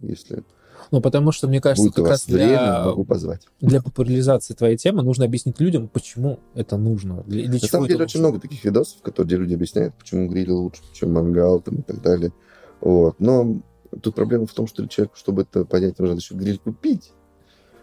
если 0.00 0.42
Ну, 0.90 1.00
потому 1.02 1.30
что, 1.30 1.46
мне 1.46 1.60
кажется, 1.60 1.82
будет 1.84 1.96
как 1.96 2.08
раз 2.08 2.24
для, 2.26 2.84
могу 2.86 3.04
позвать. 3.04 3.46
для 3.60 3.82
популяризации 3.82 4.54
твоей 4.54 4.78
темы 4.78 5.02
нужно 5.02 5.26
объяснить 5.26 5.60
людям, 5.60 5.88
почему 5.88 6.40
это 6.54 6.78
нужно. 6.78 7.22
Для, 7.26 7.44
для 7.48 7.60
На 7.60 7.68
самом 7.68 7.86
деле 7.86 8.04
очень 8.04 8.20
нужно. 8.20 8.30
много 8.30 8.40
таких 8.40 8.64
видосов, 8.64 9.02
которые 9.02 9.38
люди 9.38 9.54
объясняют, 9.54 9.94
почему 9.94 10.28
гриль 10.28 10.50
лучше, 10.50 10.80
чем 10.94 11.12
мангал 11.12 11.60
там, 11.60 11.76
и 11.76 11.82
так 11.82 12.00
далее. 12.00 12.32
Вот. 12.80 13.20
Но 13.20 13.60
тут 14.02 14.14
проблема 14.14 14.46
в 14.46 14.52
том, 14.52 14.66
что 14.66 14.86
человеку, 14.86 15.16
чтобы 15.16 15.42
это 15.42 15.64
понять, 15.64 15.98
нужно 15.98 16.16
еще 16.16 16.34
гриль 16.34 16.58
купить. 16.58 17.12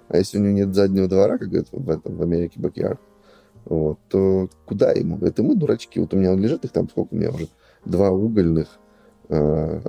А 0.08 0.18
если 0.18 0.38
у 0.38 0.42
него 0.42 0.54
нет 0.54 0.76
заднего 0.76 1.08
двора, 1.08 1.38
как 1.38 1.50
говорят 1.50 1.70
в, 1.72 1.90
этом, 1.90 2.18
в 2.18 2.22
Америке, 2.22 2.60
бакьярд, 2.60 3.00
вот, 3.66 4.00
то 4.10 4.50
куда 4.66 4.92
ему? 4.92 5.18
Это 5.20 5.44
мы 5.44 5.56
дурачки. 5.56 6.00
Вот 6.00 6.14
у 6.14 6.18
меня 6.18 6.32
он 6.32 6.42
лежит, 6.42 6.66
их 6.66 6.72
там 6.72 6.90
сколько 6.90 7.14
у 7.14 7.18
меня 7.18 7.30
уже? 7.30 7.48
Два 7.86 8.10
угольных, 8.10 8.68
э, 9.30 9.82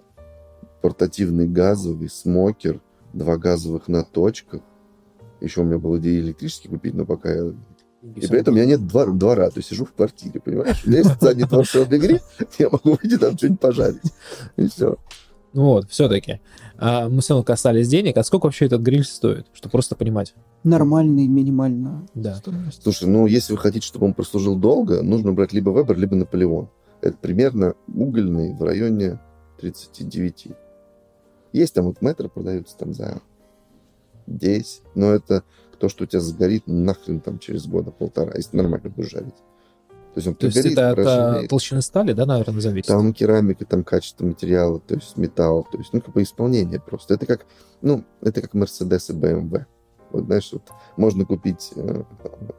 портативный 0.81 1.49
газовый, 1.49 2.09
смокер, 2.09 2.81
два 3.13 3.37
газовых 3.37 3.89
на 3.89 4.05
точках. 4.05 4.63
Еще 5.41 5.63
у 5.63 5.65
меня 5.65 5.79
была 5.79 5.99
идея 5.99 6.21
электрический 6.21 6.69
купить, 6.69 6.95
но 6.95 7.05
пока 7.05 7.33
я 7.33 7.53
и 8.03 8.27
при 8.27 8.41
этом 8.41 8.55
у 8.55 8.57
меня 8.57 8.67
нет 8.67 8.85
двора, 8.85 9.13
двора, 9.13 9.51
то 9.51 9.59
есть 9.59 9.69
сижу 9.69 9.85
в 9.85 9.93
квартире, 9.93 10.41
понимаешь? 10.41 10.83
У 10.85 10.89
меня 10.89 10.99
есть 10.99 11.21
задний 11.21 11.45
двор 11.45 11.65
гриль, 11.89 12.21
я 12.59 12.69
могу 12.69 12.99
выйти 13.01 13.17
там 13.17 13.37
что-нибудь 13.37 13.61
пожарить. 13.61 14.13
И 14.57 14.67
все. 14.67 14.97
Ну 15.53 15.65
вот, 15.65 15.91
все-таки. 15.91 16.41
А, 16.79 17.09
мы 17.09 17.21
все 17.21 17.35
равно 17.35 17.45
касались 17.45 17.89
денег. 17.89 18.17
А 18.17 18.25
сколько 18.25 18.47
вообще 18.47 18.67
этот 18.67 18.81
гриль 18.81 19.05
стоит? 19.05 19.47
Чтобы 19.53 19.73
просто 19.73 19.97
понимать. 19.97 20.35
Нормальный, 20.65 21.27
минимально. 21.27 22.07
Да. 22.15 22.37
стоимость. 22.37 22.83
Слушай, 22.83 23.09
ну 23.09 23.27
если 23.27 23.53
вы 23.53 23.59
хотите, 23.59 23.87
чтобы 23.87 24.07
он 24.07 24.15
прослужил 24.15 24.57
долго, 24.57 25.03
нужно 25.03 25.33
брать 25.33 25.53
либо 25.53 25.71
Вебер, 25.71 25.99
либо 25.99 26.17
Наполеон. 26.17 26.69
Это 27.01 27.17
примерно 27.19 27.75
угольный 27.89 28.55
в 28.55 28.63
районе 28.63 29.19
39. 29.61 30.49
Есть 31.53 31.75
там 31.75 31.87
вот 31.87 32.01
метро 32.01 32.29
продаются 32.29 32.77
там 32.77 32.95
за 32.95 33.21
10, 34.27 34.83
но 34.95 35.11
это 35.13 35.45
то, 35.79 35.89
что 35.89 36.05
у 36.05 36.07
тебя 36.07 36.21
сгорит 36.21 36.67
нахрен 36.67 37.21
там 37.21 37.39
через 37.39 37.67
года 37.67 37.91
полтора, 37.91 38.33
если 38.37 38.57
нормально 38.57 38.89
будешь 38.89 39.11
жарить. 39.11 39.35
То 40.15 40.19
есть 40.19 40.29
он 40.29 40.35
То 40.35 40.47
есть 40.47 40.59
это 40.59 40.91
от 41.41 41.49
толщины 41.49 41.81
стали, 41.81 42.13
да, 42.13 42.27
наверное, 42.27 42.61
зависит? 42.61 42.89
Там 42.89 43.15
керамика, 43.15 43.65
там 43.65 43.83
качество 43.83 44.27
материала, 44.27 44.79
то 44.79 44.95
есть 44.95 45.17
металл, 45.17 45.67
то 45.71 45.79
есть, 45.79 45.95
ну, 45.95 46.03
как 46.03 46.15
бы 46.15 46.23
исполнение 46.23 46.81
просто. 46.81 47.15
Это 47.15 47.25
как, 47.25 47.47
ну, 47.81 48.05
это 48.21 48.43
как 48.43 48.55
Mercedes 48.55 49.11
и 49.11 49.19
BMW. 49.19 49.65
Вот, 50.11 50.25
знаешь, 50.27 50.51
вот 50.53 50.65
можно 50.99 51.25
купить, 51.25 51.73
э, 51.77 52.03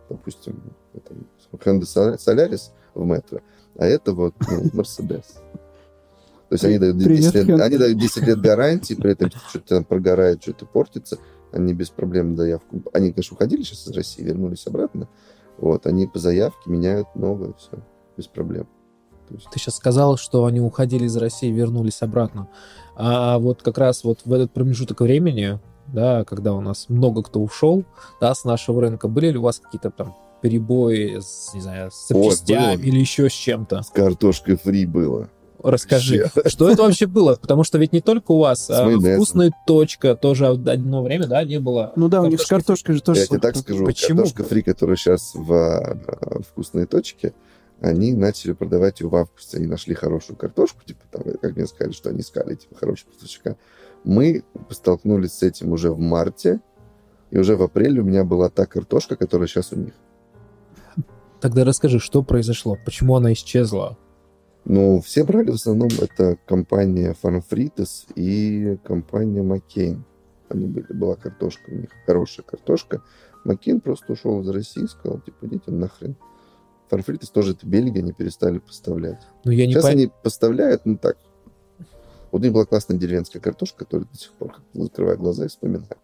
допустим, 0.10 0.64
это, 0.96 1.14
Honda 1.52 1.84
Sol- 1.84 2.18
Solaris 2.18 2.72
в 2.96 3.06
метро, 3.06 3.42
а 3.78 3.86
это 3.86 4.14
вот 4.14 4.34
ну, 4.50 4.64
Mercedes. 4.82 5.26
То 6.50 6.56
есть 6.56 6.66
они 6.66 6.80
дают, 6.80 6.98
10 6.98 7.08
Привет, 7.08 7.48
лет, 7.48 7.62
они 7.62 7.78
дают 7.78 8.00
10 8.00 8.28
лет 8.28 8.42
гарантии, 8.42 8.96
при 8.96 9.12
этом 9.12 9.30
что-то 9.50 9.76
там 9.76 9.84
прогорает, 9.84 10.42
что-то 10.42 10.66
портится, 10.66 11.20
они 11.52 11.74
без 11.74 11.90
проблем 11.90 12.36
заявку... 12.36 12.82
Они, 12.94 13.12
конечно, 13.12 13.36
уходили 13.36 13.62
сейчас 13.62 13.88
из 13.88 13.96
России, 13.96 14.24
вернулись 14.24 14.66
обратно, 14.66 15.08
вот, 15.64 15.86
они 15.86 16.08
по 16.08 16.20
заявке 16.20 16.70
меняют 16.70 17.08
новое, 17.16 17.54
все, 17.54 17.80
без 18.18 18.28
проблем. 18.28 18.68
Есть 19.30 19.50
Ты 19.52 19.60
сейчас 19.60 19.78
сказал, 19.78 20.18
что 20.18 20.46
они 20.46 20.60
уходили 20.60 21.06
из 21.06 21.16
России 21.16 21.50
и 21.50 21.54
вернулись 21.54 22.02
обратно. 22.02 22.50
А 22.96 23.40
вот 23.40 23.64
как 23.64 23.78
раз 23.78 24.04
вот 24.04 24.20
в 24.26 24.34
этот 24.34 24.52
промежуток 24.52 25.00
времени, 25.00 25.60
да, 25.88 26.26
когда 26.26 26.54
у 26.54 26.60
нас 26.60 26.90
много 26.90 27.24
кто 27.24 27.40
ушел, 27.40 27.86
да, 28.20 28.36
с 28.36 28.44
нашего 28.44 28.82
рынка, 28.82 29.08
были 29.08 29.30
ли 29.30 29.38
у 29.38 29.44
вас 29.44 29.60
какие-то 29.60 29.90
там 29.90 30.16
перебои, 30.42 31.20
с, 31.22 31.54
не 31.54 31.62
знаю, 31.62 31.92
с 31.92 32.10
запчастями 32.10 32.76
было. 32.76 32.86
или 32.86 33.00
еще 33.00 33.30
с 33.30 33.34
чем-то? 33.34 33.84
С 33.84 33.90
картошкой 33.90 34.58
фри 34.58 34.86
было. 34.86 35.30
Расскажи, 35.64 36.30
Вообще. 36.36 36.50
что 36.50 36.70
это 36.70 36.84
вообще 36.84 37.08
было? 37.08 37.36
Потому 37.36 37.64
что 37.64 37.78
ведь 37.78 37.94
не 37.94 38.02
только 38.02 38.34
у 38.34 38.40
вас, 38.40 38.70
а 38.70 38.90
вкусная 38.90 39.52
точка 39.66 40.16
тоже 40.16 40.48
одно 40.48 41.02
время, 41.02 41.26
да, 41.26 41.44
не 41.46 41.60
было. 41.60 41.94
Ну 41.96 42.10
да, 42.10 42.22
у 42.22 42.26
них 42.26 42.42
с 42.42 42.46
картошкой 42.46 42.96
же 42.96 43.02
тоже... 43.02 43.22
Я 43.22 43.28
тебе 43.28 43.40
так 43.40 43.56
скажу, 43.56 43.86
Почему? 43.86 44.18
картошка 44.18 44.44
фри, 44.44 44.62
которая 44.62 44.98
сейчас 44.98 45.32
в 45.34 45.54
а, 45.54 46.42
вкусной 46.42 46.86
точке, 46.86 47.34
они 47.80 48.14
начали 48.14 48.52
продавать 48.52 49.00
ее 49.00 49.08
в 49.08 49.16
августе. 49.16 49.58
Они 49.58 49.68
нашли 49.68 49.96
хорошую 49.96 50.36
картошку, 50.36 50.82
типа, 50.86 51.02
там, 51.12 51.24
как 51.42 51.56
мне 51.56 51.66
сказали, 51.66 51.94
что 51.94 52.10
они 52.10 52.20
искали, 52.20 52.56
типа, 52.56 52.76
хорошего 52.76 53.12
поставщика. 53.12 53.56
Мы 54.04 54.44
столкнулись 54.70 55.34
с 55.34 55.44
этим 55.44 55.72
уже 55.72 55.92
в 55.92 56.00
марте, 56.00 56.60
и 57.32 57.38
уже 57.38 57.56
в 57.56 57.64
апреле 57.64 58.02
у 58.02 58.04
меня 58.04 58.26
была 58.26 58.50
та 58.50 58.66
картошка, 58.66 59.16
которая 59.16 59.48
сейчас 59.48 59.72
у 59.72 59.78
них. 59.78 59.94
Тогда 61.40 61.64
расскажи, 61.64 62.00
что 62.00 62.22
произошло, 62.22 62.78
почему 62.86 63.16
она 63.16 63.34
исчезла? 63.34 63.98
Ну, 64.66 65.02
все 65.02 65.24
брали 65.24 65.52
в 65.52 65.56
основном 65.56 65.90
это 66.00 66.38
компания 66.46 67.16
Frites 67.22 68.06
и 68.16 68.78
компания 68.84 69.42
Маккейн. 69.42 70.04
Они 70.50 70.66
были, 70.68 70.86
была 70.94 71.16
картошка 71.16 71.70
у 71.70 71.76
них, 71.76 71.90
хорошая 72.06 72.46
картошка. 72.46 73.02
Маккейн 73.44 73.82
просто 73.82 74.14
ушел 74.14 74.42
из 74.42 74.50
России, 74.50 74.86
сказал, 74.86 75.20
типа, 75.20 75.46
идите 75.48 75.72
нахрен. 75.72 76.16
Frites 76.90 77.32
тоже 77.34 77.54
это 77.54 77.66
Бельгия, 77.66 78.02
они 78.02 78.14
перестали 78.14 78.60
поставлять. 78.60 79.20
Ну, 79.44 79.52
я 79.52 79.66
не 79.66 79.74
Сейчас 79.74 79.86
пон- 79.86 79.92
они 79.92 80.12
поставляют, 80.22 80.86
ну 80.86 80.98
так. 80.98 81.18
Вот 82.32 82.42
у 82.42 82.44
них 82.44 82.54
была 82.54 82.66
классная 82.66 82.98
деревенская 82.98 83.42
картошка, 83.42 83.80
которую 83.80 84.08
до 84.12 84.18
сих 84.18 84.32
пор 84.34 84.54
как 84.54 84.64
закрываю 84.74 85.18
глаза 85.18 85.46
и 85.46 85.48
вспоминаю. 85.48 85.98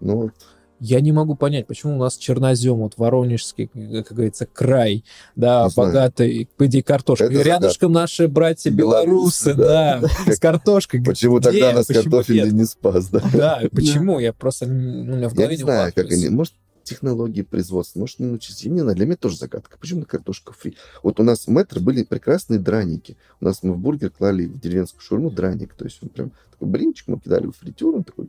Ну, 0.00 0.16
вот, 0.16 0.34
Я 0.80 1.00
не 1.00 1.12
могу 1.12 1.36
понять, 1.36 1.66
почему 1.66 1.96
у 1.96 1.98
нас 1.98 2.16
чернозем, 2.16 2.76
вот 2.76 2.94
Воронежский, 2.96 3.68
как 3.68 4.12
говорится, 4.12 4.46
край, 4.46 5.04
да, 5.34 5.66
Не 5.68 5.74
богатый, 5.74 6.48
по 6.56 6.66
идее, 6.66 6.82
картошкой. 6.82 7.28
Это 7.28 7.42
рядышком 7.42 7.92
наши 7.92 8.28
братья 8.28 8.70
белорусы, 8.70 9.54
Белорусы, 9.54 9.54
да, 9.54 10.00
да. 10.00 10.08
с 10.32 10.38
картошкой. 10.38 11.02
почему 11.02 11.38
Где? 11.38 11.50
тогда 11.50 11.72
нас 11.72 11.86
картофель 11.86 12.52
не 12.52 12.64
спас, 12.64 13.08
да? 13.08 13.22
Да, 13.32 13.62
почему? 13.72 14.18
Я 14.18 14.32
просто, 14.32 14.66
ну, 14.66 15.14
у 15.14 15.16
меня 15.16 15.28
в 15.28 15.32
Я 15.32 15.36
голове 15.36 15.56
не 15.56 15.62
знаю, 15.62 15.92
как 15.94 16.10
они. 16.10 16.28
Может, 16.28 16.54
технологии 16.86 17.42
производства, 17.42 17.98
может, 17.98 18.18
не 18.20 18.26
научились. 18.26 18.62
Я 18.62 18.70
не 18.70 18.80
знаю, 18.80 18.96
для 18.96 19.06
меня 19.06 19.16
тоже 19.16 19.36
загадка. 19.36 19.76
Почему 19.78 20.00
на 20.00 20.06
картошка 20.06 20.52
фри? 20.52 20.76
Вот 21.02 21.20
у 21.20 21.22
нас 21.22 21.46
в 21.46 21.50
метро 21.50 21.80
были 21.80 22.04
прекрасные 22.04 22.60
драники. 22.60 23.16
У 23.40 23.44
нас 23.44 23.62
мы 23.62 23.74
в 23.74 23.78
бургер 23.78 24.10
клали 24.10 24.46
в 24.46 24.58
деревенскую 24.60 25.02
шаурму 25.02 25.30
драник. 25.30 25.74
То 25.74 25.84
есть 25.84 25.98
он 26.02 26.08
прям 26.08 26.32
такой 26.52 26.68
блинчик 26.68 27.08
мы 27.08 27.18
кидали 27.18 27.46
в 27.46 27.52
фритюр, 27.52 27.96
он 27.96 28.04
такой 28.04 28.28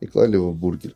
и 0.00 0.06
клали 0.06 0.34
его 0.34 0.52
в 0.52 0.56
бургер. 0.56 0.94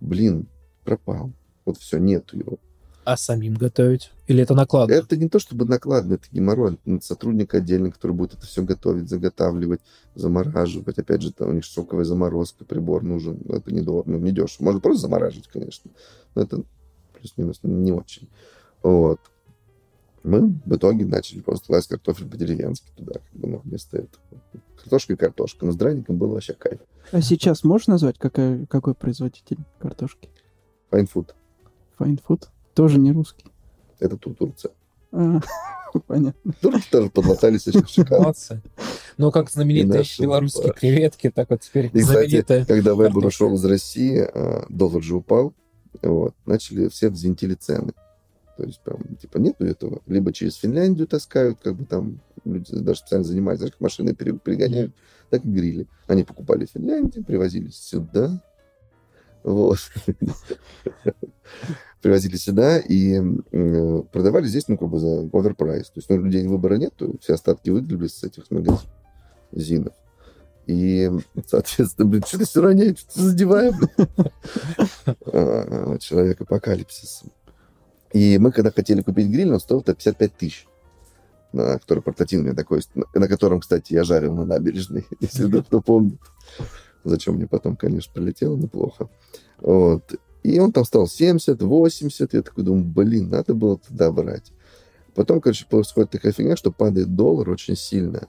Блин, 0.00 0.46
пропал. 0.84 1.32
Вот 1.64 1.78
все, 1.78 1.98
нету 1.98 2.38
его. 2.38 2.58
А 3.04 3.16
самим 3.16 3.54
готовить? 3.54 4.10
Или 4.26 4.42
это 4.42 4.54
накладно? 4.54 4.92
Это 4.92 5.16
не 5.16 5.28
то 5.28 5.38
чтобы 5.38 5.64
накладно, 5.64 6.14
это 6.14 6.24
геморрой. 6.32 6.76
Сотрудник 7.00 7.54
отдельный, 7.54 7.92
который 7.92 8.12
будет 8.12 8.34
это 8.34 8.46
все 8.46 8.62
готовить, 8.62 9.08
заготавливать, 9.08 9.80
замораживать. 10.16 10.98
Опять 10.98 11.22
же, 11.22 11.32
там 11.32 11.50
у 11.50 11.52
них 11.52 11.62
шоковая 11.62 12.04
заморозка, 12.04 12.64
прибор 12.64 13.04
нужен. 13.04 13.38
Но 13.44 13.56
Это 13.56 13.72
недорого, 13.72 14.10
ну, 14.10 14.18
не 14.18 14.32
дешево. 14.32 14.64
Можно 14.64 14.80
просто 14.80 15.02
замораживать, 15.02 15.46
конечно. 15.46 15.88
Но 16.34 16.42
это 16.42 16.62
плюс-минус 17.14 17.60
не 17.62 17.92
очень. 17.92 18.28
Вот. 18.82 19.20
Мы 20.26 20.58
в 20.64 20.74
итоге 20.74 21.04
начали 21.04 21.40
просто 21.40 21.66
класть 21.68 21.88
картофель 21.88 22.26
по-деревенски 22.28 22.90
туда, 22.96 23.12
как 23.14 23.32
бы, 23.40 23.48
ну, 23.48 23.60
вместо 23.64 23.98
этого. 23.98 24.22
Картошка 24.76 25.12
и 25.12 25.16
картошка. 25.16 25.64
Но 25.64 25.70
с 25.70 25.76
драником 25.76 26.16
было 26.16 26.34
вообще 26.34 26.52
кайф. 26.54 26.80
А 27.12 27.20
сейчас 27.22 27.62
можешь 27.62 27.86
назвать, 27.86 28.18
какая, 28.18 28.66
какой 28.66 28.94
производитель 28.94 29.58
картошки? 29.78 30.28
Fine 30.90 31.08
food. 31.14 31.30
Fine 31.98 32.20
Food? 32.28 32.48
Тоже 32.74 32.98
не 32.98 33.12
русский. 33.12 33.46
Это 34.00 34.16
тут 34.16 34.36
Турция. 34.38 34.72
А, 35.12 35.40
понятно. 36.08 36.52
Турки 36.60 36.90
тоже 36.90 37.08
подлатались 37.08 37.68
очень 37.68 37.86
шикарно. 37.88 38.34
Ну, 39.18 39.30
как 39.30 39.48
знаменитые 39.48 39.98
наши 39.98 40.20
белорусские 40.22 40.72
креветки, 40.72 41.30
так 41.30 41.50
вот 41.50 41.60
теперь 41.60 41.86
И, 41.86 42.00
кстати, 42.00 42.04
знаменитые. 42.28 42.66
когда 42.66 42.94
Вебер 42.94 43.12
картошка. 43.12 43.26
ушел 43.28 43.54
из 43.54 43.64
России, 43.64 44.18
а, 44.18 44.66
доллар 44.68 45.02
же 45.02 45.14
упал, 45.14 45.54
вот, 46.02 46.34
начали 46.44 46.88
все 46.88 47.10
взвинтили 47.10 47.54
цены. 47.54 47.92
То 48.56 48.64
есть, 48.64 48.80
прям, 48.80 49.16
типа, 49.16 49.38
нету 49.38 49.64
этого. 49.66 50.00
Либо 50.06 50.32
через 50.32 50.54
Финляндию 50.56 51.06
таскают, 51.06 51.58
как 51.62 51.74
бы 51.74 51.84
там 51.84 52.20
люди 52.44 52.74
даже 52.78 53.00
специально 53.00 53.24
знаешь, 53.24 53.60
как 53.72 53.80
машины 53.80 54.14
пере- 54.14 54.38
перегоняют, 54.38 54.94
так 55.30 55.44
и 55.44 55.48
грили. 55.48 55.86
Они 56.06 56.24
покупали 56.24 56.64
в 56.64 56.70
Финляндии, 56.70 57.20
привозили 57.20 57.68
сюда. 57.70 58.42
Вот. 59.42 59.78
Привозили 62.02 62.36
сюда 62.36 62.78
и 62.78 63.14
м, 63.14 64.02
продавали 64.12 64.46
здесь, 64.46 64.68
ну, 64.68 64.78
как 64.78 64.88
бы 64.88 64.98
за 64.98 65.28
оверпрайс. 65.32 65.86
То 65.86 65.92
есть, 65.96 66.08
ну, 66.08 66.22
людей 66.22 66.46
выбора 66.46 66.76
нет, 66.76 66.94
все 67.20 67.34
остатки 67.34 67.70
выгребли 67.70 68.06
с 68.06 68.22
этих 68.24 68.44
магазинов. 68.50 69.92
И, 70.66 71.10
соответственно, 71.46 72.08
блин, 72.08 72.22
что 72.26 72.38
ты 72.38 72.44
все 72.44 72.60
роняешь, 72.60 72.98
что 72.98 73.14
ты 73.14 73.20
задеваешь, 73.22 73.74
блин? 73.76 74.08
А, 75.32 75.96
Человек 75.98 76.40
апокалипсис. 76.40 77.22
И 78.12 78.38
мы, 78.38 78.52
когда 78.52 78.70
хотели 78.70 79.02
купить 79.02 79.28
гриль, 79.28 79.52
он 79.52 79.60
стоил 79.60 79.82
55 79.82 80.36
тысяч. 80.36 80.66
На, 81.52 81.78
который 81.78 82.02
портативный 82.02 82.54
такой, 82.54 82.82
на, 83.14 83.28
котором, 83.28 83.60
кстати, 83.60 83.92
я 83.94 84.04
жарил 84.04 84.34
на 84.34 84.44
набережной, 84.44 85.06
если 85.20 85.60
кто 85.60 85.80
помнит. 85.80 86.20
Зачем 87.04 87.34
мне 87.34 87.46
потом, 87.46 87.76
конечно, 87.76 88.12
прилетело 88.12 88.56
неплохо. 88.56 89.08
Вот. 89.58 90.14
И 90.42 90.58
он 90.58 90.72
там 90.72 90.84
стал 90.84 91.06
70, 91.06 91.62
80. 91.62 92.34
Я 92.34 92.42
такой 92.42 92.64
думаю, 92.64 92.84
блин, 92.84 93.30
надо 93.30 93.54
было 93.54 93.78
туда 93.78 94.10
брать. 94.12 94.52
Потом, 95.14 95.40
короче, 95.40 95.66
происходит 95.68 96.10
такая 96.10 96.32
фигня, 96.32 96.56
что 96.56 96.70
падает 96.70 97.14
доллар 97.14 97.48
очень 97.48 97.76
сильно. 97.76 98.28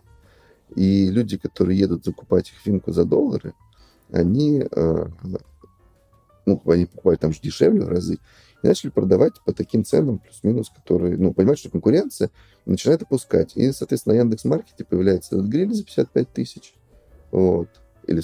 И 0.76 1.10
люди, 1.10 1.38
которые 1.38 1.78
едут 1.78 2.06
закупать 2.06 2.50
их 2.50 2.56
финку 2.64 2.92
за 2.92 3.04
доллары, 3.04 3.54
они, 4.12 4.66
э, 4.70 5.08
ну, 6.46 6.62
они 6.66 6.86
покупают 6.86 7.22
там 7.22 7.34
же 7.34 7.40
дешевле 7.42 7.82
в 7.84 7.90
разы, 7.90 8.20
и 8.64 8.68
начали 8.68 8.90
продавать 8.90 9.34
по 9.46 9.54
таким 9.54 9.86
ценам, 9.86 10.20
плюс-минус, 10.20 10.70
которые, 10.70 11.18
ну, 11.18 11.34
понимают, 11.34 11.60
что 11.60 11.70
конкуренция, 11.70 12.32
начинает 12.66 13.04
опускать. 13.04 13.56
И, 13.56 13.72
соответственно, 13.72 14.16
на 14.16 14.20
Яндекс.Маркете 14.20 14.84
появляется 14.84 15.36
этот 15.36 15.48
гриль 15.48 15.74
за 15.74 15.84
55 15.84 16.34
тысяч. 16.34 16.74
Вот. 17.32 17.70
Или... 18.06 18.22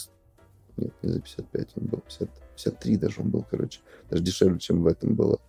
Нет, 0.75 0.91
не 1.03 1.09
за 1.11 1.19
55, 1.19 1.67
он 1.75 1.85
был 1.85 1.99
50, 1.99 2.29
53 2.55 2.97
даже 2.97 3.21
он 3.21 3.29
был, 3.29 3.45
короче. 3.49 3.81
Даже 4.09 4.23
дешевле, 4.23 4.59
чем 4.59 4.81
в 4.81 4.87
этом 4.87 5.13
было. 5.13 5.39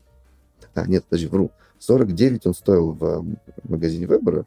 А, 0.74 0.86
нет, 0.86 1.04
подожди, 1.04 1.28
вру. 1.28 1.50
49 1.78 2.46
он 2.46 2.54
стоил 2.54 2.92
в 2.92 3.24
магазине 3.62 4.06
Вебера, 4.06 4.46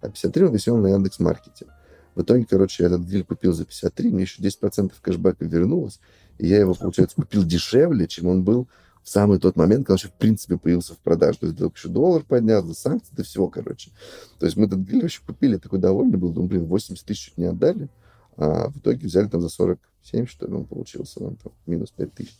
а 0.00 0.08
53 0.08 0.44
он 0.44 0.52
висел 0.52 0.76
на 0.78 0.88
Яндекс.Маркете. 0.88 1.66
В 2.14 2.22
итоге, 2.22 2.46
короче, 2.48 2.84
я 2.84 2.88
этот 2.88 3.02
гриль 3.02 3.24
купил 3.24 3.52
за 3.52 3.64
53, 3.64 4.10
мне 4.10 4.22
еще 4.22 4.40
10% 4.40 4.92
кэшбэка 5.00 5.44
вернулось, 5.44 6.00
и 6.38 6.46
я 6.46 6.58
его, 6.58 6.74
получается, 6.74 7.16
купил 7.16 7.44
дешевле, 7.44 8.06
чем 8.06 8.28
он 8.28 8.44
был 8.44 8.68
в 9.04 9.08
самый 9.08 9.38
тот 9.38 9.54
момент, 9.56 9.86
когда 9.86 9.92
он 9.92 9.98
еще, 9.98 10.08
в 10.08 10.14
принципе, 10.14 10.56
появился 10.56 10.94
в 10.94 10.98
продаже. 10.98 11.38
То 11.38 11.46
есть, 11.46 11.58
только 11.58 11.76
еще 11.76 11.88
доллар 11.88 12.22
поднял, 12.22 12.64
до 12.64 12.72
санкций, 12.72 13.14
до 13.14 13.22
всего, 13.22 13.48
короче. 13.48 13.90
То 14.38 14.46
есть, 14.46 14.56
мы 14.56 14.64
этот 14.64 14.80
гриль 14.80 15.02
вообще 15.02 15.20
купили, 15.24 15.58
такой 15.58 15.78
довольный 15.78 16.16
был, 16.16 16.30
думаю, 16.30 16.48
блин, 16.48 16.64
80 16.64 17.04
тысяч 17.04 17.32
не 17.36 17.44
отдали, 17.44 17.90
а 18.38 18.70
в 18.70 18.78
итоге 18.78 19.06
взяли 19.06 19.28
там 19.28 19.42
за 19.42 19.50
47, 19.50 20.26
что 20.26 20.46
ли, 20.46 20.54
он 20.54 20.64
получился, 20.64 21.22
он 21.22 21.36
там 21.36 21.52
минус 21.66 21.90
5 21.90 22.14
тысяч. 22.14 22.34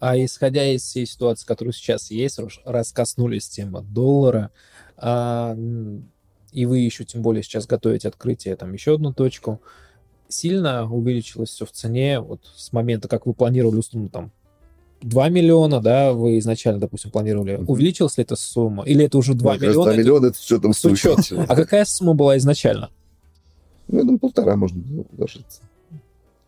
А 0.00 0.18
исходя 0.18 0.66
из 0.66 0.82
всей 0.82 1.06
ситуации, 1.06 1.46
которая 1.46 1.72
сейчас 1.72 2.10
есть, 2.10 2.40
раз- 2.64 2.92
коснулись 2.92 3.48
темы 3.48 3.82
доллара, 3.82 4.50
а, 4.96 5.56
и 6.52 6.66
вы 6.66 6.78
еще 6.78 7.04
тем 7.04 7.22
более 7.22 7.44
сейчас 7.44 7.66
готовите 7.66 8.08
открытие 8.08 8.56
там 8.56 8.72
еще 8.72 8.94
одну 8.94 9.12
точку, 9.12 9.60
сильно 10.28 10.90
увеличилось 10.90 11.50
все 11.50 11.66
в 11.66 11.70
цене 11.70 12.18
вот 12.20 12.40
с 12.56 12.72
момента, 12.72 13.06
как 13.08 13.26
вы 13.26 13.34
планировали, 13.34 13.76
условно, 13.76 14.08
там 14.08 14.32
2 15.02 15.28
миллиона, 15.28 15.80
да, 15.80 16.12
вы 16.12 16.38
изначально, 16.38 16.80
допустим, 16.80 17.10
планировали. 17.10 17.56
Мгм. 17.56 17.70
Увеличилась 17.70 18.16
ли 18.18 18.22
эта 18.24 18.36
сумма? 18.36 18.84
Или 18.84 19.04
это 19.06 19.18
уже 19.18 19.34
2 19.34 19.52
Мне 19.52 19.60
кажется, 19.60 19.78
миллиона? 19.80 19.92
2 19.94 20.02
миллиона 20.02 20.26
это 20.26 20.38
что 20.42 20.58
там 20.58 20.72
с 20.74 20.84
учетом. 20.84 21.44
А 21.48 21.56
какая 21.56 21.84
сумма 21.84 22.14
была 22.14 22.36
изначально? 22.38 22.90
Ну, 23.88 23.98
я 23.98 24.04
думаю, 24.04 24.18
полтора 24.18 24.56
можно 24.56 24.80
было 24.80 25.04
вложиться. 25.12 25.62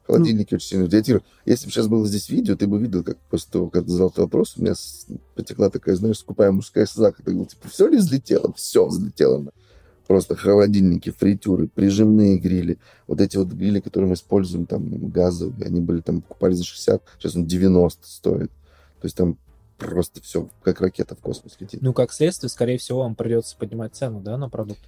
Холодильники 0.07 0.55
очень 0.55 0.67
сильно. 0.67 1.23
Если 1.47 1.67
бы 1.67 1.73
сейчас 1.73 1.87
было 1.87 2.07
здесь 2.07 2.29
видео, 2.29 2.57
ты 2.57 2.67
бы 2.67 2.79
видел, 2.79 3.03
как 3.05 3.17
после 3.31 3.49
того, 3.53 3.69
как 3.71 3.85
ты 3.85 3.91
задал 3.91 4.09
этот 4.09 4.19
вопрос, 4.19 4.55
у 4.57 4.63
меня 4.63 4.75
с- 4.75 5.07
потекла 5.35 5.71
такая, 5.71 5.95
знаешь, 5.95 6.19
скупая 6.19 6.51
мужская 6.51 6.87
слеза, 6.87 7.13
когда 7.13 7.31
говорил, 7.31 7.47
типа, 7.47 7.69
все 7.69 7.87
ли 7.87 7.97
взлетело? 7.99 8.53
Все 8.57 8.85
взлетело. 8.87 9.45
Просто 10.13 10.37
холодильники, 10.37 11.09
фритюры, 11.09 11.69
прижимные 11.69 12.37
грили. 12.37 12.79
Вот 13.07 13.23
эти 13.23 13.39
вот 13.39 13.49
грили, 13.49 13.81
которые 13.81 14.11
мы 14.11 14.15
используем, 14.15 14.67
там, 14.67 15.09
газовые, 15.09 15.67
они 15.67 15.81
были 15.81 16.03
там, 16.03 16.21
покупали 16.21 16.53
за 16.53 16.65
60, 16.65 17.03
сейчас 17.17 17.35
он 17.35 17.47
90 17.47 18.07
стоит. 18.07 18.51
То 18.51 19.05
есть 19.05 19.17
там 19.17 19.39
просто 19.79 20.21
все, 20.21 20.51
как 20.63 20.83
ракета 20.83 21.15
в 21.15 21.21
космос 21.21 21.57
летит. 21.61 21.81
Ну, 21.81 21.95
как 21.95 22.13
следствие, 22.13 22.51
скорее 22.51 22.77
всего, 22.77 22.99
вам 22.99 23.15
придется 23.15 23.57
поднимать 23.57 23.95
цену, 23.95 24.21
да, 24.21 24.37
на 24.37 24.51
продукт. 24.51 24.83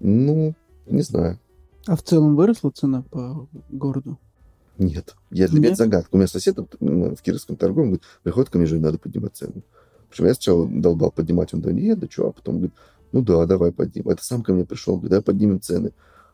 Ну, 0.00 0.54
не 0.86 1.02
знаю. 1.02 1.38
А 1.86 1.94
в 1.94 2.02
целом 2.02 2.34
выросла 2.34 2.70
цена 2.70 3.02
по 3.02 3.46
городу? 3.68 4.18
Нет. 4.78 5.16
Я 5.30 5.48
для 5.48 5.58
меня 5.58 5.68
это 5.68 5.76
загадка. 5.76 6.08
У 6.14 6.16
меня 6.16 6.28
сосед 6.28 6.56
в 6.80 7.22
Кировском 7.22 7.56
торговом 7.56 7.90
говорит, 7.90 8.04
приходит 8.22 8.48
ко 8.48 8.56
мне, 8.56 8.66
же 8.66 8.80
надо 8.80 8.96
поднимать 8.96 9.36
цену. 9.36 9.60
Причем 10.08 10.24
я 10.24 10.32
сначала 10.32 10.66
долбал 10.66 11.10
поднимать, 11.10 11.52
он 11.52 11.60
да 11.60 11.72
нет, 11.72 11.98
да 11.98 12.06
что, 12.10 12.28
а 12.28 12.32
потом 12.32 12.54
говорит, 12.54 12.74
ну 13.16 13.22
да, 13.22 13.46
давай 13.46 13.72
поднимем. 13.72 14.10
Это 14.10 14.22
сам 14.22 14.42
ко 14.42 14.52
мне 14.52 14.66
пришел, 14.66 14.96
говорит, 14.96 15.10
давай 15.10 15.22
поднимем 15.22 15.58
цены. 15.58 15.92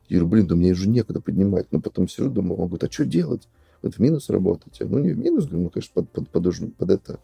Я 0.08 0.18
говорю, 0.18 0.30
блин, 0.32 0.46
да 0.48 0.56
мне 0.56 0.72
уже 0.72 0.88
некуда 0.88 1.20
поднимать. 1.20 1.70
Но 1.70 1.80
потом 1.80 2.08
сижу, 2.08 2.28
думаю, 2.28 2.58
он 2.58 2.66
говорит, 2.66 2.82
а 2.82 2.92
что 2.92 3.04
делать? 3.04 3.48
Вот 3.82 3.94
в 3.94 3.98
минус 4.00 4.28
работаете. 4.30 4.84
Ну, 4.84 4.98
не 4.98 5.12
в 5.12 5.18
минус, 5.18 5.44
говорю, 5.44 5.62
ну, 5.62 5.70
конечно, 5.70 5.92
под, 5.94 6.10
под, 6.10 6.28
под, 6.28 6.76
под 6.76 6.90
это 6.90 7.20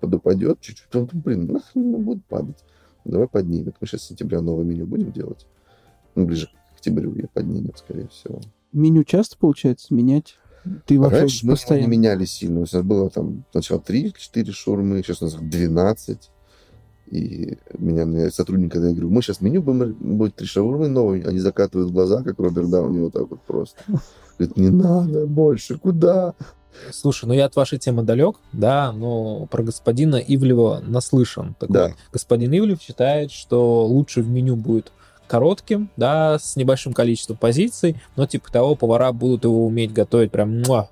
подупадет 0.00 0.60
чуть-чуть. 0.60 0.86
Потом, 0.88 1.06
думаю, 1.06 1.24
блин, 1.24 1.46
нахрен 1.46 1.94
оно 1.94 1.98
будет 1.98 2.26
падать. 2.26 2.62
Давай 3.06 3.26
поднимем. 3.26 3.72
Мы 3.80 3.86
сейчас 3.86 4.02
с 4.02 4.08
сентября 4.08 4.42
новое 4.42 4.66
меню 4.66 4.84
будем 4.86 5.12
делать. 5.12 5.46
Ну, 6.14 6.26
ближе 6.26 6.48
к 6.48 6.74
октябрю 6.74 7.14
я 7.16 7.26
поднимем, 7.32 7.74
скорее 7.76 8.08
всего. 8.08 8.38
Меню 8.74 9.04
часто 9.04 9.38
получается 9.38 9.94
менять? 9.94 10.36
Ты 10.84 11.00
вообще 11.00 11.20
Раньше 11.20 11.46
мы 11.46 11.52
его 11.52 11.52
не 11.52 11.56
постоянно... 11.56 11.90
меняли 11.90 12.24
сильно. 12.26 12.58
У 12.58 12.66
нас 12.70 12.72
было 12.84 13.08
там 13.08 13.46
сначала 13.52 13.80
3-4 13.80 14.52
шаурмы, 14.52 15.02
сейчас 15.02 15.22
у 15.22 15.24
нас 15.24 15.36
их 15.36 15.48
12. 15.48 16.30
И 17.10 17.58
меня, 17.76 18.04
меня 18.04 18.30
сотрудник, 18.30 18.72
когда 18.72 18.88
я 18.88 18.94
говорю, 18.94 19.10
мы 19.10 19.20
сейчас 19.20 19.40
меню 19.40 19.62
будем, 19.62 19.94
будет 19.98 20.36
три 20.36 20.46
шаурмы 20.46 20.88
новые, 20.88 21.24
они 21.24 21.40
закатывают 21.40 21.90
глаза, 21.90 22.22
как 22.22 22.38
Роберт 22.38 22.70
Дауни, 22.70 23.00
вот 23.00 23.12
так 23.12 23.28
вот 23.28 23.40
просто. 23.42 23.76
Говорит, 24.38 24.56
не 24.56 24.70
надо 24.70 25.26
больше, 25.26 25.76
куда? 25.76 26.34
Слушай, 26.92 27.26
ну 27.26 27.34
я 27.34 27.46
от 27.46 27.56
вашей 27.56 27.78
темы 27.78 28.04
далек, 28.04 28.36
да, 28.52 28.92
но 28.92 29.46
про 29.46 29.62
господина 29.62 30.16
Ивлева 30.16 30.82
наслышан. 30.86 31.56
Так 31.58 31.70
Да. 31.70 31.88
вот, 31.88 31.96
господин 32.12 32.52
Ивлев 32.52 32.80
считает, 32.80 33.32
что 33.32 33.84
лучше 33.86 34.22
в 34.22 34.28
меню 34.28 34.56
будет 34.56 34.92
коротким, 35.26 35.90
да, 35.96 36.38
с 36.38 36.56
небольшим 36.56 36.92
количеством 36.92 37.36
позиций, 37.36 38.00
но 38.16 38.26
типа 38.26 38.50
того 38.50 38.74
повара 38.74 39.12
будут 39.12 39.44
его 39.44 39.66
уметь 39.66 39.92
готовить 39.92 40.32
прям 40.32 40.62
муа. 40.62 40.88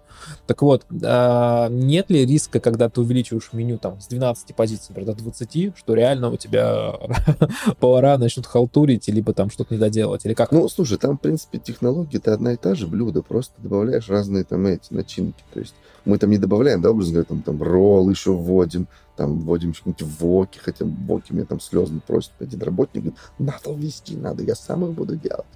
Так 0.47 0.63
вот, 0.63 0.87
а, 1.03 1.69
нет 1.69 2.11
ли 2.11 2.25
риска, 2.25 2.61
когда 2.61 2.89
ты 2.89 3.01
увеличиваешь 3.01 3.51
меню 3.53 3.79
там 3.79 4.01
с 4.01 4.07
12 4.09 4.55
позиций, 4.55 4.87
например, 4.91 5.15
до 5.15 5.23
20, 5.23 5.77
что 5.77 5.95
реально 5.95 6.31
у 6.31 6.37
тебя 6.37 6.95
повара 7.81 8.19
начнут 8.19 8.47
халтурить, 8.47 9.09
либо 9.09 9.33
там 9.33 9.51
что-то 9.51 9.75
не 9.75 9.81
доделать, 9.81 10.25
или 10.25 10.35
как? 10.35 10.53
Ну, 10.53 10.69
слушай, 10.69 10.99
там, 10.99 11.19
в 11.19 11.21
принципе, 11.21 11.59
технология 11.59 12.19
это 12.19 12.35
одна 12.35 12.53
и 12.53 12.57
та 12.57 12.75
же 12.75 12.87
блюдо, 12.87 13.23
просто 13.23 13.55
добавляешь 13.59 14.09
разные 14.09 14.45
там 14.45 14.67
эти 14.67 14.93
начинки. 14.93 15.43
То 15.53 15.61
есть 15.61 15.75
мы 16.05 16.19
там 16.19 16.31
не 16.31 16.39
добавляем, 16.39 16.81
да, 16.81 16.91
образно 16.91 17.13
говоря, 17.13 17.27
там, 17.29 17.43
там 17.43 17.63
ролл 17.63 18.09
еще 18.11 18.33
вводим, 18.33 18.89
там 19.17 19.41
вводим 19.41 19.75
что-нибудь 19.75 20.03
воки, 20.03 20.59
хотя 20.59 20.85
воки 20.85 21.33
меня 21.33 21.45
там 21.45 21.61
слезно 21.61 22.01
просит 22.07 22.33
один 22.41 22.63
работник, 22.63 23.03
говорит, 23.03 23.21
надо 23.39 23.73
ввести, 23.73 24.17
надо, 24.17 24.43
я 24.43 24.55
сам 24.55 24.85
их 24.85 24.93
буду 24.93 25.17
делать. 25.17 25.47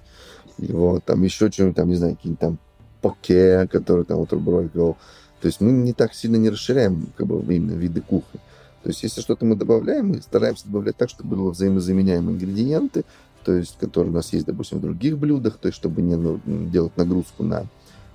И 0.57 0.71
вот, 0.71 1.03
там 1.05 1.23
еще 1.23 1.49
что-нибудь, 1.49 1.75
там, 1.75 1.89
не 1.89 1.95
знаю, 1.95 2.15
какие-нибудь 2.15 2.39
там 2.39 2.59
поке, 3.03 3.67
который 3.67 4.05
там 4.05 4.25
Руброй 4.29 4.69
говорил. 4.73 4.97
То 5.41 5.47
есть 5.47 5.61
мы 5.61 5.71
не 5.71 5.93
так 5.93 6.13
сильно 6.13 6.37
не 6.37 6.49
расширяем 6.49 7.07
как 7.17 7.27
бы 7.27 7.53
именно 7.53 7.77
виды 7.77 8.01
кухни. 8.01 8.39
То 8.81 8.89
есть 8.89 9.03
если 9.03 9.21
что-то 9.21 9.45
мы 9.45 9.55
добавляем, 9.55 10.09
мы 10.09 10.21
стараемся 10.21 10.65
добавлять 10.65 10.97
так, 10.97 11.09
чтобы 11.09 11.35
было 11.35 11.51
взаимозаменяемые 11.51 12.35
ингредиенты, 12.35 13.03
то 13.43 13.53
есть 13.53 13.77
которые 13.77 14.11
у 14.11 14.15
нас 14.15 14.33
есть, 14.33 14.45
допустим, 14.45 14.79
в 14.79 14.81
других 14.81 15.17
блюдах, 15.17 15.57
то 15.57 15.67
есть 15.67 15.77
чтобы 15.77 16.01
не 16.01 16.15
ну, 16.15 16.39
делать 16.45 16.95
нагрузку 16.97 17.43
на 17.43 17.65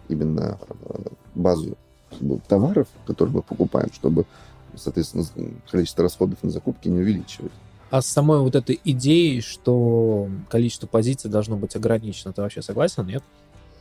именно 0.08 0.58
э, 0.68 0.98
базу 1.34 1.76
ну, 2.20 2.40
товаров, 2.48 2.88
которые 3.06 3.36
мы 3.36 3.42
покупаем, 3.42 3.92
чтобы, 3.92 4.24
соответственно, 4.74 5.24
количество 5.70 6.02
расходов 6.02 6.42
на 6.42 6.50
закупки 6.50 6.88
не 6.88 6.98
увеличивать. 6.98 7.52
А 7.90 8.02
с 8.02 8.06
самой 8.06 8.40
вот 8.40 8.54
этой 8.54 8.80
идеей, 8.84 9.40
что 9.40 10.28
количество 10.50 10.86
позиций 10.86 11.30
должно 11.30 11.56
быть 11.56 11.74
ограничено, 11.76 12.32
ты 12.32 12.42
вообще 12.42 12.60
согласен, 12.60 13.06
нет? 13.06 13.22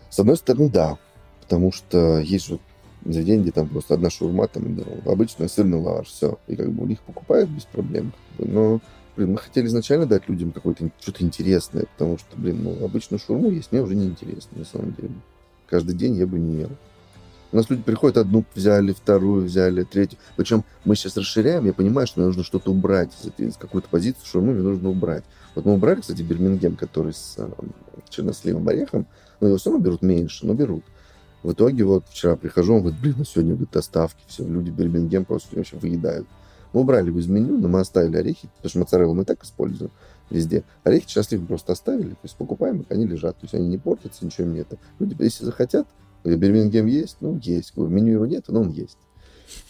С 0.09 0.19
одной 0.19 0.37
стороны, 0.37 0.69
да, 0.69 0.97
потому 1.41 1.71
что 1.71 2.19
есть 2.19 2.47
же 2.47 2.59
заведения, 3.05 3.43
где 3.43 3.51
там 3.51 3.67
просто 3.69 3.93
одна 3.93 4.09
шаурма, 4.09 4.47
там, 4.47 4.75
ну, 4.75 5.11
обычный 5.11 5.49
сырный 5.49 5.79
лаваш, 5.79 6.07
все, 6.07 6.39
и 6.47 6.55
как 6.55 6.71
бы 6.71 6.83
у 6.83 6.87
них 6.87 7.01
покупают 7.01 7.49
без 7.49 7.65
проблем, 7.65 8.13
как 8.37 8.45
бы, 8.45 8.51
но 8.51 8.81
Блин, 9.17 9.31
мы 9.31 9.39
хотели 9.39 9.65
изначально 9.65 10.05
дать 10.05 10.29
людям 10.29 10.51
какое-то 10.51 10.91
что-то 11.01 11.23
интересное, 11.23 11.85
потому 11.85 12.19
что, 12.19 12.37
блин, 12.37 12.63
ну, 12.63 12.85
обычную 12.85 13.19
шаурму 13.19 13.49
есть 13.49 13.71
мне 13.71 13.81
уже 13.81 13.95
неинтересно, 13.95 14.59
на 14.59 14.65
самом 14.65 14.93
деле. 14.93 15.09
Каждый 15.65 15.95
день 15.95 16.15
я 16.15 16.27
бы 16.27 16.37
не 16.37 16.61
ел. 16.61 16.69
У 17.51 17.55
нас 17.55 17.67
люди 17.67 17.81
приходят, 17.81 18.17
одну 18.17 18.45
взяли, 18.53 18.93
вторую 18.93 19.45
взяли, 19.45 19.83
третью. 19.83 20.19
Причем 20.35 20.63
мы 20.85 20.95
сейчас 20.95 21.17
расширяем, 21.17 21.65
я 21.65 21.73
понимаю, 21.73 22.05
что 22.05 22.19
мне 22.19 22.27
нужно 22.27 22.43
что-то 22.43 22.71
убрать 22.71 23.09
из, 23.19 23.29
этой- 23.29 23.47
из 23.47 23.57
какой-то 23.57 23.89
позиции, 23.89 24.21
шаурму 24.23 24.51
мне 24.51 24.61
нужно 24.61 24.89
убрать. 24.89 25.23
Вот 25.55 25.65
мы 25.65 25.73
убрали, 25.73 26.01
кстати, 26.01 26.21
Бирмингем, 26.21 26.75
который 26.75 27.13
с 27.13 27.35
э, 27.37 27.49
черносливым 28.09 28.67
орехом, 28.67 29.07
но 29.39 29.47
его 29.47 29.57
все 29.57 29.69
равно 29.69 29.83
берут 29.83 30.01
меньше, 30.01 30.45
но 30.45 30.53
берут. 30.53 30.83
В 31.43 31.53
итоге 31.53 31.83
вот 31.83 32.05
вчера 32.09 32.35
прихожу, 32.35 32.75
он 32.75 32.81
говорит, 32.81 32.99
блин, 32.99 33.15
ну 33.17 33.23
сегодня 33.23 33.51
говорит, 33.53 33.71
доставки, 33.71 34.21
все, 34.27 34.45
люди 34.45 34.69
Бирмингем 34.69 35.25
просто 35.25 35.55
вообще 35.55 35.77
выедают. 35.77 36.27
Мы 36.73 36.81
убрали 36.81 37.07
его 37.07 37.19
из 37.19 37.27
меню, 37.27 37.57
но 37.57 37.67
мы 37.67 37.79
оставили 37.79 38.17
орехи, 38.17 38.49
потому 38.57 38.69
что 38.69 38.79
моцареллу 38.79 39.13
мы 39.13 39.23
так 39.23 39.43
используем 39.43 39.91
везде. 40.29 40.63
Орехи 40.83 41.07
счастливы 41.07 41.45
просто 41.45 41.73
оставили, 41.73 42.09
то 42.09 42.19
есть 42.23 42.35
покупаем 42.35 42.81
их, 42.81 42.87
они 42.89 43.05
лежат, 43.05 43.37
то 43.37 43.45
есть 43.45 43.53
они 43.53 43.67
не 43.67 43.77
портятся, 43.77 44.25
ничего 44.25 44.47
им 44.47 44.55
нет. 44.55 44.67
Люди, 44.99 45.15
если 45.19 45.45
захотят, 45.45 45.87
говорят, 46.23 46.41
Бирмингем 46.41 46.85
есть, 46.87 47.17
ну, 47.21 47.39
есть. 47.41 47.73
В 47.75 47.89
меню 47.89 48.13
его 48.13 48.25
нет, 48.25 48.45
но 48.47 48.61
он 48.61 48.71
есть. 48.71 48.97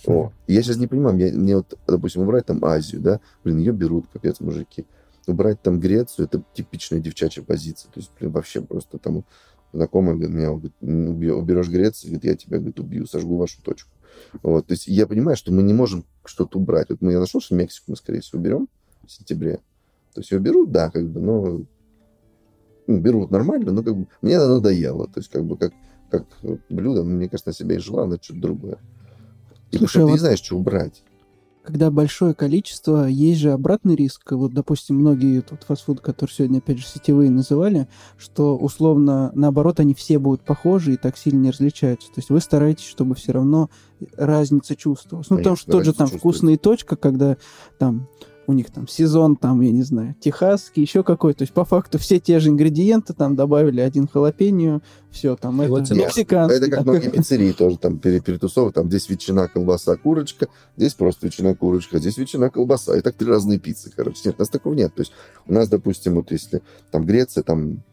О, 0.06 0.32
я 0.48 0.64
сейчас 0.64 0.78
не 0.78 0.88
понимаю, 0.88 1.16
мне, 1.16 1.32
мне 1.32 1.58
вот, 1.58 1.78
допустим, 1.86 2.24
убрать 2.24 2.46
там 2.46 2.64
Азию, 2.66 3.02
да, 3.02 3.20
блин, 3.44 3.60
ее 3.60 3.74
берут, 3.74 4.06
капец, 4.12 4.40
мужики. 4.40 4.86
Убрать 5.28 5.62
там 5.62 5.80
Грецию, 5.80 6.26
это 6.26 6.42
типичная 6.54 7.00
девчачья 7.00 7.44
позиция. 7.44 7.92
То 7.92 8.00
есть, 8.00 8.12
блин, 8.18 8.32
вообще 8.32 8.62
просто 8.62 8.98
там 8.98 9.26
знакомый 9.74 10.16
говорит, 10.16 10.36
меня 10.36 10.48
говорит, 10.50 10.74
«Ну, 10.82 11.12
уби- 11.12 11.32
уберешь 11.32 11.70
Грецию, 11.70 12.12
говорит, 12.12 12.26
я 12.26 12.36
тебя 12.36 12.58
говорит, 12.58 12.80
убью, 12.80 13.06
сожгу 13.06 13.38
вашу 13.38 13.62
точку. 13.62 13.92
Вот, 14.42 14.68
то 14.68 14.74
есть 14.74 14.88
я 14.88 15.08
понимаю, 15.08 15.38
что 15.38 15.52
мы 15.52 15.64
не 15.64 15.74
можем 15.74 16.06
что-то 16.26 16.60
убрать. 16.60 16.90
Вот 16.90 17.02
мы, 17.02 17.12
я 17.12 17.20
нашел, 17.20 17.40
что 17.40 17.56
Мексику 17.56 17.92
мы, 17.92 17.98
скорее 17.98 18.22
всего, 18.22 18.40
уберем 18.40 18.68
в 19.06 19.12
сентябре. 19.12 19.60
То 20.14 20.22
есть 20.22 20.32
ее 20.32 20.40
берут, 20.40 20.72
да, 20.72 20.90
как 20.90 21.08
бы, 21.08 21.20
но 21.20 21.62
ну, 22.88 23.00
берут 23.00 23.32
нормально, 23.32 23.72
но 23.72 23.84
как 23.84 23.96
бы 23.96 24.08
мне 24.22 24.38
она 24.38 24.56
надоела. 24.56 25.08
То 25.08 25.20
есть 25.20 25.30
как 25.30 25.46
бы 25.46 25.58
как, 25.58 25.74
как 26.10 26.26
блюдо, 26.70 27.04
ну, 27.04 27.12
мне 27.12 27.30
кажется, 27.30 27.50
на 27.50 27.54
себя 27.54 27.76
и 27.76 27.80
жила, 27.80 28.06
на 28.06 28.18
что-то 28.22 28.40
другое. 28.40 28.78
И 29.72 29.78
Слушай, 29.78 29.98
а 29.98 30.00
ты 30.00 30.06
вот- 30.06 30.12
не 30.14 30.18
знаешь, 30.20 30.42
что 30.42 30.58
убрать. 30.58 31.04
Когда 31.68 31.92
большое 31.92 32.34
количество, 32.34 33.08
есть 33.08 33.42
же 33.42 33.52
обратный 33.52 33.98
риск. 33.98 34.32
Вот, 34.32 34.54
допустим, 34.54 34.96
многие 34.96 35.42
тут 35.42 35.64
фастфуд, 35.64 36.00
которые 36.00 36.34
сегодня, 36.34 36.60
опять 36.60 36.78
же, 36.78 36.86
сетевые 36.86 37.30
называли, 37.30 37.90
что 38.18 38.56
условно, 38.58 39.34
наоборот, 39.36 39.82
они 39.82 39.94
все 39.94 40.18
будут 40.18 40.46
похожи 40.46 40.94
и 40.94 40.96
так 40.98 41.18
сильно 41.18 41.42
не 41.42 41.52
различаются. 41.52 42.08
То 42.08 42.20
есть 42.20 42.30
вы 42.30 42.40
стараетесь, 42.40 42.86
чтобы 42.86 43.16
все 43.16 43.34
равно 43.34 43.70
разница 44.16 44.78
чувствовалась. 44.78 45.30
Ну, 45.30 45.40
потому 45.40 45.58
Конечно, 45.58 45.62
что 45.62 45.72
тот 45.74 45.84
же 45.84 45.92
там 45.92 46.08
вкусная 46.08 46.58
точка, 46.58 46.96
когда 46.96 47.36
там 47.78 48.08
у 48.48 48.54
них 48.54 48.72
там 48.72 48.88
сезон, 48.88 49.36
там, 49.36 49.60
я 49.60 49.72
не 49.72 49.84
знаю, 49.84 50.16
техасский, 50.22 50.82
еще 50.82 51.04
какой. 51.04 51.34
То 51.34 51.44
есть, 51.44 51.54
по 51.54 51.66
факту, 51.66 52.00
все 52.00 52.18
те 52.18 52.40
же 52.40 52.50
ингредиенты, 52.50 53.14
там 53.14 53.36
добавили 53.36 53.82
один 53.82 54.08
халапеньо, 54.08 54.82
все, 55.12 55.36
там 55.36 55.62
И 55.62 55.66
это 55.66 55.72
вот 55.72 55.90
мексиканский. 55.92 56.58
Это 56.58 56.70
как 56.70 56.86
многие 56.86 57.10
пиццерии 57.10 57.52
тоже 57.52 57.78
там 57.78 58.00
пере- 58.00 58.22
перетусовывают. 58.22 58.76
Там 58.76 58.88
здесь 58.88 59.10
ветчина, 59.10 59.50
колбаса, 59.50 59.98
курочка, 59.98 60.48
здесь 60.78 60.94
просто 60.94 61.28
ветчина, 61.28 61.56
курочка, 61.56 62.00
здесь 62.00 62.18
ветчина, 62.18 62.50
колбаса. 62.50 62.98
И 62.98 63.02
так 63.02 63.16
три 63.16 63.28
разные 63.28 63.60
пиццы, 63.60 63.92
короче. 63.94 64.22
Нет, 64.24 64.36
у 64.38 64.42
нас 64.42 64.50
такого 64.50 64.74
нет. 64.74 64.96
То 64.96 65.02
есть 65.02 65.12
у 65.46 65.54
нас, 65.54 65.68
допустим, 65.68 66.16
вот 66.16 66.32
если 66.32 66.62
там 66.90 67.06
Греция, 67.06 67.44
там 67.44 67.84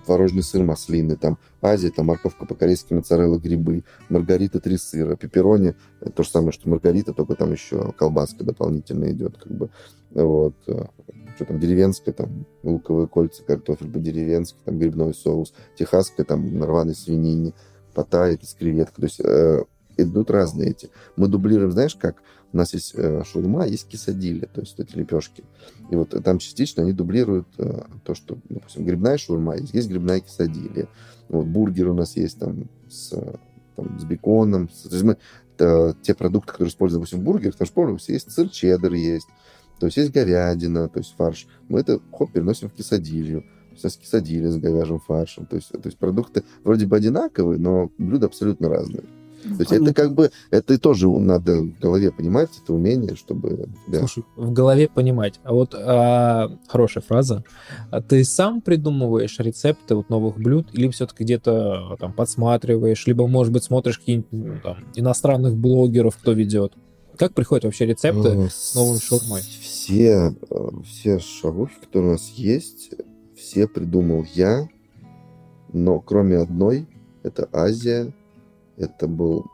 творожный 0.00 0.42
сыр 0.42 0.62
маслины, 0.64 1.16
там 1.16 1.38
Азия, 1.62 1.90
там 1.90 2.06
морковка 2.06 2.46
по-корейски, 2.46 2.94
моцарелла, 2.94 3.38
грибы, 3.38 3.84
маргарита, 4.08 4.60
три 4.60 4.76
сыра, 4.76 5.16
пепперони, 5.16 5.74
то 6.14 6.22
же 6.22 6.28
самое, 6.28 6.52
что 6.52 6.68
маргарита, 6.68 7.12
только 7.12 7.34
там 7.34 7.52
еще 7.52 7.92
колбаска 7.92 8.44
дополнительно 8.44 9.10
идет, 9.10 9.36
как 9.36 9.52
бы, 9.52 9.70
вот, 10.10 10.54
э, 10.66 10.84
что 11.36 11.44
там, 11.44 11.60
деревенская, 11.60 12.12
там, 12.12 12.46
луковые 12.62 13.08
кольца, 13.08 13.42
картофель 13.44 13.90
по-деревенски, 13.90 14.58
там, 14.64 14.78
грибной 14.78 15.14
соус, 15.14 15.54
техасская, 15.78 16.26
там, 16.26 16.58
на 16.58 16.66
рваной 16.66 16.94
свинине, 16.94 17.52
паттай, 17.94 18.34
это 18.34 18.46
с 18.46 18.54
креветкой, 18.54 19.02
то 19.02 19.06
есть 19.06 19.20
э, 19.20 19.64
идут 19.96 20.30
разные 20.30 20.70
эти. 20.70 20.90
Мы 21.16 21.28
дублируем, 21.28 21.72
знаешь, 21.72 21.96
как 21.96 22.16
у 22.52 22.56
нас 22.56 22.74
есть 22.74 22.92
э, 22.96 23.22
шурма, 23.24 23.66
есть 23.66 23.88
кисадили, 23.88 24.46
то 24.52 24.60
есть 24.60 24.78
эти 24.78 24.96
лепешки. 24.96 25.44
И 25.90 25.96
вот 25.96 26.10
там 26.22 26.38
частично 26.38 26.82
они 26.82 26.92
дублируют 26.92 27.46
э, 27.58 27.82
то, 28.04 28.14
что, 28.14 28.38
допустим, 28.48 28.84
грибная 28.84 29.18
шурма, 29.18 29.56
есть, 29.56 29.74
есть 29.74 29.88
грибная 29.88 30.20
кисадили. 30.20 30.88
Вот 31.28 31.46
бургер 31.46 31.88
у 31.88 31.94
нас 31.94 32.16
есть 32.16 32.38
там 32.38 32.68
с, 32.88 33.10
там, 33.76 33.98
с 33.98 34.04
беконом. 34.04 34.68
То 34.68 34.88
есть 34.90 35.02
мы 35.02 35.16
э, 35.58 35.92
те 36.02 36.14
продукты, 36.14 36.52
которые 36.52 36.70
используем, 36.70 37.02
допустим, 37.02 37.20
в 37.20 37.24
бургерах, 37.24 37.56
там 37.56 37.98
же 37.98 38.04
есть 38.08 38.32
сыр 38.32 38.48
чеддер 38.48 38.92
есть, 38.94 39.28
то 39.78 39.86
есть 39.86 39.96
есть 39.96 40.12
говядина, 40.12 40.88
то 40.88 40.98
есть 40.98 41.14
фарш. 41.16 41.46
Мы 41.68 41.80
это, 41.80 42.00
хоп, 42.12 42.32
переносим 42.32 42.68
в 42.68 42.72
кисадилью 42.72 43.44
с 43.76 43.96
кисадили 43.96 44.46
с 44.48 44.56
говяжьим 44.56 45.00
фаршем. 45.00 45.46
То 45.46 45.56
есть, 45.56 45.70
то 45.70 45.80
есть 45.84 45.98
продукты 45.98 46.44
вроде 46.64 46.86
бы 46.86 46.96
одинаковые, 46.96 47.58
но 47.58 47.90
блюда 47.96 48.26
абсолютно 48.26 48.68
разные. 48.68 49.04
То 49.42 49.60
есть 49.60 49.72
это 49.72 49.94
как 49.94 50.14
бы, 50.14 50.30
это 50.50 50.78
тоже 50.78 51.08
надо 51.08 51.62
в 51.62 51.78
голове 51.78 52.12
понимать, 52.12 52.50
это 52.62 52.74
умение, 52.74 53.16
чтобы... 53.16 53.68
Да. 53.88 53.98
Слушай, 54.00 54.24
в 54.36 54.52
голове 54.52 54.88
понимать. 54.88 55.40
А 55.44 55.52
вот 55.52 55.74
а, 55.74 56.50
хорошая 56.68 57.02
фраза. 57.02 57.44
А 57.90 58.02
ты 58.02 58.24
сам 58.24 58.60
придумываешь 58.60 59.38
рецепты 59.38 59.94
вот 59.94 60.10
новых 60.10 60.36
блюд 60.36 60.68
или 60.72 60.88
все-таки 60.90 61.24
где-то 61.24 61.96
там 61.98 62.12
подсматриваешь, 62.12 63.06
либо, 63.06 63.26
может 63.26 63.52
быть, 63.52 63.64
смотришь 63.64 63.98
каких-нибудь 63.98 64.32
ну, 64.32 64.60
там, 64.62 64.78
иностранных 64.94 65.56
блогеров, 65.56 66.16
кто 66.16 66.32
ведет? 66.32 66.74
Как 67.16 67.34
приходят 67.34 67.64
вообще 67.64 67.86
рецепты 67.86 68.48
с 68.50 68.74
новым 68.74 68.98
шаурмой? 68.98 69.40
Все, 69.40 70.34
э, 70.50 70.68
все 70.84 71.18
шаурмы, 71.18 71.70
которые 71.80 72.10
у 72.10 72.12
нас 72.12 72.28
есть, 72.30 72.90
все 73.36 73.66
придумал 73.66 74.24
я, 74.34 74.68
но 75.72 76.00
кроме 76.00 76.36
одной, 76.36 76.86
это 77.22 77.48
Азия, 77.52 78.12
это 78.80 79.06
был... 79.06 79.46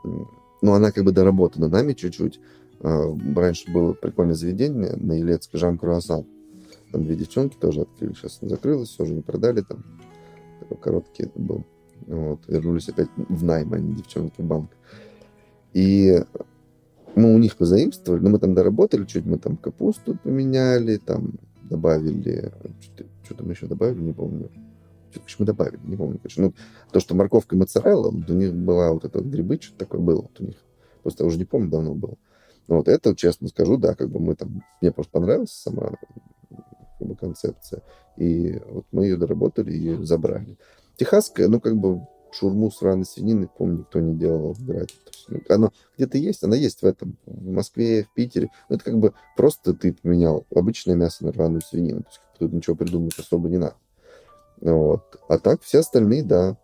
Ну, 0.63 0.73
она 0.73 0.91
как 0.91 1.05
бы 1.05 1.13
доработана 1.13 1.69
нами 1.69 1.93
чуть-чуть. 1.93 2.41
А, 2.81 3.15
раньше 3.35 3.71
было 3.71 3.93
прикольное 3.93 4.35
заведение 4.35 4.95
на 4.97 5.13
Елецкой, 5.13 5.61
Жан 5.61 5.79
Круассан. 5.79 6.25
Там 6.93 7.05
две 7.05 7.17
девчонки 7.17 7.57
тоже 7.57 7.83
открыли, 7.83 8.15
сейчас 8.15 8.39
закрылось, 8.41 8.91
все 8.91 9.03
уже 9.05 9.15
не 9.15 9.23
продали 9.23 9.61
там. 9.61 9.85
Такой 10.61 10.77
короткий 10.79 11.25
это 11.25 11.39
был. 11.39 11.65
Вот. 12.07 12.41
Вернулись 12.47 12.89
опять 12.89 13.09
в 13.17 13.45
найм, 13.45 13.73
они 13.73 13.95
девчонки 13.95 14.41
в 14.41 14.45
банк. 14.45 14.71
И 15.73 16.23
мы 17.15 17.35
у 17.35 17.39
них 17.39 17.57
позаимствовали, 17.57 18.23
но 18.23 18.31
мы 18.31 18.39
там 18.39 18.55
доработали 18.55 19.05
чуть, 19.05 19.27
мы 19.27 19.39
там 19.39 19.57
капусту 19.57 20.17
поменяли, 20.23 20.97
там 20.97 21.35
добавили, 21.65 22.53
что-то 23.25 23.45
мы 23.45 23.53
еще 23.53 23.67
добавили, 23.67 24.01
не 24.01 24.13
помню. 24.13 24.51
Мы 25.39 25.47
добавили, 25.47 25.81
не 25.85 25.97
помню. 25.97 26.19
Короче. 26.19 26.41
Ну, 26.41 26.55
то, 26.93 27.01
что 27.01 27.15
морковка 27.15 27.57
и 27.57 27.59
моцарелла, 27.59 28.09
у 28.09 28.33
них 28.33 28.55
была 28.55 28.93
вот 28.93 29.05
эта 29.05 29.19
вот 29.19 29.27
грибы, 29.27 29.59
что-то 29.61 29.79
такое 29.79 30.01
было 30.01 30.23
вот 30.23 30.41
у 30.41 30.45
них. 30.45 30.57
Просто 31.03 31.25
я 31.25 31.29
уже 31.29 31.39
не 31.39 31.45
помню, 31.45 31.71
давно 31.71 31.95
было. 31.95 32.17
Но 32.69 32.77
вот 32.77 32.89
это, 32.89 33.15
честно 33.15 33.49
скажу, 33.49 33.77
да, 33.77 33.95
как 33.95 34.11
бы 34.11 34.19
мы 34.19 34.35
там, 34.35 34.63
мне 34.81 34.91
просто 34.91 35.13
понравилась 35.13 35.53
сама 35.53 35.93
как 36.99 37.09
бы, 37.09 37.17
концепция. 37.17 37.83
И 38.17 38.61
вот 38.69 38.87
мы 38.93 39.05
ее 39.05 39.17
доработали 39.17 39.73
и 39.73 40.05
забрали. 40.05 40.59
Техасская, 40.97 41.49
ну, 41.49 41.61
как 41.61 41.77
бы 41.77 42.01
шурму 42.33 42.71
с 42.71 42.83
раной 42.83 43.05
свинины, 43.05 43.49
помню, 43.49 43.79
никто 43.79 44.01
не 44.01 44.15
делал 44.15 44.57
Граде. 44.59 44.95
Ну, 45.29 45.41
оно 45.49 45.73
где-то 45.97 46.19
есть, 46.19 46.43
она 46.43 46.57
есть 46.57 46.83
в 46.83 46.87
этом, 46.87 47.17
в 47.27 47.51
Москве, 47.51 48.05
в 48.05 48.15
Питере. 48.15 48.51
Но 48.69 48.77
это 48.77 48.85
как 48.85 48.99
бы 48.99 49.15
просто 49.37 49.75
ты 49.75 49.93
поменял 49.93 50.45
обычное 50.55 50.95
мясо 50.95 51.25
на 51.25 51.33
рваную 51.33 51.63
свинину. 51.63 52.03
То 52.03 52.09
есть 52.09 52.21
тут 52.39 52.53
ничего 52.53 52.77
придумать 52.77 53.19
особо 53.19 53.49
не 53.49 53.59
надо. 53.59 53.77
Вот. 54.61 55.21
А 55.29 55.39
так 55.39 55.63
все 55.63 55.81
остальные, 55.81 56.25
да. 56.25 56.57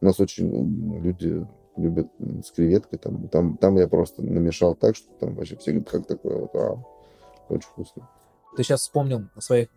У 0.00 0.04
нас 0.04 0.18
очень 0.20 0.50
ну, 0.50 1.00
люди 1.00 1.46
любят 1.76 2.08
с 2.44 2.50
креветкой. 2.50 2.98
Там, 2.98 3.28
там, 3.28 3.56
там 3.56 3.76
я 3.76 3.88
просто 3.88 4.22
намешал 4.22 4.74
так, 4.74 4.96
что 4.96 5.12
там 5.20 5.34
вообще 5.34 5.56
все 5.56 5.72
говорят, 5.72 5.90
как 5.90 6.06
такое. 6.06 6.38
Вот, 6.38 6.54
а, 6.54 6.82
очень 7.48 7.68
вкусно. 7.68 8.08
Ты 8.56 8.62
сейчас 8.62 8.80
вспомнил 8.82 9.28
своих 9.38 9.68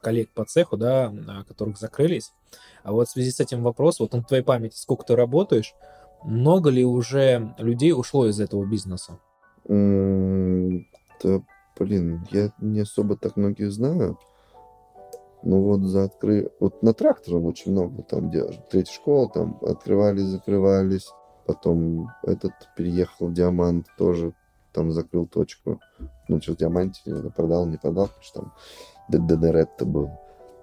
коллег 0.00 0.30
по 0.34 0.44
цеху, 0.44 0.76
да, 0.76 1.12
которых 1.48 1.78
закрылись. 1.78 2.32
А 2.82 2.92
вот 2.92 3.08
в 3.08 3.10
связи 3.10 3.30
с 3.30 3.40
этим 3.40 3.62
вопрос, 3.62 4.00
вот 4.00 4.12
на 4.12 4.22
твоей 4.22 4.42
памяти, 4.42 4.76
сколько 4.76 5.04
ты 5.04 5.16
работаешь, 5.16 5.74
много 6.22 6.70
ли 6.70 6.84
уже 6.84 7.54
людей 7.58 7.92
ушло 7.92 8.26
из 8.26 8.40
этого 8.40 8.64
бизнеса? 8.66 9.18
да, 9.66 11.42
блин, 11.78 12.26
я 12.30 12.52
не 12.60 12.80
особо 12.80 13.16
так 13.16 13.36
многих 13.36 13.70
знаю. 13.72 14.18
Ну 15.42 15.62
вот 15.62 15.80
за 15.82 16.04
откры... 16.04 16.50
Вот 16.60 16.82
на 16.82 16.92
трактором 16.92 17.46
очень 17.46 17.72
много 17.72 18.02
там 18.02 18.28
где 18.28 18.44
третья 18.70 18.92
школа, 18.92 19.30
там 19.32 19.58
открывались, 19.62 20.24
закрывались. 20.24 21.08
Потом 21.46 22.10
этот 22.22 22.52
переехал 22.76 23.26
в 23.26 23.32
Диамант, 23.32 23.86
тоже 23.96 24.34
там 24.72 24.92
закрыл 24.92 25.26
точку. 25.26 25.80
Ну, 26.28 26.40
что 26.40 26.52
в 26.52 26.56
Диаманте 26.56 27.00
продал, 27.34 27.66
не 27.66 27.76
продал, 27.76 28.06
потому 28.06 28.22
что 28.22 28.40
там 28.40 28.52
ДДР-то 29.08 29.84
был. 29.84 30.10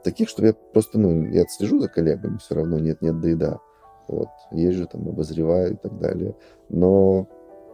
Таких, 0.03 0.29
что 0.29 0.45
я 0.45 0.53
просто, 0.53 0.97
ну, 0.99 1.25
я 1.25 1.45
слежу 1.47 1.79
за 1.79 1.89
коллегами, 1.89 2.37
все 2.37 2.55
равно 2.55 2.79
нет-нет, 2.79 3.19
да 3.19 3.29
и 3.29 3.35
да. 3.35 3.59
Вот, 4.07 4.29
езжу 4.51 4.87
там, 4.87 5.09
обозреваю 5.09 5.73
и 5.73 5.75
так 5.75 5.99
далее. 5.99 6.35
Но 6.69 7.27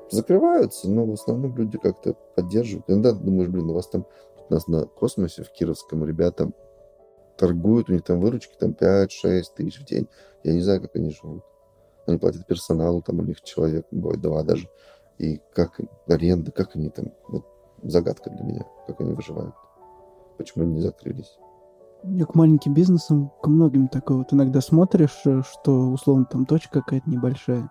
закрываются, 0.09 0.89
но 0.89 1.05
в 1.05 1.13
основном 1.13 1.55
люди 1.55 1.77
как-то 1.77 2.15
поддерживают. 2.35 2.89
Иногда 2.89 3.11
думаешь, 3.11 3.49
блин, 3.49 3.69
у 3.69 3.73
вас 3.73 3.87
там 3.87 4.07
у 4.49 4.53
нас 4.53 4.67
на 4.67 4.85
космосе 4.85 5.43
в 5.43 5.51
Кировском 5.51 6.05
ребята 6.05 6.51
торгуют, 7.37 7.89
у 7.89 7.93
них 7.93 8.03
там 8.03 8.19
выручки 8.19 8.55
там 8.59 8.71
5-6 8.71 9.43
тысяч 9.55 9.79
в 9.79 9.85
день. 9.85 10.07
Я 10.43 10.53
не 10.53 10.61
знаю, 10.61 10.81
как 10.81 10.95
они 10.95 11.11
живут. 11.11 11.43
Они 12.05 12.17
платят 12.17 12.45
персоналу, 12.45 13.01
там 13.01 13.19
у 13.19 13.23
них 13.23 13.41
человек, 13.41 13.85
бывает 13.91 14.21
два 14.21 14.43
даже. 14.43 14.67
И 15.17 15.39
как 15.53 15.79
аренда, 16.07 16.51
как 16.51 16.75
они 16.75 16.89
там, 16.89 17.13
вот 17.27 17.45
загадка 17.83 18.29
для 18.29 18.43
меня, 18.43 18.65
как 18.87 18.99
они 19.01 19.13
выживают. 19.13 19.55
Почему 20.37 20.65
они 20.65 20.75
не 20.75 20.81
закрылись. 20.81 21.37
Я 22.03 22.25
к 22.25 22.35
маленьким 22.35 22.73
бизнесам, 22.73 23.31
к 23.41 23.47
многим 23.47 23.87
такое 23.87 24.17
вот 24.17 24.33
иногда 24.33 24.59
смотришь, 24.59 25.21
э, 25.25 25.41
что 25.49 25.91
условно 25.91 26.25
там 26.25 26.45
точка 26.45 26.81
какая-то 26.81 27.09
небольшая. 27.09 27.69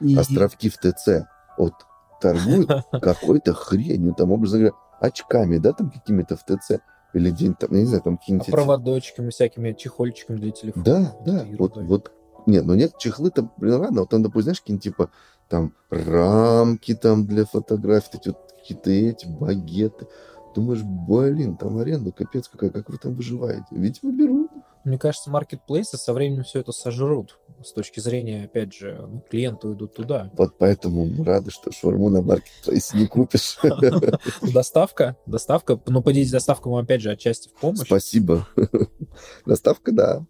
И... 0.00 0.16
Островки 0.16 0.68
в 0.68 0.76
ТЦ. 0.76 1.26
Вот 1.58 1.72
торгуют 2.20 2.70
какой-то 2.92 3.54
хренью, 3.54 4.14
там, 4.14 4.30
образно 4.30 4.58
говоря, 4.58 4.74
очками, 5.00 5.58
да, 5.58 5.72
там 5.72 5.90
какими-то 5.90 6.36
в 6.36 6.44
ТЦ 6.44 6.80
или 7.16 7.30
день 7.30 7.54
там, 7.54 7.72
не 7.72 7.84
знаю, 7.84 8.02
там 8.02 8.18
какие-нибудь... 8.18 8.48
А 8.48 8.52
проводочками 8.52 9.30
всякими, 9.30 9.72
чехольчиками 9.72 10.36
для 10.36 10.50
телефона. 10.50 10.84
Да, 10.84 11.16
да, 11.24 11.46
вот, 11.58 11.76
вот, 11.76 12.12
нет, 12.46 12.64
ну 12.64 12.74
нет, 12.74 12.98
чехлы 12.98 13.30
там, 13.30 13.52
блин, 13.56 13.80
ладно, 13.80 14.02
вот 14.02 14.10
там, 14.10 14.22
допустим, 14.22 14.44
знаешь, 14.44 14.60
какие-нибудь 14.60 14.84
типа 14.84 15.10
там 15.48 15.74
рамки 15.90 16.94
там 16.94 17.26
для 17.26 17.44
фотографий, 17.44 18.18
эти 18.18 18.28
вот 18.28 18.52
какие-то 18.58 18.90
эти 18.90 19.26
багеты. 19.26 20.06
Думаешь, 20.54 20.82
блин, 20.82 21.56
там 21.56 21.78
аренда 21.78 22.12
капец 22.12 22.48
какая, 22.48 22.70
как 22.70 22.88
вы 22.88 22.98
там 22.98 23.14
выживаете? 23.14 23.66
Ведь 23.70 24.02
вы 24.02 24.12
берут. 24.12 24.50
Мне 24.86 24.98
кажется, 24.98 25.30
маркетплейсы 25.30 25.96
со 25.96 26.12
временем 26.12 26.44
все 26.44 26.60
это 26.60 26.70
сожрут. 26.70 27.40
С 27.60 27.72
точки 27.72 27.98
зрения, 27.98 28.44
опять 28.44 28.72
же, 28.72 28.96
ну, 28.96 29.20
клиенты 29.28 29.72
идут 29.72 29.96
туда. 29.96 30.30
Вот 30.34 30.56
поэтому 30.58 31.06
мы 31.06 31.24
рады, 31.24 31.50
что 31.50 31.72
шаурму 31.72 32.08
на 32.08 32.22
маркетплейсе 32.22 32.96
не 32.96 33.08
купишь. 33.08 33.58
Доставка, 34.54 35.16
доставка. 35.26 35.80
Но 35.88 36.02
по 36.02 36.12
доставка 36.12 36.68
вам, 36.68 36.84
опять 36.84 37.00
же, 37.00 37.10
отчасти 37.10 37.48
в 37.48 37.54
помощь. 37.54 37.84
Спасибо. 37.84 38.46
Доставка, 39.44 39.90
да. 39.90 40.24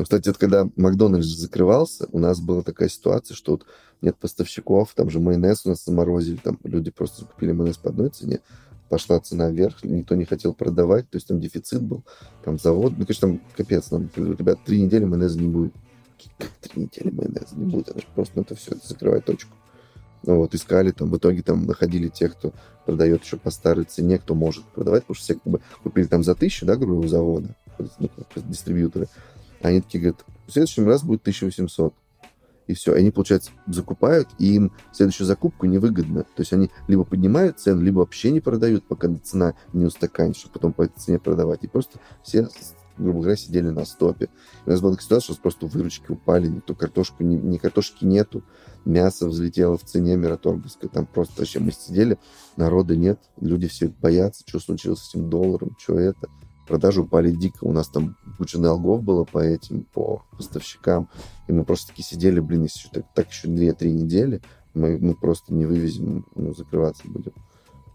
Кстати, 0.00 0.28
это 0.28 0.38
когда 0.38 0.68
Макдональдс 0.76 1.26
закрывался, 1.26 2.06
у 2.12 2.20
нас 2.20 2.38
была 2.38 2.62
такая 2.62 2.88
ситуация, 2.88 3.34
что 3.34 3.52
вот 3.52 3.66
нет 4.02 4.16
поставщиков, 4.18 4.94
там 4.94 5.10
же 5.10 5.18
майонез 5.18 5.66
у 5.66 5.70
нас 5.70 5.84
заморозили, 5.84 6.36
там 6.36 6.60
люди 6.62 6.92
просто 6.92 7.24
купили 7.24 7.50
майонез 7.50 7.78
по 7.78 7.90
одной 7.90 8.10
цене, 8.10 8.38
пошла 8.92 9.18
цена 9.20 9.48
вверх, 9.48 9.82
никто 9.84 10.14
не 10.14 10.26
хотел 10.26 10.52
продавать, 10.52 11.08
то 11.08 11.16
есть 11.16 11.26
там 11.26 11.40
дефицит 11.40 11.80
был, 11.80 12.04
там 12.44 12.58
завод, 12.58 12.92
ну, 12.98 13.06
конечно, 13.06 13.28
там 13.28 13.40
капец, 13.56 13.90
нам, 13.90 14.10
ребят, 14.14 14.58
три 14.66 14.82
недели 14.82 15.06
майонеза 15.06 15.40
не 15.40 15.48
будет. 15.48 15.72
Три 16.60 16.82
недели 16.82 17.08
майонеза 17.08 17.56
не 17.56 17.72
будет? 17.72 18.06
Просто 18.14 18.34
ну, 18.36 18.42
это 18.42 18.54
все, 18.54 18.72
это 18.72 18.86
закрывает 18.86 19.24
точку. 19.24 19.56
Ну 20.24 20.36
вот, 20.36 20.54
искали, 20.54 20.90
там, 20.90 21.10
в 21.10 21.16
итоге 21.16 21.40
там 21.40 21.64
находили 21.64 22.08
тех, 22.08 22.36
кто 22.36 22.52
продает 22.84 23.24
еще 23.24 23.38
по 23.38 23.50
старой 23.50 23.86
цене, 23.86 24.18
кто 24.18 24.34
может 24.34 24.62
продавать, 24.66 25.04
потому 25.04 25.14
что 25.14 25.24
все 25.24 25.34
как 25.36 25.50
бы 25.50 25.60
купили 25.82 26.04
там 26.04 26.22
за 26.22 26.34
тысячу, 26.34 26.66
да, 26.66 26.76
грубо 26.76 27.08
завода, 27.08 27.56
ну, 27.78 28.10
дистрибьюторы. 28.36 29.08
Они 29.62 29.80
такие 29.80 30.00
говорят, 30.00 30.22
в 30.46 30.52
следующем 30.52 30.86
раз 30.86 31.02
будет 31.02 31.22
1800 31.22 31.94
и 32.66 32.74
все. 32.74 32.94
Они, 32.94 33.10
получается, 33.10 33.50
закупают, 33.66 34.28
и 34.38 34.54
им 34.54 34.72
следующую 34.92 35.26
закупку 35.26 35.66
невыгодно. 35.66 36.22
То 36.22 36.40
есть 36.40 36.52
они 36.52 36.70
либо 36.88 37.04
поднимают 37.04 37.58
цену, 37.58 37.82
либо 37.82 37.98
вообще 37.98 38.30
не 38.30 38.40
продают, 38.40 38.84
пока 38.84 39.08
цена 39.22 39.54
не 39.72 39.84
устаканит, 39.84 40.36
чтобы 40.36 40.54
потом 40.54 40.72
по 40.72 40.82
этой 40.82 40.98
цене 40.98 41.18
продавать. 41.18 41.64
И 41.64 41.68
просто 41.68 41.98
все 42.22 42.48
грубо 42.98 43.20
говоря, 43.20 43.36
сидели 43.36 43.68
на 43.70 43.84
стопе. 43.84 44.26
И 44.66 44.68
у 44.68 44.70
нас 44.70 44.80
была 44.80 44.92
такая 44.92 45.04
ситуация, 45.04 45.32
что 45.32 45.42
просто 45.42 45.66
выручки 45.66 46.10
упали, 46.10 46.48
никто 46.48 46.74
картошку, 46.74 47.22
ни, 47.22 47.36
ни 47.36 47.58
картошки 47.58 48.04
нету, 48.04 48.44
мясо 48.84 49.28
взлетело 49.28 49.78
в 49.78 49.84
цене 49.84 50.16
мираторговской, 50.16 50.88
там 50.88 51.06
просто 51.06 51.40
вообще 51.40 51.58
мы 51.58 51.72
сидели, 51.72 52.18
народа 52.56 52.96
нет, 52.96 53.18
люди 53.40 53.68
все 53.68 53.88
боятся, 53.88 54.44
что 54.46 54.60
случилось 54.60 55.00
с 55.00 55.10
этим 55.10 55.30
долларом, 55.30 55.76
что 55.78 55.98
это. 55.98 56.28
продажи 56.66 57.02
упали 57.02 57.30
дико. 57.30 57.64
У 57.64 57.72
нас 57.72 57.88
там 57.88 58.16
куча 58.42 58.58
долгов 58.58 59.04
было 59.04 59.22
по 59.22 59.38
этим, 59.38 59.86
по 59.94 60.24
поставщикам. 60.36 61.08
И 61.46 61.52
мы 61.52 61.64
просто 61.64 61.88
таки 61.88 62.02
сидели, 62.02 62.40
блин, 62.40 62.64
если 62.64 62.88
так, 62.88 63.04
так 63.14 63.30
еще 63.30 63.46
2-3 63.46 63.88
недели, 63.88 64.42
мы, 64.74 64.98
мы 64.98 65.14
просто 65.14 65.54
не 65.54 65.64
вывезем, 65.64 66.26
ну, 66.34 66.52
закрываться 66.52 67.02
будем. 67.04 67.32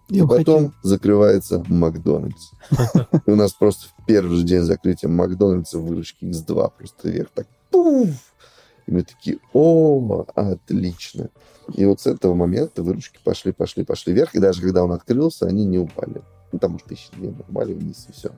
Я 0.08 0.24
и 0.24 0.28
потом 0.28 0.68
хотел- 0.68 0.74
закрывается 0.84 1.66
Макдональдс. 1.68 2.52
И 3.26 3.30
у 3.30 3.36
нас 3.36 3.52
просто 3.52 3.88
в 3.89 4.06
первый 4.06 4.38
же 4.38 4.43
день 4.43 4.62
закрытия 4.62 5.10
Макдональдса 5.10 5.80
выручки 5.80 6.24
X2 6.24 6.72
просто 6.78 7.10
вверх 7.10 7.30
так 7.34 7.45
пуф! 7.70 8.08
И 8.86 8.91
мы 8.91 9.04
такие, 9.04 9.39
о, 9.52 10.26
отлично. 10.34 11.30
И 11.74 11.84
вот 11.84 12.00
с 12.00 12.08
этого 12.08 12.36
момента 12.36 12.84
выручки 12.84 13.20
пошли, 13.22 13.52
пошли, 13.52 13.84
пошли 13.84 14.14
вверх. 14.14 14.34
И 14.34 14.39
даже 14.39 14.62
когда 14.62 14.86
он 14.86 14.93
открылся, 14.93 15.45
они 15.45 15.66
не 15.66 15.78
упали. 15.78 16.22
Ну, 16.54 16.60
там, 16.60 16.72
может, 16.72 16.88
тысячи 16.88 17.12
две 17.12 17.28
упали 17.28 17.74
вниз, 17.74 18.06
и 18.08 18.14
все. 18.14 18.32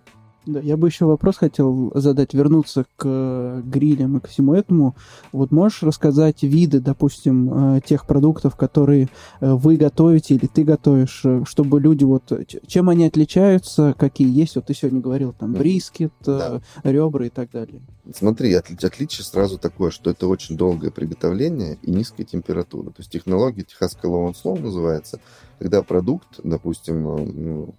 Да, 0.49 0.59
я 0.61 0.77
бы 0.77 0.87
еще 0.87 1.05
вопрос 1.05 1.37
хотел 1.37 1.91
задать, 1.93 2.33
вернуться 2.33 2.85
к 2.95 3.03
э, 3.05 3.61
грилям 3.63 4.17
и 4.17 4.19
ко 4.19 4.27
всему 4.29 4.55
этому. 4.55 4.95
Вот 5.31 5.51
можешь 5.51 5.83
рассказать 5.83 6.41
виды, 6.41 6.79
допустим, 6.79 7.75
э, 7.75 7.81
тех 7.85 8.07
продуктов, 8.07 8.55
которые 8.55 9.09
э, 9.41 9.53
вы 9.53 9.77
готовите 9.77 10.33
или 10.33 10.47
ты 10.47 10.63
готовишь, 10.63 11.23
чтобы 11.45 11.79
люди 11.79 12.03
вот... 12.03 12.31
Чем 12.65 12.89
они 12.89 13.05
отличаются, 13.05 13.93
какие 13.95 14.27
есть? 14.35 14.55
Вот 14.55 14.65
ты 14.65 14.73
сегодня 14.73 15.01
говорил, 15.01 15.33
там, 15.37 15.53
брискет, 15.53 16.13
Да. 16.25 16.61
ребра 16.83 17.27
и 17.27 17.29
так 17.29 17.51
далее. 17.51 17.81
Смотри, 18.15 18.51
отли- 18.55 18.83
отличие 18.83 19.25
сразу 19.25 19.59
такое, 19.59 19.91
что 19.91 20.09
это 20.09 20.27
очень 20.27 20.57
долгое 20.57 20.89
приготовление 20.89 21.77
и 21.83 21.91
низкая 21.91 22.25
температура. 22.25 22.87
То 22.87 22.95
есть 22.99 23.11
технология 23.11 23.61
техасского 23.61 24.33
слоу 24.33 24.57
называется, 24.57 25.19
когда 25.59 25.83
продукт, 25.83 26.39
допустим, 26.43 27.03
ну, 27.03 27.75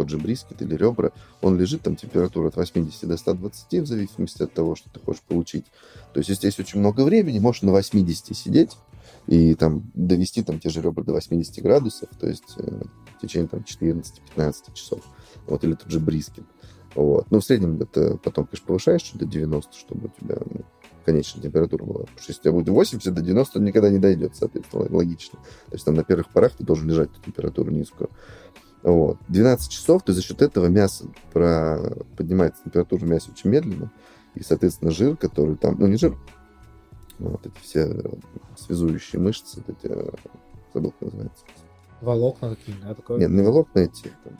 тот 0.00 0.08
же 0.08 0.16
брискет 0.16 0.62
или 0.62 0.76
ребра, 0.76 1.12
он 1.42 1.58
лежит, 1.58 1.82
там 1.82 1.94
температура 1.94 2.48
от 2.48 2.56
80 2.56 3.06
до 3.06 3.18
120, 3.18 3.82
в 3.82 3.86
зависимости 3.86 4.42
от 4.42 4.50
того, 4.54 4.74
что 4.74 4.88
ты 4.88 4.98
хочешь 4.98 5.20
получить. 5.20 5.66
То 6.14 6.20
есть, 6.20 6.42
есть 6.42 6.58
очень 6.58 6.80
много 6.80 7.02
времени, 7.02 7.38
можешь 7.38 7.60
на 7.60 7.70
80 7.72 8.34
сидеть 8.34 8.78
и 9.26 9.54
там 9.54 9.90
довести 9.92 10.42
там 10.42 10.58
те 10.58 10.70
же 10.70 10.80
ребра 10.80 11.04
до 11.04 11.12
80 11.12 11.62
градусов, 11.62 12.08
то 12.18 12.26
есть 12.26 12.54
э, 12.56 12.80
в 13.18 13.20
течение 13.20 13.48
там 13.48 13.60
14-15 13.60 14.72
часов. 14.72 15.02
Вот, 15.46 15.62
или 15.64 15.74
тот 15.74 15.90
же 15.90 16.00
брискет. 16.00 16.44
Вот. 16.94 17.30
Ну, 17.30 17.40
в 17.40 17.44
среднем 17.44 17.78
это 17.78 18.16
потом, 18.16 18.46
конечно, 18.46 18.66
повышаешь 18.68 19.02
чуть 19.02 19.18
до 19.18 19.26
90, 19.26 19.76
чтобы 19.76 20.06
у 20.06 20.24
тебя 20.24 20.38
ну, 20.50 20.62
конечная 21.04 21.42
температура 21.42 21.84
была. 21.84 22.00
Потому 22.00 22.18
что 22.20 22.30
если 22.30 22.40
у 22.40 22.42
тебя 22.44 22.52
будет 22.52 22.68
80 22.68 23.14
до 23.14 23.20
90, 23.20 23.58
он 23.58 23.64
никогда 23.64 23.90
не 23.90 23.98
дойдет, 23.98 24.34
соответственно, 24.34 24.86
логично. 24.88 25.38
То 25.66 25.74
есть 25.74 25.84
там 25.84 25.94
на 25.94 26.04
первых 26.04 26.30
порах 26.30 26.52
ты 26.56 26.64
должен 26.64 26.88
лежать 26.88 27.10
температуру 27.24 27.70
низкую. 27.70 28.10
Вот. 28.82 29.18
12 29.28 29.70
часов, 29.70 30.02
то 30.02 30.12
за 30.12 30.22
счет 30.22 30.40
этого 30.42 30.66
мясо 30.66 31.06
про... 31.32 31.94
поднимается 32.16 32.62
температура 32.64 33.04
мяса 33.04 33.30
очень 33.30 33.50
медленно. 33.50 33.90
И, 34.34 34.42
соответственно, 34.42 34.90
жир, 34.90 35.16
который 35.16 35.56
там... 35.56 35.76
Ну, 35.78 35.86
не 35.86 35.96
жир, 35.96 36.16
а 37.18 37.24
вот 37.24 37.46
эти 37.46 37.54
все 37.62 38.02
связующие 38.56 39.20
мышцы, 39.20 39.62
вот 39.66 39.76
эти... 39.76 39.92
э, 39.92 40.10
Забыл, 40.72 40.92
как 40.92 41.02
называется. 41.12 41.44
Волокна 42.00 42.54
такие, 42.56 42.76
да, 42.82 42.94
такое? 42.94 43.18
Нет, 43.18 43.30
не 43.30 43.42
волокна 43.42 43.80
эти. 43.80 44.10
Там, 44.24 44.38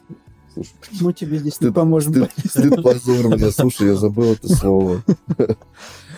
слушай, 0.54 0.72
Мы 1.02 1.12
тебе 1.12 1.38
здесь 1.38 1.60
не 1.60 1.68
Стыд- 1.68 1.72
поможем. 1.74 2.14
Стыд, 2.14 2.30
стыд, 2.50 2.82
позор 2.82 3.28
мне, 3.36 3.50
слушай, 3.50 3.88
я 3.88 3.94
забыл 3.96 4.32
это 4.32 4.48
слово. 4.54 5.02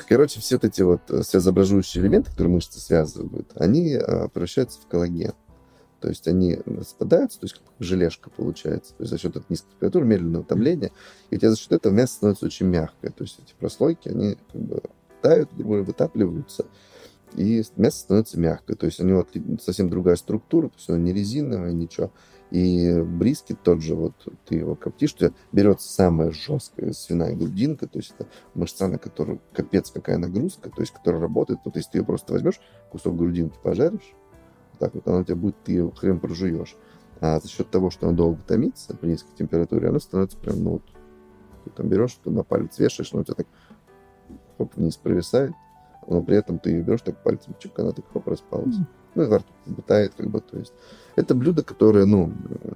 Короче, 0.08 0.40
все 0.40 0.56
вот 0.56 0.64
эти 0.64 0.82
вот 0.82 1.00
э, 1.10 1.22
связообразующие 1.22 2.04
элементы, 2.04 2.30
которые 2.30 2.54
мышцы 2.54 2.78
связывают, 2.78 3.50
они 3.56 3.94
э, 3.94 4.28
превращаются 4.28 4.78
в 4.80 4.86
коллаген. 4.86 5.32
То 6.02 6.08
есть 6.08 6.26
они 6.26 6.58
распадаются, 6.66 7.38
то 7.38 7.44
есть 7.44 7.54
как 7.54 7.62
желешка 7.78 8.28
получается. 8.28 8.92
То 8.94 9.04
есть 9.04 9.12
за 9.12 9.18
счет 9.18 9.36
этой 9.36 9.46
низкой 9.48 9.70
температуры, 9.70 10.04
медленного 10.04 10.44
томления, 10.44 10.90
и 11.30 11.36
у 11.36 11.38
тебя 11.38 11.50
за 11.50 11.56
счет 11.56 11.70
этого 11.70 11.92
мясо 11.92 12.14
становится 12.14 12.46
очень 12.46 12.66
мягкое. 12.66 13.10
То 13.10 13.22
есть 13.22 13.38
эти 13.38 13.54
прослойки, 13.58 14.08
они 14.08 14.36
как 14.52 14.60
бы 14.60 14.82
тают, 15.22 15.48
говоря, 15.56 15.84
вытапливаются, 15.84 16.66
и 17.36 17.62
мясо 17.76 17.98
становится 18.00 18.38
мягкое. 18.40 18.74
То 18.74 18.86
есть 18.86 18.98
у 18.98 19.04
него 19.04 19.24
совсем 19.62 19.88
другая 19.88 20.16
структура, 20.16 20.68
то 20.68 20.74
есть 20.76 20.88
оно 20.88 20.98
не 20.98 21.12
резиновое, 21.12 21.72
ничего. 21.72 22.10
И 22.50 23.00
брискет 23.00 23.62
тот 23.62 23.80
же, 23.80 23.94
вот 23.94 24.14
ты 24.44 24.56
его 24.56 24.74
коптишь, 24.74 25.14
у 25.20 25.56
берется 25.56 25.88
самая 25.88 26.32
жесткая 26.32 26.92
свиная 26.92 27.36
грудинка, 27.36 27.86
то 27.86 27.98
есть 27.98 28.12
это 28.18 28.28
мышца, 28.54 28.88
на 28.88 28.98
которую 28.98 29.40
капец 29.54 29.90
какая 29.92 30.18
нагрузка, 30.18 30.68
то 30.68 30.82
есть 30.82 30.92
которая 30.92 31.22
работает. 31.22 31.60
Вот 31.64 31.76
если 31.76 31.92
ты 31.92 31.98
ее 31.98 32.04
просто 32.04 32.32
возьмешь, 32.32 32.60
кусок 32.90 33.16
грудинки 33.16 33.56
пожаришь, 33.62 34.14
так 34.82 34.96
вот 34.96 35.06
она 35.06 35.18
у 35.18 35.24
тебя 35.24 35.36
будет, 35.36 35.54
ты 35.62 35.72
ее 35.72 35.92
хрен 35.94 36.18
прожуешь. 36.18 36.74
А 37.20 37.38
за 37.38 37.46
счет 37.46 37.70
того, 37.70 37.90
что 37.90 38.08
она 38.08 38.16
долго 38.16 38.40
томится 38.42 38.96
при 38.96 39.10
низкой 39.10 39.32
температуре, 39.38 39.88
она 39.88 40.00
становится 40.00 40.36
прям, 40.36 40.64
ну 40.64 40.70
вот, 40.72 40.82
ты 41.64 41.70
там 41.70 41.88
берешь, 41.88 42.18
ты 42.24 42.30
на 42.30 42.42
палец 42.42 42.80
вешаешь, 42.80 43.12
но 43.12 43.20
у 43.20 43.22
тебя 43.22 43.34
так 43.34 43.46
хоп, 44.58 44.74
вниз 44.74 44.96
провисает, 44.96 45.52
но 46.08 46.20
при 46.20 46.36
этом 46.36 46.58
ты 46.58 46.70
ее 46.70 46.82
берешь 46.82 47.02
так 47.02 47.22
пальцем, 47.22 47.54
чик, 47.60 47.78
она 47.78 47.92
так 47.92 48.04
хоп, 48.12 48.26
распалась. 48.26 48.74
Ну, 49.14 49.22
и 49.22 49.26
во 49.26 49.38
рту 49.38 49.52
как 49.64 49.74
бы 49.74 49.82
тает, 49.82 50.14
как 50.16 50.30
бы, 50.30 50.40
то 50.40 50.58
есть. 50.58 50.72
Это 51.14 51.36
блюдо, 51.36 51.62
которое, 51.62 52.04
ну, 52.04 52.32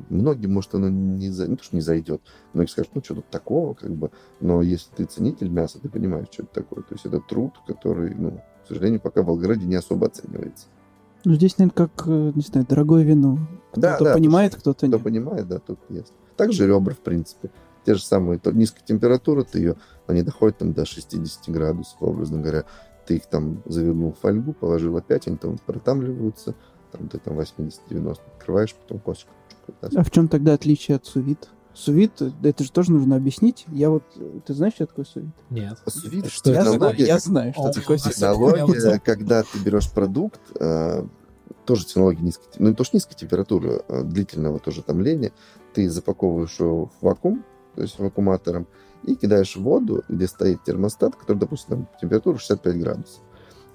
многим, 0.08 0.52
может, 0.52 0.76
оно 0.76 0.88
не, 0.88 1.30
за... 1.30 1.48
не 1.48 1.56
то, 1.56 1.64
что 1.64 1.74
не 1.74 1.82
зайдет, 1.82 2.22
многие 2.52 2.70
скажут, 2.70 2.92
ну, 2.94 3.02
что 3.02 3.16
тут 3.16 3.28
такого, 3.30 3.74
как 3.74 3.90
бы, 3.90 4.12
но 4.38 4.62
если 4.62 4.94
ты 4.94 5.04
ценитель 5.06 5.48
мяса, 5.48 5.80
ты 5.80 5.88
понимаешь, 5.88 6.28
что 6.30 6.44
это 6.44 6.54
такое. 6.54 6.84
То 6.84 6.94
есть 6.94 7.04
это 7.04 7.18
труд, 7.18 7.54
который, 7.66 8.14
ну, 8.14 8.42
к 8.62 8.68
сожалению, 8.68 9.00
пока 9.00 9.22
в 9.22 9.26
Волгограде 9.26 9.66
не 9.66 9.74
особо 9.74 10.06
оценивается. 10.06 10.66
Ну, 11.26 11.34
здесь, 11.34 11.58
наверное, 11.58 11.74
как, 11.88 12.06
э, 12.06 12.32
не 12.36 12.42
знаю, 12.42 12.64
дорогое 12.68 13.02
вино. 13.02 13.40
Да, 13.74 13.96
Кто-то 13.96 14.10
да, 14.10 14.14
понимает, 14.14 14.54
кто-то 14.54 14.86
Кто 14.86 14.86
нет. 14.86 15.02
понимает, 15.02 15.48
да, 15.48 15.58
тот 15.58 15.80
ест. 15.88 16.12
Также 16.36 16.68
ребра, 16.68 16.94
в 16.94 17.00
принципе. 17.00 17.50
Те 17.84 17.94
же 17.94 18.02
самые, 18.04 18.38
то, 18.38 18.52
низкая 18.52 18.84
температура, 18.86 19.42
ты 19.42 19.58
ее, 19.58 19.76
они 20.06 20.22
доходят 20.22 20.58
там 20.58 20.72
до 20.72 20.86
60 20.86 21.48
градусов, 21.48 21.96
образно 21.98 22.40
говоря. 22.40 22.62
Ты 23.08 23.16
их 23.16 23.26
там 23.26 23.60
завернул 23.64 24.12
в 24.12 24.20
фольгу, 24.20 24.52
положил 24.52 24.96
опять, 24.96 25.26
они 25.26 25.36
там 25.36 25.58
протамливаются, 25.58 26.54
там 26.92 27.08
ты 27.08 27.18
там 27.18 27.36
80-90 27.40 28.18
открываешь, 28.36 28.76
потом 28.76 29.00
косточку 29.00 29.32
А 29.96 30.04
в 30.04 30.10
чем 30.12 30.28
тогда 30.28 30.54
отличие 30.54 30.96
от 30.96 31.06
сувит? 31.06 31.48
Сувит, 31.76 32.22
э, 32.22 32.30
это 32.42 32.64
же 32.64 32.72
тоже 32.72 32.90
нужно 32.90 33.16
объяснить. 33.16 33.66
Я 33.68 33.90
вот, 33.90 34.02
ты 34.46 34.54
знаешь, 34.54 34.74
что 34.74 34.86
такое 34.86 35.04
сувит? 35.04 35.34
Нет. 35.50 35.78
Сувид, 35.86 36.26
Что 36.26 36.50
я, 36.50 36.60
это 36.60 36.64
знаю, 36.64 36.74
технология, 36.78 37.06
я 37.06 37.18
знаю, 37.18 37.52
что 37.52 37.62
О, 37.64 37.72
такое 37.72 37.98
сувит. 37.98 38.16
технология, 38.16 38.98
когда 38.98 39.42
ты 39.42 39.58
берешь 39.58 39.90
продукт, 39.90 40.40
э, 40.58 41.04
тоже 41.66 41.84
технология 41.84 42.22
низкой, 42.22 42.44
ну 42.58 42.70
не 42.70 42.74
то, 42.74 42.82
что 42.82 42.96
низкой 42.96 43.14
температуры, 43.14 43.82
а 43.88 44.02
длительного 44.02 44.58
тоже 44.58 44.82
томления, 44.82 45.32
ты 45.74 45.90
запаковываешь 45.90 46.58
его 46.58 46.86
в 46.86 46.92
вакуум, 47.04 47.44
то 47.74 47.82
есть 47.82 47.98
вакууматором, 47.98 48.66
и 49.02 49.14
кидаешь 49.14 49.54
в 49.54 49.62
воду, 49.62 50.02
где 50.08 50.26
стоит 50.26 50.64
термостат, 50.64 51.14
который, 51.14 51.36
допустим, 51.36 51.68
там, 51.68 51.88
температура 52.00 52.38
65 52.38 52.78
градусов. 52.80 53.20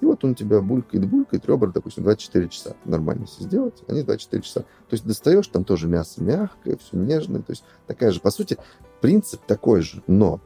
И 0.02 0.04
вот 0.04 0.24
он 0.24 0.32
у 0.32 0.34
тебя 0.34 0.60
булькает, 0.60 1.08
булькает, 1.08 1.46
ребра, 1.46 1.70
допустим, 1.72 2.02
24 2.02 2.48
часа. 2.48 2.74
Нормально 2.84 3.26
все 3.26 3.44
сделать, 3.44 3.84
они 3.86 4.02
24 4.02 4.42
часа. 4.42 4.60
То 4.62 4.66
есть 4.90 5.06
достаешь, 5.06 5.46
там 5.46 5.64
тоже 5.64 5.86
мясо 5.86 6.20
мягкое, 6.20 6.76
все 6.76 6.96
нежное. 6.96 7.40
То 7.40 7.52
есть 7.52 7.62
такая 7.86 8.10
же, 8.10 8.18
по 8.18 8.32
сути, 8.32 8.58
принцип 9.00 9.40
такой 9.46 9.80
же. 9.82 10.02
Но 10.08 10.40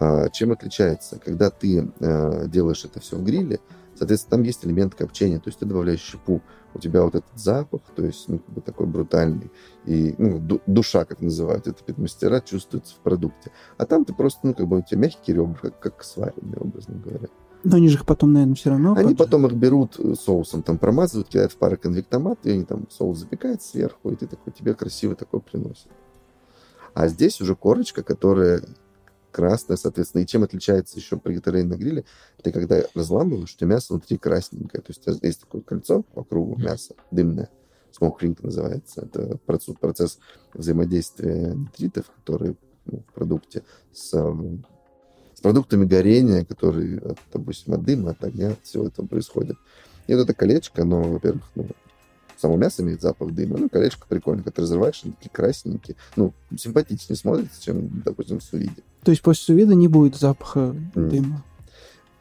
а, 0.00 0.30
чем 0.30 0.52
отличается? 0.52 1.20
Когда 1.22 1.50
ты 1.50 1.92
а, 2.00 2.46
делаешь 2.46 2.86
это 2.86 3.00
все 3.00 3.16
в 3.16 3.22
гриле, 3.22 3.60
соответственно, 3.94 4.38
там 4.38 4.44
есть 4.44 4.64
элемент 4.64 4.94
копчения, 4.94 5.38
то 5.38 5.48
есть 5.48 5.58
ты 5.58 5.66
добавляешь 5.66 6.00
щепу, 6.00 6.40
у 6.72 6.78
тебя 6.78 7.02
вот 7.02 7.14
этот 7.14 7.38
запах, 7.38 7.82
то 7.94 8.06
есть 8.06 8.30
ну, 8.30 8.38
как 8.38 8.48
бы 8.48 8.60
такой 8.62 8.86
брутальный, 8.86 9.50
и 9.84 10.14
ну, 10.16 10.38
ду- 10.38 10.62
душа, 10.66 11.04
как 11.04 11.20
называют 11.20 11.66
это 11.66 12.00
мастера, 12.00 12.40
чувствуется 12.40 12.94
в 12.94 13.00
продукте. 13.00 13.52
А 13.76 13.84
там 13.84 14.06
ты 14.06 14.14
просто, 14.14 14.46
ну, 14.46 14.54
как 14.54 14.66
бы 14.66 14.78
у 14.78 14.82
тебя 14.82 15.00
мягкие 15.02 15.36
ребра, 15.36 15.58
как, 15.60 15.78
как 15.80 16.02
сваренные, 16.02 16.56
образно 16.58 16.94
говоря. 16.94 17.28
Но 17.64 17.76
они 17.76 17.88
же 17.88 17.94
их 17.94 18.06
потом, 18.06 18.32
наверное, 18.32 18.54
все 18.54 18.70
равно... 18.70 18.92
Они 18.92 19.14
поджарят. 19.14 19.18
потом 19.18 19.46
их 19.46 19.52
берут 19.54 19.98
э, 19.98 20.14
соусом, 20.14 20.62
там 20.62 20.78
промазывают, 20.78 21.28
кидают 21.28 21.52
в 21.52 21.56
пароконвектомат, 21.56 22.40
и 22.44 22.50
они 22.50 22.64
там 22.64 22.88
соус 22.90 23.18
запекают 23.18 23.62
сверху, 23.62 24.10
и 24.10 24.16
ты 24.16 24.26
такой, 24.26 24.52
тебе 24.52 24.74
красиво 24.74 25.14
такой 25.14 25.40
приносит. 25.40 25.88
А 26.94 27.08
здесь 27.08 27.40
уже 27.40 27.54
корочка, 27.54 28.02
которая 28.02 28.62
красная, 29.32 29.76
соответственно. 29.76 30.22
И 30.22 30.26
чем 30.26 30.44
отличается 30.44 30.98
еще 30.98 31.16
приготовление 31.16 31.70
на 31.70 31.78
гриле? 31.78 32.04
Ты 32.42 32.52
когда 32.52 32.82
разламываешь, 32.94 33.54
у 33.54 33.58
тебя 33.58 33.70
мясо 33.70 33.94
внутри 33.94 34.18
красненькое. 34.18 34.82
То 34.82 34.90
есть 34.90 35.00
у 35.00 35.12
тебя 35.12 35.26
есть 35.26 35.40
такое 35.40 35.62
кольцо 35.62 36.02
по 36.02 36.22
кругу 36.22 36.56
мяса, 36.56 36.94
дымное. 37.10 37.50
Smoke 37.90 38.19
ring 38.19 38.42
называется. 38.42 39.02
Это 39.02 39.38
процесс, 39.44 39.74
процесс 39.80 40.18
взаимодействия 40.54 41.54
нитритов, 41.54 42.10
которые 42.10 42.56
ну, 42.84 43.02
в 43.08 43.12
продукте 43.12 43.64
с, 43.92 44.10
с 44.10 44.71
продуктами 45.42 45.84
горения, 45.84 46.44
которые, 46.44 46.98
от, 46.98 47.18
допустим, 47.32 47.74
от 47.74 47.84
дыма, 47.84 48.10
от 48.10 48.24
огня, 48.24 48.50
от 48.50 48.64
всего 48.64 48.86
этого 48.86 49.06
происходит. 49.06 49.56
И 50.06 50.14
вот 50.14 50.22
это 50.22 50.34
колечко, 50.34 50.82
оно, 50.82 51.02
во-первых, 51.02 51.42
ну, 51.54 51.66
само 52.42 52.56
мясо 52.56 52.82
имеет 52.82 53.00
запах 53.00 53.32
дыма, 53.32 53.58
ну, 53.58 53.68
колечко 53.68 54.06
прикольно, 54.08 54.42
когда 54.42 54.56
ты 54.56 54.62
разрываешь, 54.62 55.00
они 55.04 55.12
такие 55.12 55.30
красненькие, 55.30 55.96
ну, 56.16 56.32
симпатичнее 56.56 57.16
смотрится, 57.16 57.62
чем, 57.62 58.02
допустим, 58.04 58.40
в 58.40 58.42
сувиде. 58.42 58.82
То 59.04 59.10
есть 59.10 59.22
после 59.22 59.44
сувида 59.44 59.74
не 59.74 59.88
будет 59.88 60.16
запаха 60.16 60.74
Нет. 60.94 61.08
дыма. 61.08 61.44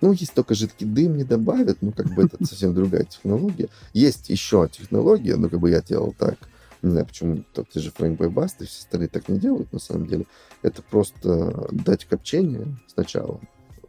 Ну, 0.01 0.13
есть 0.13 0.33
только 0.33 0.55
жидкий 0.55 0.87
дым 0.87 1.15
не 1.17 1.23
добавят, 1.23 1.77
ну, 1.81 1.91
как 1.91 2.07
бы 2.13 2.23
это 2.23 2.37
совсем 2.45 2.73
другая 2.73 3.05
технология. 3.05 3.69
Есть 3.93 4.29
еще 4.29 4.67
технология, 4.71 5.35
ну, 5.35 5.49
как 5.49 5.59
бы 5.59 5.69
я 5.69 5.81
делал 5.81 6.13
так. 6.17 6.37
Не 6.81 6.89
знаю, 6.91 7.05
почему 7.05 7.43
так, 7.53 7.67
ты 7.69 7.79
же 7.79 7.91
Фрэнк 7.91 8.19
Байбаст, 8.19 8.61
и 8.61 8.65
все 8.65 8.79
остальные 8.79 9.09
так 9.09 9.29
не 9.29 9.39
делают, 9.39 9.71
на 9.71 9.79
самом 9.79 10.07
деле. 10.07 10.25
Это 10.61 10.81
просто 10.81 11.67
дать 11.71 12.05
копчение 12.05 12.67
сначала, 12.87 13.39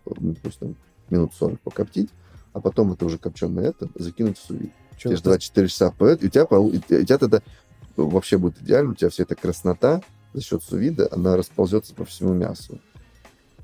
ну, 0.05 0.33
допустим, 0.33 0.77
минут 1.11 1.33
40 1.35 1.61
покоптить, 1.61 2.11
а 2.53 2.61
потом 2.61 2.93
это 2.93 3.07
уже 3.07 3.19
копченое 3.19 3.71
это 3.71 3.89
закинуть 3.95 4.39
в 4.39 4.45
сувид. 4.45 4.73
Через 4.99 5.23
24 5.23 5.69
часа 5.69 5.91
поэт, 5.91 6.23
и 6.23 6.27
у 6.27 6.31
тебя, 6.31 6.45
у 6.45 6.71
тебя 6.71 7.19
тогда 7.19 7.43
вообще 7.97 8.39
будет 8.39 8.61
идеально, 8.61 8.93
у 8.93 8.95
тебя 8.95 9.11
вся 9.11 9.23
эта 9.25 9.35
краснота 9.35 10.03
за 10.33 10.43
счет 10.43 10.63
сувида, 10.63 11.09
она 11.11 11.37
расползется 11.37 11.95
по 11.95 12.05
всему 12.05 12.35
мясу. 12.35 12.79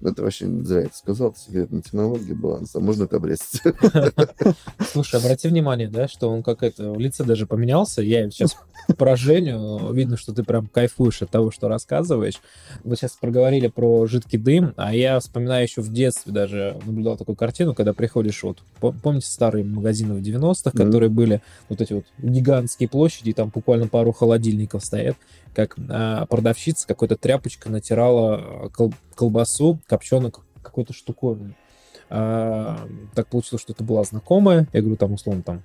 Это 0.01 0.23
вообще 0.23 0.47
зря 0.63 0.83
это 0.83 0.97
сказал, 0.97 1.31
это 1.31 1.41
секретная 1.41 1.83
технология 1.83 2.35
баланса. 2.35 2.79
Можно 2.79 3.05
это 3.05 3.17
обрезать. 3.17 3.63
Слушай, 4.93 5.21
обрати 5.21 5.49
внимание, 5.49 5.89
да, 5.89 6.07
что 6.07 6.31
он 6.31 6.43
как 6.43 6.63
это, 6.63 6.93
в 6.93 6.99
лице 7.01 7.25
даже 7.25 7.47
поменялся. 7.47 8.01
Я 8.01 8.31
сейчас 8.31 8.57
про 8.97 9.17
Женю, 9.17 9.93
видно, 9.93 10.17
что 10.17 10.33
ты 10.33 10.45
прям 10.45 10.69
кайфуешь 10.69 11.23
от 11.23 11.31
того, 11.31 11.51
что 11.51 11.69
рассказываешь. 11.69 12.41
Вы 12.85 12.97
сейчас 12.97 13.13
проговорили 13.13 13.67
про 13.67 14.07
жидкий 14.07 14.39
дым, 14.39 14.73
а 14.77 14.95
я 14.95 15.19
вспоминаю 15.19 15.65
еще 15.65 15.83
в 15.83 15.93
детстве 15.93 16.33
даже 16.33 16.79
наблюдал 16.87 17.17
такую 17.17 17.37
картину, 17.37 17.75
когда 17.75 17.93
приходишь 17.93 18.43
вот, 18.45 18.59
помните 19.03 19.27
старые 19.27 19.65
магазины 19.65 20.15
в 20.15 20.23
90-х, 20.23 20.71
которые 20.71 21.11
были 21.11 21.43
вот 21.69 21.81
эти 21.81 21.93
вот 21.93 22.05
гигантские 22.19 22.89
площади, 22.89 23.33
там 23.33 23.51
буквально 23.53 23.89
пару 23.89 24.13
холодильников 24.13 24.85
стоят, 24.85 25.17
как 25.55 25.77
а, 25.89 26.27
продавщица 26.27 26.87
какой-то 26.87 27.17
тряпочкой 27.17 27.73
натирала 27.73 28.71
кол- 28.75 28.95
колбасу 29.15 29.81
копченую 29.89 30.33
какой-то 30.63 30.93
штуковиной. 30.93 31.57
А, 32.11 32.79
так 33.15 33.27
получилось, 33.27 33.63
что 33.63 33.73
это 33.73 33.83
была 33.83 34.05
знакомая. 34.05 34.69
Я 34.73 34.81
говорю, 34.81 34.97
там, 34.97 35.13
условно, 35.13 35.43
там, 35.43 35.63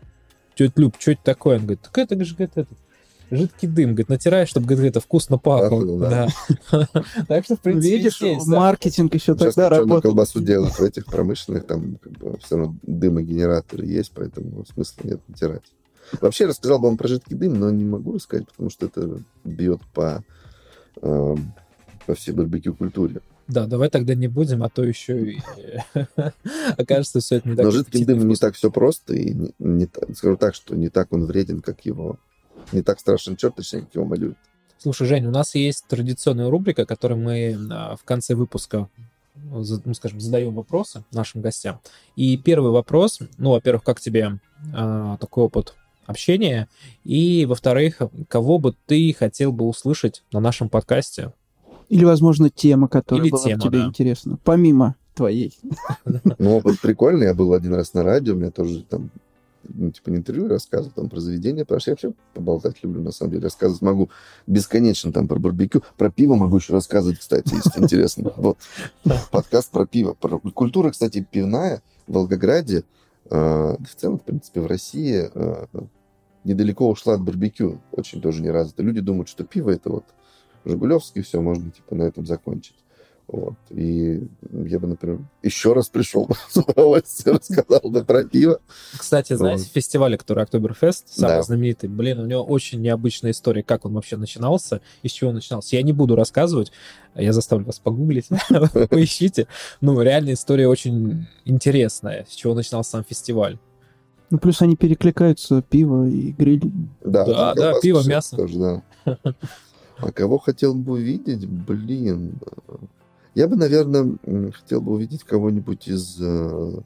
тетя 0.55 0.73
Люб, 0.77 0.95
что 0.99 1.11
это 1.11 1.23
такое? 1.23 1.55
Она 1.55 1.65
говорит, 1.65 1.81
так 1.81 1.97
это 1.97 2.23
же, 2.23 2.35
говорит, 2.35 2.51
этот, 2.55 2.77
жидкий 3.31 3.67
дым, 3.67 3.91
говорит, 3.91 4.09
натираешь, 4.09 4.49
чтобы, 4.49 4.67
говорит, 4.67 4.91
это 4.91 4.99
вкусно 4.99 5.37
пахло. 5.37 5.99
Да. 5.99 6.27
Так 7.27 7.45
что, 7.45 7.55
в 7.55 7.61
принципе, 7.61 7.97
Видишь, 7.97 8.19
маркетинг 8.45 9.13
еще 9.13 9.35
тогда 9.35 9.69
работает. 9.69 10.03
колбасу 10.03 10.41
делают 10.41 10.73
в 10.73 10.83
этих 10.83 11.05
промышленных, 11.05 11.65
там 11.65 11.97
как 12.01 12.13
бы 12.13 12.37
все 12.39 12.57
равно 12.57 12.75
дымогенераторы 12.83 13.85
есть, 13.85 14.11
поэтому 14.13 14.65
смысла 14.65 15.01
нет 15.03 15.21
натирать. 15.27 15.63
Вообще 16.21 16.45
рассказал 16.45 16.79
бы 16.79 16.87
вам 16.87 16.97
про 16.97 17.07
жидкий 17.07 17.35
дым, 17.35 17.59
но 17.59 17.69
не 17.71 17.85
могу 17.85 18.13
рассказать, 18.13 18.47
потому 18.47 18.69
что 18.69 18.85
это 18.85 19.21
бьет 19.43 19.81
по, 19.93 20.23
э, 21.01 21.35
по 22.05 22.13
всей 22.13 22.33
барбекю-культуре. 22.33 23.21
Да, 23.53 23.67
давай 23.67 23.89
тогда 23.89 24.15
не 24.15 24.27
будем, 24.27 24.63
а 24.63 24.69
то 24.69 24.83
еще 24.83 25.33
и 25.33 25.39
окажется 26.77 27.19
все 27.19 27.35
это 27.35 27.49
не 27.49 27.55
так. 27.55 27.65
Но 27.65 27.71
жидким 27.71 28.03
дымом 28.05 28.27
не 28.27 28.35
так 28.35 28.55
все 28.55 28.71
просто, 28.71 29.13
и 29.13 29.31
не, 29.33 29.53
не, 29.59 29.87
скажу 30.15 30.37
так, 30.37 30.55
что 30.55 30.75
не 30.75 30.89
так 30.89 31.13
он 31.13 31.25
вреден, 31.25 31.61
как 31.61 31.85
его... 31.85 32.17
Не 32.71 32.81
так 32.81 32.99
страшен 32.99 33.35
черт, 33.35 33.55
точнее, 33.55 33.81
как 33.81 33.93
его 33.93 34.05
малюют. 34.05 34.37
Слушай, 34.79 35.07
Жень, 35.07 35.27
у 35.27 35.31
нас 35.31 35.53
есть 35.53 35.85
традиционная 35.87 36.49
рубрика, 36.49 36.85
которую 36.85 37.21
мы 37.21 37.55
а, 37.71 37.95
в 37.95 38.03
конце 38.03 38.33
выпуска 38.35 38.89
ну, 39.35 39.93
скажем, 39.93 40.19
задаем 40.19 40.53
вопросы 40.53 41.03
нашим 41.11 41.41
гостям. 41.41 41.79
И 42.15 42.37
первый 42.37 42.71
вопрос, 42.71 43.19
ну, 43.37 43.51
во-первых, 43.51 43.83
как 43.83 43.99
тебе 43.99 44.39
э, 44.73 45.17
такой 45.19 45.45
опыт 45.45 45.75
общения. 46.05 46.67
И, 47.03 47.45
во-вторых, 47.45 48.01
кого 48.27 48.59
бы 48.59 48.75
ты 48.85 49.13
хотел 49.17 49.51
бы 49.51 49.65
услышать 49.65 50.23
на 50.31 50.39
нашем 50.39 50.69
подкасте? 50.69 51.33
Или, 51.93 52.05
возможно, 52.05 52.49
тема, 52.49 52.87
которая 52.87 53.25
Или 53.25 53.31
была 53.31 53.43
тема, 53.43 53.61
тебе 53.61 53.77
да. 53.79 53.85
интересна, 53.85 54.39
помимо 54.43 54.95
твоей. 55.13 55.57
Ну, 56.39 56.57
опыт 56.57 56.79
прикольный. 56.81 57.27
Я 57.27 57.35
был 57.35 57.53
один 57.53 57.75
раз 57.75 57.93
на 57.93 58.03
радио, 58.03 58.33
у 58.33 58.37
меня 58.37 58.49
тоже 58.49 58.81
там 58.83 59.11
ну, 59.69 59.91
типа, 59.91 60.09
не 60.09 60.17
интервью 60.17 60.47
рассказывал, 60.47 60.91
там, 60.93 61.07
про 61.07 61.19
заведение, 61.19 61.65
потому 61.65 61.79
что 61.79 61.91
я 61.91 61.93
вообще 61.93 62.13
поболтать 62.33 62.83
люблю, 62.83 63.01
на 63.03 63.11
самом 63.11 63.31
деле. 63.31 63.43
Рассказывать 63.43 63.81
могу 63.83 64.09
бесконечно 64.47 65.13
там 65.13 65.27
про 65.27 65.37
барбекю. 65.37 65.83
Про 65.95 66.09
пиво 66.09 66.35
могу 66.35 66.57
еще 66.57 66.73
рассказывать, 66.73 67.19
кстати, 67.19 67.53
если 67.53 67.81
интересно. 67.81 68.33
Вот. 68.37 68.57
Подкаст 69.31 69.69
про 69.69 69.85
пиво. 69.85 70.15
Про... 70.19 70.39
Культура, 70.39 70.89
кстати, 70.89 71.25
пивная 71.29 71.83
в 72.07 72.13
Волгограде, 72.13 72.83
э, 73.29 73.35
в 73.35 73.95
целом, 73.95 74.17
в 74.17 74.23
принципе, 74.23 74.61
в 74.61 74.65
России 74.65 75.29
э, 75.31 75.65
недалеко 76.43 76.89
ушла 76.89 77.13
от 77.13 77.21
барбекю. 77.21 77.79
Очень 77.91 78.19
тоже 78.19 78.41
не 78.41 78.49
развита. 78.49 78.81
Люди 78.81 78.99
думают, 78.99 79.29
что 79.29 79.43
пиво 79.43 79.69
это 79.69 79.91
вот 79.91 80.05
Жигулевский, 80.65 81.21
все, 81.21 81.41
можно 81.41 81.71
типа 81.71 81.95
на 81.95 82.03
этом 82.03 82.25
закончить. 82.25 82.75
Вот. 83.27 83.55
И 83.69 84.21
я 84.51 84.79
бы, 84.79 84.87
например, 84.87 85.19
еще 85.41 85.73
раз 85.73 85.87
пришел 85.87 86.29
с 86.49 86.57
удовольствием, 86.57 87.37
рассказал 87.37 87.89
бы 87.89 88.03
про 88.03 88.25
пиво. 88.25 88.59
Кстати, 88.97 89.33
знаете, 89.33 89.63
вот. 89.63 89.71
фестиваль, 89.71 90.17
который 90.17 90.43
Октоберфест, 90.43 91.09
самый 91.09 91.37
да. 91.37 91.41
знаменитый, 91.41 91.89
блин, 91.89 92.19
у 92.19 92.25
него 92.25 92.43
очень 92.43 92.81
необычная 92.81 93.31
история, 93.31 93.63
как 93.63 93.85
он 93.85 93.93
вообще 93.93 94.17
начинался, 94.17 94.81
из 95.03 95.11
чего 95.11 95.29
он 95.29 95.35
начинался. 95.35 95.75
Я 95.75 95.83
не 95.83 95.93
буду 95.93 96.15
рассказывать, 96.15 96.71
я 97.15 97.31
заставлю 97.33 97.65
вас 97.65 97.79
погуглить, 97.79 98.27
поищите. 98.89 99.47
Ну, 99.79 99.99
реальная 100.01 100.33
история 100.33 100.67
очень 100.67 101.27
интересная, 101.45 102.25
с 102.29 102.35
чего 102.35 102.53
начинался 102.53 102.91
сам 102.91 103.05
фестиваль. 103.05 103.57
Ну, 104.29 104.37
плюс 104.39 104.61
они 104.61 104.75
перекликаются, 104.75 105.61
пиво 105.61 106.07
и 106.07 106.31
гриль. 106.31 106.61
Да, 107.03 107.23
да, 107.25 107.53
да 107.53 107.79
пиво, 107.79 108.01
мясо. 108.05 108.35
Тоже, 108.35 108.59
да. 108.59 108.83
А 109.97 110.11
кого 110.11 110.37
хотел 110.37 110.73
бы 110.73 110.93
увидеть? 110.93 111.47
Блин. 111.47 112.39
Я 113.35 113.47
бы, 113.47 113.55
наверное, 113.55 114.17
хотел 114.51 114.81
бы 114.81 114.93
увидеть 114.93 115.23
кого-нибудь 115.23 115.87
из 115.87 116.17
э, 116.21 116.81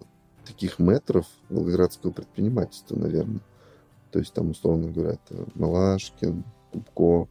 таких 0.45 0.79
метров 0.79 1.25
волгоградского 1.49 2.11
предпринимательства, 2.11 2.95
наверное. 2.97 3.41
То 4.11 4.19
есть 4.19 4.33
там, 4.33 4.51
условно 4.51 4.89
говоря, 4.89 5.17
это 5.23 5.45
Малашкин, 5.55 6.43
Кубко. 6.71 7.27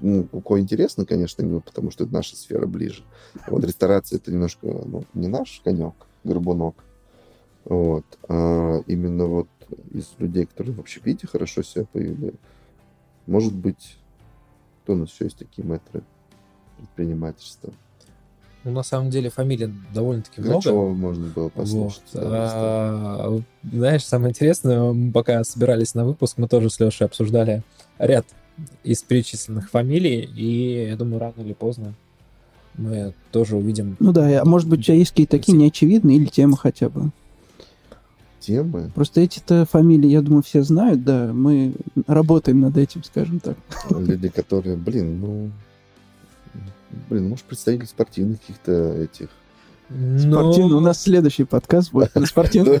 Ну, 0.00 0.24
Кубко 0.24 0.58
интересно, 0.58 1.06
конечно, 1.06 1.42
именно 1.42 1.60
потому 1.60 1.90
что 1.90 2.04
это 2.04 2.12
наша 2.12 2.34
сфера 2.34 2.66
ближе. 2.66 3.04
Вот 3.46 3.64
ресторация 3.64 4.16
это 4.16 4.32
немножко 4.32 4.66
ну, 4.66 5.04
не 5.14 5.28
наш 5.28 5.60
конек, 5.64 5.94
горбунок. 6.24 6.74
Вот. 7.64 8.04
А 8.28 8.82
именно 8.86 9.26
вот 9.26 9.48
из 9.92 10.10
людей, 10.18 10.46
которые 10.46 10.74
в 10.74 10.80
общепите 10.80 11.28
хорошо 11.28 11.62
себя 11.62 11.84
появили, 11.92 12.34
может 13.26 13.54
быть, 13.54 13.99
кто 14.82 14.94
у 14.94 14.96
нас 14.96 15.10
еще 15.10 15.24
есть 15.24 15.38
такие 15.38 15.66
мэтры 15.66 16.02
предпринимательства? 16.78 17.72
Ну, 18.64 18.72
на 18.72 18.82
самом 18.82 19.08
деле, 19.08 19.30
фамилий 19.30 19.72
довольно-таки 19.94 20.42
много. 20.42 20.72
можно 20.72 21.28
было 21.28 21.48
послушать. 21.48 22.02
Вот. 22.12 22.22
А, 22.24 23.40
знаешь, 23.62 24.04
самое 24.04 24.30
интересное, 24.30 24.92
мы 24.92 25.12
пока 25.12 25.42
собирались 25.44 25.94
на 25.94 26.04
выпуск, 26.04 26.36
мы 26.36 26.46
тоже 26.46 26.68
с 26.68 26.78
Лешей 26.78 27.06
обсуждали 27.06 27.62
ряд 27.98 28.26
из 28.84 29.02
перечисленных 29.02 29.70
фамилий, 29.70 30.24
и 30.24 30.88
я 30.88 30.96
думаю, 30.96 31.20
рано 31.20 31.34
или 31.38 31.54
поздно 31.54 31.94
мы 32.74 33.14
тоже 33.32 33.56
увидим... 33.56 33.96
Ну 33.98 34.12
да, 34.12 34.42
а 34.42 34.44
может 34.44 34.68
быть, 34.68 34.80
у 34.80 34.82
тебя 34.82 34.96
есть 34.96 35.10
какие-то 35.10 35.38
такие 35.38 35.56
неочевидные 35.56 36.18
или 36.18 36.26
темы 36.26 36.56
хотя 36.56 36.88
бы? 36.88 37.10
Темы? 38.40 38.90
Просто 38.94 39.20
эти-то 39.20 39.66
фамилии, 39.66 40.08
я 40.08 40.22
думаю, 40.22 40.42
все 40.42 40.62
знают, 40.62 41.04
да, 41.04 41.30
мы 41.32 41.74
работаем 42.06 42.60
над 42.60 42.76
этим, 42.78 43.04
скажем 43.04 43.38
так. 43.38 43.56
Люди, 43.90 44.28
которые, 44.28 44.76
блин, 44.76 45.20
ну, 45.20 45.50
Блин, 47.08 47.28
может, 47.28 47.44
представитель 47.44 47.86
спортивных 47.86 48.40
каких-то 48.40 48.94
этих. 48.94 49.28
Спортивный. 49.88 50.70
Но... 50.70 50.78
У 50.78 50.80
нас 50.80 51.02
следующий 51.02 51.44
подкаст 51.44 51.92
будет 51.92 52.14
на 52.14 52.26
спортивном. 52.26 52.80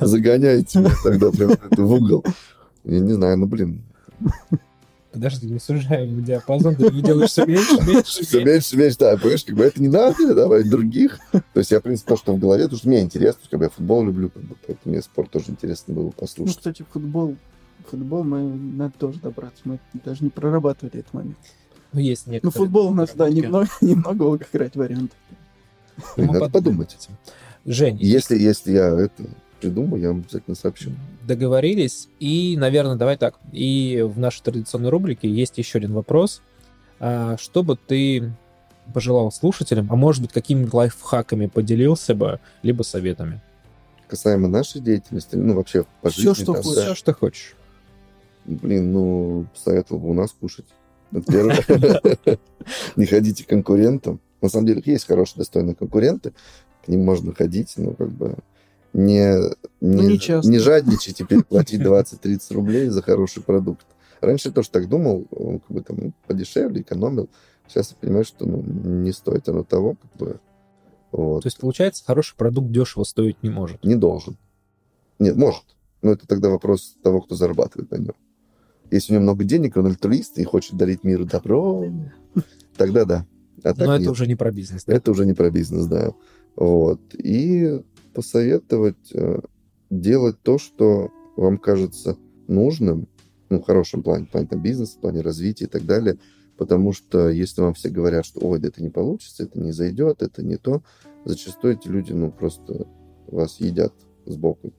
Загоняете 0.00 0.78
меня 0.78 0.90
тогда 1.02 1.30
прям 1.30 1.50
в 1.70 1.92
угол. 1.92 2.24
Я 2.84 3.00
не 3.00 3.12
знаю, 3.12 3.38
ну, 3.38 3.46
блин. 3.46 3.82
Подожди, 5.14 5.46
не 5.46 5.58
сужаем 5.58 6.22
диапазон, 6.22 6.74
ты 6.76 6.90
делаешь 6.90 7.30
все 7.30 7.46
меньше, 7.46 7.80
меньше, 7.86 8.24
Все 8.24 8.44
меньше, 8.44 8.76
меньше, 8.76 8.98
да, 8.98 9.16
понимаешь, 9.16 9.44
как 9.44 9.56
бы 9.56 9.64
это 9.64 9.80
не 9.80 9.88
надо, 9.88 10.34
давай 10.34 10.64
других. 10.64 11.18
То 11.32 11.60
есть 11.60 11.70
я, 11.70 11.80
в 11.80 11.82
принципе, 11.82 12.10
то, 12.10 12.16
что 12.16 12.34
в 12.34 12.38
голове, 12.38 12.68
то, 12.68 12.76
что 12.76 12.88
мне 12.88 13.00
интересно, 13.00 13.40
как 13.48 13.58
бы 13.58 13.66
я 13.66 13.70
футбол 13.70 14.04
люблю, 14.04 14.28
как 14.28 14.42
бы, 14.42 14.56
поэтому 14.66 14.92
мне 14.92 15.02
спорт 15.02 15.30
тоже 15.30 15.46
интересно 15.50 15.94
было 15.94 16.10
послушать. 16.10 16.56
Ну, 16.56 16.58
кстати, 16.58 16.84
футбол 16.90 17.36
футбол 17.90 18.24
мы 18.24 18.42
надо 18.42 18.94
тоже 18.98 19.20
добраться. 19.20 19.62
Мы 19.64 19.78
даже 19.92 20.24
не 20.24 20.30
прорабатывали 20.30 20.98
этот 20.98 21.12
момент. 21.14 21.36
Ну, 21.92 22.00
есть 22.00 22.26
некоторые. 22.26 22.52
Ну, 22.58 22.64
футбол 22.64 22.88
у 22.88 22.94
нас, 22.94 23.10
да, 23.14 23.28
немного, 23.28 23.68
немного 23.80 24.22
Волгоград 24.22 24.74
вариантов. 24.76 25.18
Ну, 26.16 26.32
надо 26.32 26.50
подумать. 26.50 26.96
Жень. 27.64 27.98
Если, 28.00 28.38
если 28.38 28.72
я 28.72 28.88
это 28.88 29.24
придумаю, 29.64 30.02
я 30.02 30.08
вам 30.08 30.18
обязательно 30.20 30.54
сообщу. 30.54 30.90
Договорились. 31.26 32.08
И, 32.20 32.56
наверное, 32.58 32.96
давай 32.96 33.16
так. 33.16 33.38
И 33.52 34.04
в 34.06 34.18
нашей 34.18 34.42
традиционной 34.42 34.90
рубрике 34.90 35.28
есть 35.28 35.56
еще 35.56 35.78
один 35.78 35.94
вопрос. 35.94 36.42
А, 37.00 37.36
что 37.38 37.62
бы 37.62 37.76
ты 37.76 38.30
пожелал 38.92 39.32
слушателям, 39.32 39.88
а 39.90 39.96
может 39.96 40.20
быть, 40.22 40.32
какими 40.32 40.68
лайфхаками 40.70 41.46
поделился 41.46 42.14
бы, 42.14 42.40
либо 42.62 42.82
советами? 42.82 43.40
Касаемо 44.06 44.48
нашей 44.48 44.82
деятельности, 44.82 45.36
ну, 45.36 45.54
вообще 45.54 45.86
по 46.02 46.10
Все, 46.10 46.34
жизни. 46.34 46.44
Что 46.44 46.52
там, 46.52 46.62
хочешь. 46.62 46.74
Да. 46.74 46.82
Все, 46.82 46.94
что 46.94 47.14
хочешь. 47.14 47.56
Блин, 48.44 48.92
ну, 48.92 49.46
советовал 49.54 50.00
бы 50.00 50.10
у 50.10 50.14
нас 50.14 50.32
кушать. 50.38 50.66
Не 52.96 53.06
ходите 53.06 53.44
к 53.44 53.48
конкурентам. 53.48 54.20
На 54.42 54.50
самом 54.50 54.66
деле 54.66 54.82
есть 54.84 55.06
хорошие, 55.06 55.38
достойные 55.38 55.74
конкуренты. 55.74 56.34
К 56.84 56.88
ним 56.88 57.02
можно 57.02 57.34
ходить, 57.34 57.72
но 57.78 57.92
как 57.92 58.10
бы 58.10 58.36
не, 58.94 59.36
Ну, 59.80 60.02
не, 60.02 60.06
не 60.06 60.18
часто. 60.18 60.50
не 60.50 60.58
жадничать 60.58 61.20
и 61.20 61.24
переплатить 61.24 61.80
20-30 61.82 62.54
рублей 62.54 62.88
за 62.88 63.02
хороший 63.02 63.42
продукт. 63.42 63.84
Раньше 64.20 64.48
я 64.48 64.54
тоже 64.54 64.70
так 64.70 64.88
думал, 64.88 65.26
как 65.30 65.70
бы 65.70 65.82
там 65.82 65.96
ну, 66.00 66.12
подешевле, 66.26 66.80
экономил. 66.80 67.28
Сейчас 67.68 67.90
я 67.90 67.96
понимаю, 68.00 68.24
что 68.24 68.46
ну, 68.46 68.62
не 68.62 69.12
стоит 69.12 69.48
оно 69.48 69.64
того, 69.64 69.96
как 70.00 70.16
бы. 70.16 70.40
Вот. 71.12 71.42
То 71.42 71.48
есть, 71.48 71.58
получается, 71.58 72.04
хороший 72.04 72.36
продукт 72.36 72.70
дешево 72.70 73.04
стоить 73.04 73.42
не 73.42 73.50
может. 73.50 73.84
Не 73.84 73.96
должен. 73.96 74.36
Нет, 75.18 75.36
может. 75.36 75.64
Но 76.00 76.12
это 76.12 76.26
тогда 76.26 76.48
вопрос 76.48 76.96
того, 77.02 77.20
кто 77.20 77.34
зарабатывает 77.34 77.90
на 77.90 77.96
нем. 77.96 78.14
Если 78.90 79.12
у 79.12 79.14
него 79.16 79.22
много 79.24 79.44
денег, 79.44 79.76
он 79.76 79.86
альтруист 79.86 80.38
и 80.38 80.44
хочет 80.44 80.76
дарить 80.76 81.02
миру 81.02 81.24
добро, 81.24 81.84
тогда 82.76 83.04
да. 83.04 83.26
А 83.64 83.72
Но 83.76 83.94
это 83.94 83.98
нет. 83.98 84.10
уже 84.10 84.26
не 84.26 84.34
про 84.34 84.52
бизнес. 84.52 84.84
да? 84.84 84.92
Это 84.92 85.10
уже 85.10 85.24
не 85.24 85.32
про 85.32 85.50
бизнес, 85.50 85.86
да. 85.86 86.12
Вот. 86.54 87.00
И 87.14 87.80
посоветовать 88.14 89.12
э, 89.12 89.40
делать 89.90 90.40
то, 90.42 90.58
что 90.58 91.10
вам 91.36 91.58
кажется 91.58 92.16
нужным, 92.46 93.08
ну, 93.50 93.60
в 93.60 93.64
хорошем 93.64 94.02
плане, 94.02 94.26
в 94.26 94.30
плане 94.30 94.46
там, 94.46 94.62
бизнеса, 94.62 94.96
в 94.96 95.00
плане 95.00 95.20
развития 95.20 95.64
и 95.64 95.68
так 95.68 95.84
далее. 95.84 96.18
Потому 96.56 96.92
что 96.92 97.28
если 97.30 97.62
вам 97.62 97.74
все 97.74 97.88
говорят, 97.88 98.24
что 98.24 98.40
ой, 98.40 98.60
да 98.60 98.68
это 98.68 98.82
не 98.82 98.90
получится, 98.90 99.42
это 99.42 99.58
не 99.58 99.72
зайдет, 99.72 100.22
это 100.22 100.42
не 100.42 100.56
то, 100.56 100.82
зачастую 101.24 101.74
эти 101.74 101.88
люди, 101.88 102.12
ну, 102.12 102.30
просто 102.30 102.86
вас 103.26 103.60
едят 103.60 103.92
сбоку. 104.24 104.72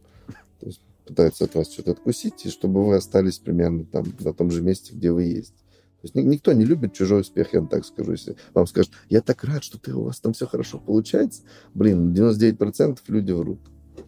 То 0.59 0.67
есть 0.67 0.81
пытаются 1.05 1.45
от 1.45 1.55
вас 1.55 1.71
что-то 1.71 1.91
откусить, 1.91 2.45
и 2.45 2.49
чтобы 2.49 2.85
вы 2.85 2.95
остались 2.95 3.39
примерно 3.39 3.85
там 3.85 4.05
на 4.19 4.33
том 4.33 4.51
же 4.51 4.61
месте, 4.61 4.93
где 4.93 5.11
вы 5.11 5.23
есть. 5.23 5.64
Есть 6.05 6.13
ни- 6.13 6.21
никто 6.21 6.53
не 6.53 6.65
любит 6.65 6.93
чужой 6.93 7.21
успех, 7.21 7.51
я 7.53 7.61
вам 7.61 7.67
так 7.67 7.83
скажу. 7.83 8.11
Если 8.11 8.35
вам 8.53 8.67
скажут, 8.67 8.91
я 9.09 9.21
так 9.21 9.43
рад, 9.43 9.63
что 9.63 9.79
ты, 9.79 9.91
у 9.95 10.03
вас 10.03 10.19
там 10.19 10.33
все 10.33 10.45
хорошо 10.45 10.77
получается, 10.77 11.41
блин, 11.73 12.13
99% 12.13 12.99
люди 13.07 13.31
врут. 13.31 13.59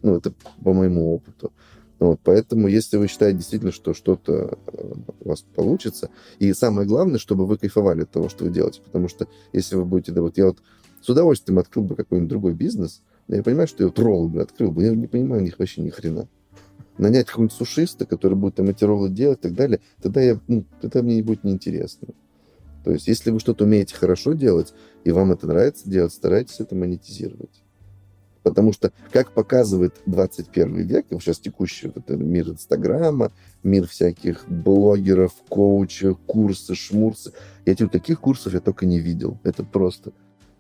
Ну, 0.04 0.16
это 0.16 0.32
по 0.64 0.74
моему 0.74 1.16
опыту. 1.16 1.52
Вот, 1.98 2.20
поэтому, 2.24 2.68
если 2.68 2.98
вы 2.98 3.08
считаете 3.08 3.40
действительно, 3.40 3.72
что 3.72 3.96
что-то 3.96 4.60
э, 4.68 4.94
у 5.22 5.30
вас 5.30 5.42
получится, 5.42 6.12
и 6.38 6.54
самое 6.54 6.88
главное, 6.88 7.18
чтобы 7.18 7.48
вы 7.48 7.58
кайфовали 7.58 8.04
от 8.04 8.12
того, 8.12 8.30
что 8.30 8.44
вы 8.44 8.52
делаете, 8.52 8.82
потому 8.84 9.08
что 9.08 9.28
если 9.52 9.76
вы 9.76 9.84
будете, 9.84 10.12
да, 10.12 10.22
вот 10.22 10.38
я 10.38 10.46
вот 10.46 10.60
с 11.02 11.10
удовольствием 11.10 11.58
открыл 11.58 11.84
бы 11.84 11.96
какой-нибудь 11.96 12.30
другой 12.30 12.54
бизнес, 12.54 13.02
но 13.28 13.38
я 13.38 13.42
понимаю, 13.42 13.68
что 13.68 13.82
я 13.82 13.88
вот 13.88 13.98
роллы 13.98 14.30
бы 14.30 14.42
открыл 14.44 14.72
бы, 14.72 14.84
я 14.84 14.94
не 14.94 15.08
понимаю 15.08 15.42
них 15.42 15.58
вообще 15.58 15.82
ни 15.82 15.90
хрена. 15.90 16.28
Нанять 16.98 17.28
какого-нибудь 17.28 17.56
сушиста, 17.56 18.06
который 18.06 18.36
будет 18.36 18.56
там 18.56 18.70
эти 18.70 18.84
роллы 18.84 19.10
делать 19.10 19.40
и 19.40 19.42
так 19.44 19.54
далее, 19.54 19.80
тогда, 20.02 20.22
я, 20.22 20.40
ну, 20.48 20.66
тогда 20.82 21.02
мне 21.02 21.16
не 21.16 21.22
будет 21.22 21.44
неинтересно. 21.44 22.10
То 22.84 22.92
есть, 22.92 23.08
если 23.08 23.32
вы 23.32 23.40
что-то 23.40 23.66
умеете 23.66 23.96
хорошо 23.96 24.34
делать, 24.34 24.74
и 25.04 25.12
вам 25.12 25.32
это 25.32 25.46
нравится 25.46 25.90
делать, 25.90 26.14
старайтесь 26.14 26.60
это 26.60 26.74
монетизировать. 26.76 27.64
Потому 28.48 28.72
что, 28.72 28.94
как 29.12 29.34
показывает 29.34 29.96
21 30.06 30.88
век, 30.88 31.08
сейчас 31.10 31.38
текущий 31.40 31.92
вот 31.94 32.10
мир 32.10 32.52
Инстаграма, 32.52 33.34
мир 33.62 33.86
всяких 33.88 34.48
блогеров, 34.48 35.34
коучев, 35.50 36.18
курсы, 36.26 36.74
шмурсы, 36.74 37.34
я 37.66 37.76
таких 37.76 38.22
курсов 38.22 38.54
я 38.54 38.62
только 38.62 38.86
не 38.86 39.00
видел. 39.00 39.38
Это 39.44 39.66
просто 39.66 40.14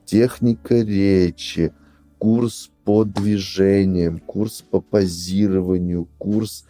техника 0.04 0.76
речи, 0.76 1.72
курс 2.20 2.72
по 2.84 3.04
движениям, 3.04 4.20
курс 4.20 4.62
по 4.62 4.82
позированию, 4.82 6.08
курс 6.18 6.66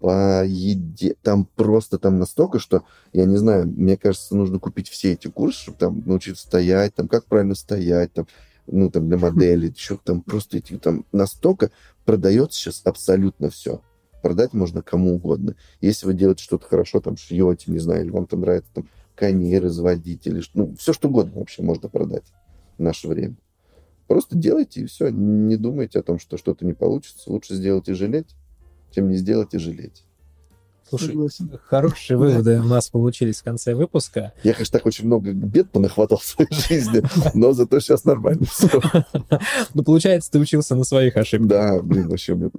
по 0.00 0.44
еде. 0.44 1.14
Там 1.22 1.44
просто 1.44 1.98
там 1.98 2.18
настолько, 2.18 2.58
что, 2.58 2.84
я 3.12 3.24
не 3.24 3.36
знаю, 3.36 3.66
мне 3.66 3.96
кажется, 3.96 4.36
нужно 4.36 4.58
купить 4.58 4.88
все 4.88 5.12
эти 5.12 5.28
курсы, 5.28 5.60
чтобы 5.60 5.78
там 5.78 6.02
научиться 6.04 6.46
стоять, 6.46 6.94
там 6.94 7.08
как 7.08 7.24
правильно 7.26 7.54
стоять, 7.54 8.12
там, 8.12 8.26
ну, 8.66 8.90
там 8.90 9.08
для 9.08 9.16
модели, 9.16 9.72
еще 9.74 9.98
там 10.02 10.22
просто 10.22 10.58
эти, 10.58 10.76
там 10.76 11.04
настолько 11.12 11.70
продается 12.04 12.58
сейчас 12.58 12.82
абсолютно 12.84 13.50
все. 13.50 13.80
Продать 14.22 14.52
можно 14.52 14.82
кому 14.82 15.16
угодно. 15.16 15.56
Если 15.80 16.06
вы 16.06 16.14
делаете 16.14 16.44
что-то 16.44 16.66
хорошо, 16.66 17.00
там 17.00 17.16
шьете, 17.16 17.70
не 17.72 17.78
знаю, 17.78 18.04
или 18.04 18.10
вам 18.10 18.26
там 18.26 18.40
нравится 18.40 18.70
там 18.74 18.88
коней 19.14 19.58
разводить, 19.58 20.26
или 20.26 20.42
ну, 20.54 20.74
все 20.76 20.92
что 20.92 21.08
угодно 21.08 21.40
вообще 21.40 21.62
можно 21.62 21.88
продать 21.88 22.24
в 22.76 22.82
наше 22.82 23.08
время. 23.08 23.36
Просто 24.06 24.36
делайте 24.36 24.82
и 24.82 24.86
все. 24.86 25.10
Не 25.10 25.56
думайте 25.56 25.98
о 25.98 26.02
том, 26.02 26.18
что 26.18 26.36
что-то 26.36 26.66
не 26.66 26.72
получится. 26.72 27.30
Лучше 27.30 27.54
сделать 27.54 27.88
и 27.88 27.94
жалеть, 27.94 28.34
чем 28.90 29.08
не 29.08 29.16
сделать 29.16 29.54
и 29.54 29.58
жалеть. 29.58 30.04
Слушай, 30.88 31.08
Согласен. 31.08 31.58
хорошие 31.68 32.16
выводы 32.16 32.60
у 32.60 32.64
нас 32.64 32.88
получились 32.90 33.40
в 33.40 33.44
конце 33.44 33.74
выпуска. 33.74 34.32
Я, 34.42 34.52
конечно, 34.52 34.78
так 34.78 34.86
очень 34.86 35.06
много 35.06 35.32
бед 35.32 35.70
понахватал 35.70 36.18
в 36.18 36.24
своей 36.24 36.52
жизни, 36.68 37.02
но 37.34 37.52
зато 37.52 37.80
сейчас 37.80 38.04
нормально 38.04 38.44
все. 38.46 38.68
Ну, 39.74 39.82
получается, 39.82 40.30
ты 40.30 40.38
учился 40.38 40.74
на 40.74 40.84
своих 40.84 41.16
ошибках. 41.16 41.48
Да, 41.48 41.80
блин, 41.82 42.08
вообще 42.08 42.34
у 42.34 42.36
меня 42.36 42.50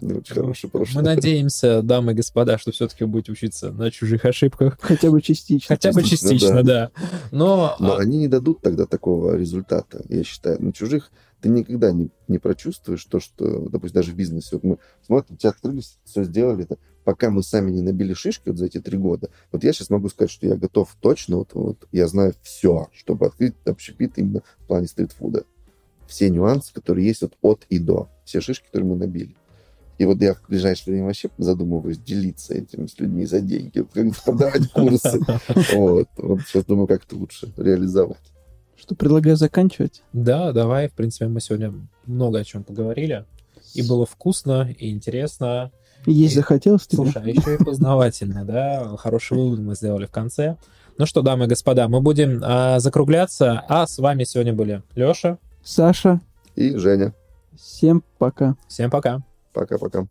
не 0.00 0.14
очень 0.14 0.34
хорошее 0.34 0.70
Мы 0.72 0.78
прошлое. 0.80 1.04
надеемся, 1.04 1.82
дамы 1.82 2.12
и 2.12 2.14
господа, 2.14 2.56
что 2.58 2.72
все-таки 2.72 3.04
вы 3.04 3.10
будете 3.10 3.32
учиться 3.32 3.70
на 3.72 3.90
чужих 3.90 4.24
ошибках. 4.24 4.78
Хотя 4.80 5.10
бы 5.10 5.20
частично. 5.20 5.74
Хотя 5.74 5.92
бы 5.92 6.02
Частично, 6.02 6.30
частично, 6.30 6.62
да. 6.62 6.90
Но, 7.30 7.76
Но 7.78 7.94
а, 7.96 7.98
они 7.98 8.16
не 8.18 8.28
дадут 8.28 8.60
тогда 8.62 8.86
такого 8.86 9.36
результата, 9.36 10.02
я 10.08 10.24
считаю. 10.24 10.62
На 10.62 10.72
чужих 10.72 11.10
ты 11.40 11.48
никогда 11.48 11.90
не, 11.92 12.10
не 12.28 12.38
прочувствуешь 12.38 13.04
то, 13.04 13.18
что, 13.20 13.68
допустим, 13.68 14.00
даже 14.00 14.12
в 14.12 14.14
бизнесе. 14.14 14.50
Вот 14.52 14.64
мы 14.64 14.78
смотрим, 15.04 15.36
тебя 15.36 15.50
открылись, 15.50 15.98
все 16.04 16.24
сделали, 16.24 16.64
это, 16.64 16.76
пока 17.04 17.30
мы 17.30 17.42
сами 17.42 17.70
не 17.70 17.82
набили 17.82 18.14
шишки 18.14 18.48
вот 18.48 18.58
за 18.58 18.66
эти 18.66 18.80
три 18.80 18.98
года. 18.98 19.30
Вот 19.50 19.64
я 19.64 19.72
сейчас 19.72 19.90
могу 19.90 20.08
сказать, 20.08 20.30
что 20.30 20.46
я 20.46 20.56
готов 20.56 20.94
точно, 21.00 21.38
вот, 21.38 21.50
вот 21.54 21.88
я 21.92 22.06
знаю 22.06 22.34
все, 22.42 22.88
чтобы 22.92 23.26
открыть 23.26 23.54
общепит 23.64 24.18
именно 24.18 24.42
в 24.58 24.66
плане 24.66 24.86
стритфуда. 24.86 25.44
Все 26.06 26.28
нюансы, 26.30 26.72
которые 26.72 27.06
есть 27.06 27.22
вот 27.22 27.34
от 27.40 27.66
и 27.68 27.78
до. 27.78 28.08
Все 28.24 28.40
шишки, 28.40 28.66
которые 28.66 28.90
мы 28.90 28.96
набили. 28.96 29.34
И 29.98 30.04
вот 30.04 30.20
я 30.20 30.34
в 30.34 30.42
ближайшее 30.48 30.94
время 30.94 31.06
вообще 31.06 31.30
задумываюсь 31.38 31.98
делиться 31.98 32.54
этим 32.54 32.88
с 32.88 32.98
людьми 32.98 33.24
за 33.24 33.40
деньги, 33.40 33.78
вот 33.78 33.90
как 33.92 34.24
продавать 34.24 34.70
курсы. 34.72 35.20
Вот. 35.74 36.08
Вот 36.16 36.40
сейчас 36.42 36.64
думаю, 36.64 36.86
как 36.86 37.04
это 37.04 37.16
лучше 37.16 37.52
реализовать. 37.56 38.18
Что, 38.76 38.96
предлагаю 38.96 39.36
заканчивать? 39.36 40.02
да, 40.12 40.52
давай, 40.52 40.88
в 40.88 40.92
принципе, 40.92 41.28
мы 41.28 41.40
сегодня 41.40 41.72
много 42.04 42.40
о 42.40 42.44
чем 42.44 42.64
поговорили. 42.64 43.24
И 43.74 43.86
было 43.86 44.04
вкусно, 44.06 44.74
и 44.76 44.90
интересно. 44.90 45.70
Есть 46.06 46.34
захотелось 46.34 46.86
тебе? 46.86 47.04
Слушай, 47.04 47.22
а 47.24 47.28
еще 47.28 47.54
и 47.54 47.64
познавательно, 47.64 48.44
да? 48.44 48.96
Хороший 48.98 49.36
вывод 49.36 49.60
мы 49.60 49.74
сделали 49.74 50.06
в 50.06 50.10
конце. 50.10 50.56
Ну 50.98 51.06
что, 51.06 51.22
дамы 51.22 51.44
и 51.46 51.48
господа, 51.48 51.88
мы 51.88 52.00
будем 52.00 52.40
а, 52.44 52.78
закругляться, 52.78 53.62
а 53.68 53.86
с 53.86 53.98
вами 53.98 54.24
сегодня 54.24 54.52
были 54.52 54.82
Леша. 54.94 55.38
Саша, 55.64 56.20
И 56.54 56.76
Женя. 56.76 57.14
всем 57.56 58.02
пока. 58.18 58.56
Всем 58.68 58.90
пока. 58.90 59.22
Пока-пока. 59.52 60.06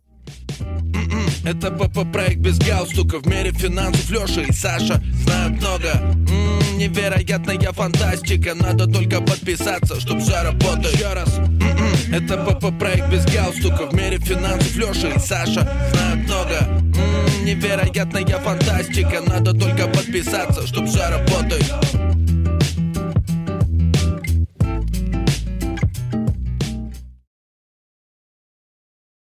Это 1.44 1.70
ПП 1.70 2.10
проект 2.12 2.38
без 2.38 2.58
галстука. 2.58 3.18
В 3.18 3.26
мире 3.26 3.50
финансов 3.52 4.08
Леша 4.10 4.42
и 4.42 4.52
Саша 4.52 5.02
знают 5.24 5.60
много. 5.60 5.90
М, 6.30 6.78
Невероятная 6.78 7.72
фантастика. 7.72 8.54
Надо 8.54 8.86
только 8.86 9.20
подписаться, 9.20 10.00
чтоб 10.00 10.20
все 10.20 10.42
работало 10.42 10.92
Еще 10.92 11.12
раз. 11.12 11.38
М-м. 11.38 12.14
Это 12.14 12.36
ПП 12.36 12.78
проект 12.78 13.08
без 13.10 13.24
галстука. 13.24 13.86
В 13.86 13.94
мире 13.94 14.18
финансов 14.18 14.74
Леша 14.76 15.08
и 15.08 15.18
Саша 15.18 15.68
знают 15.92 16.26
много. 16.26 16.58
М, 16.60 17.44
Невероятная 17.44 18.24
фантастика. 18.38 19.20
Надо 19.26 19.52
только 19.52 19.88
подписаться, 19.88 20.66
чтоб 20.66 20.86
все 20.86 21.08
работало 21.08 22.01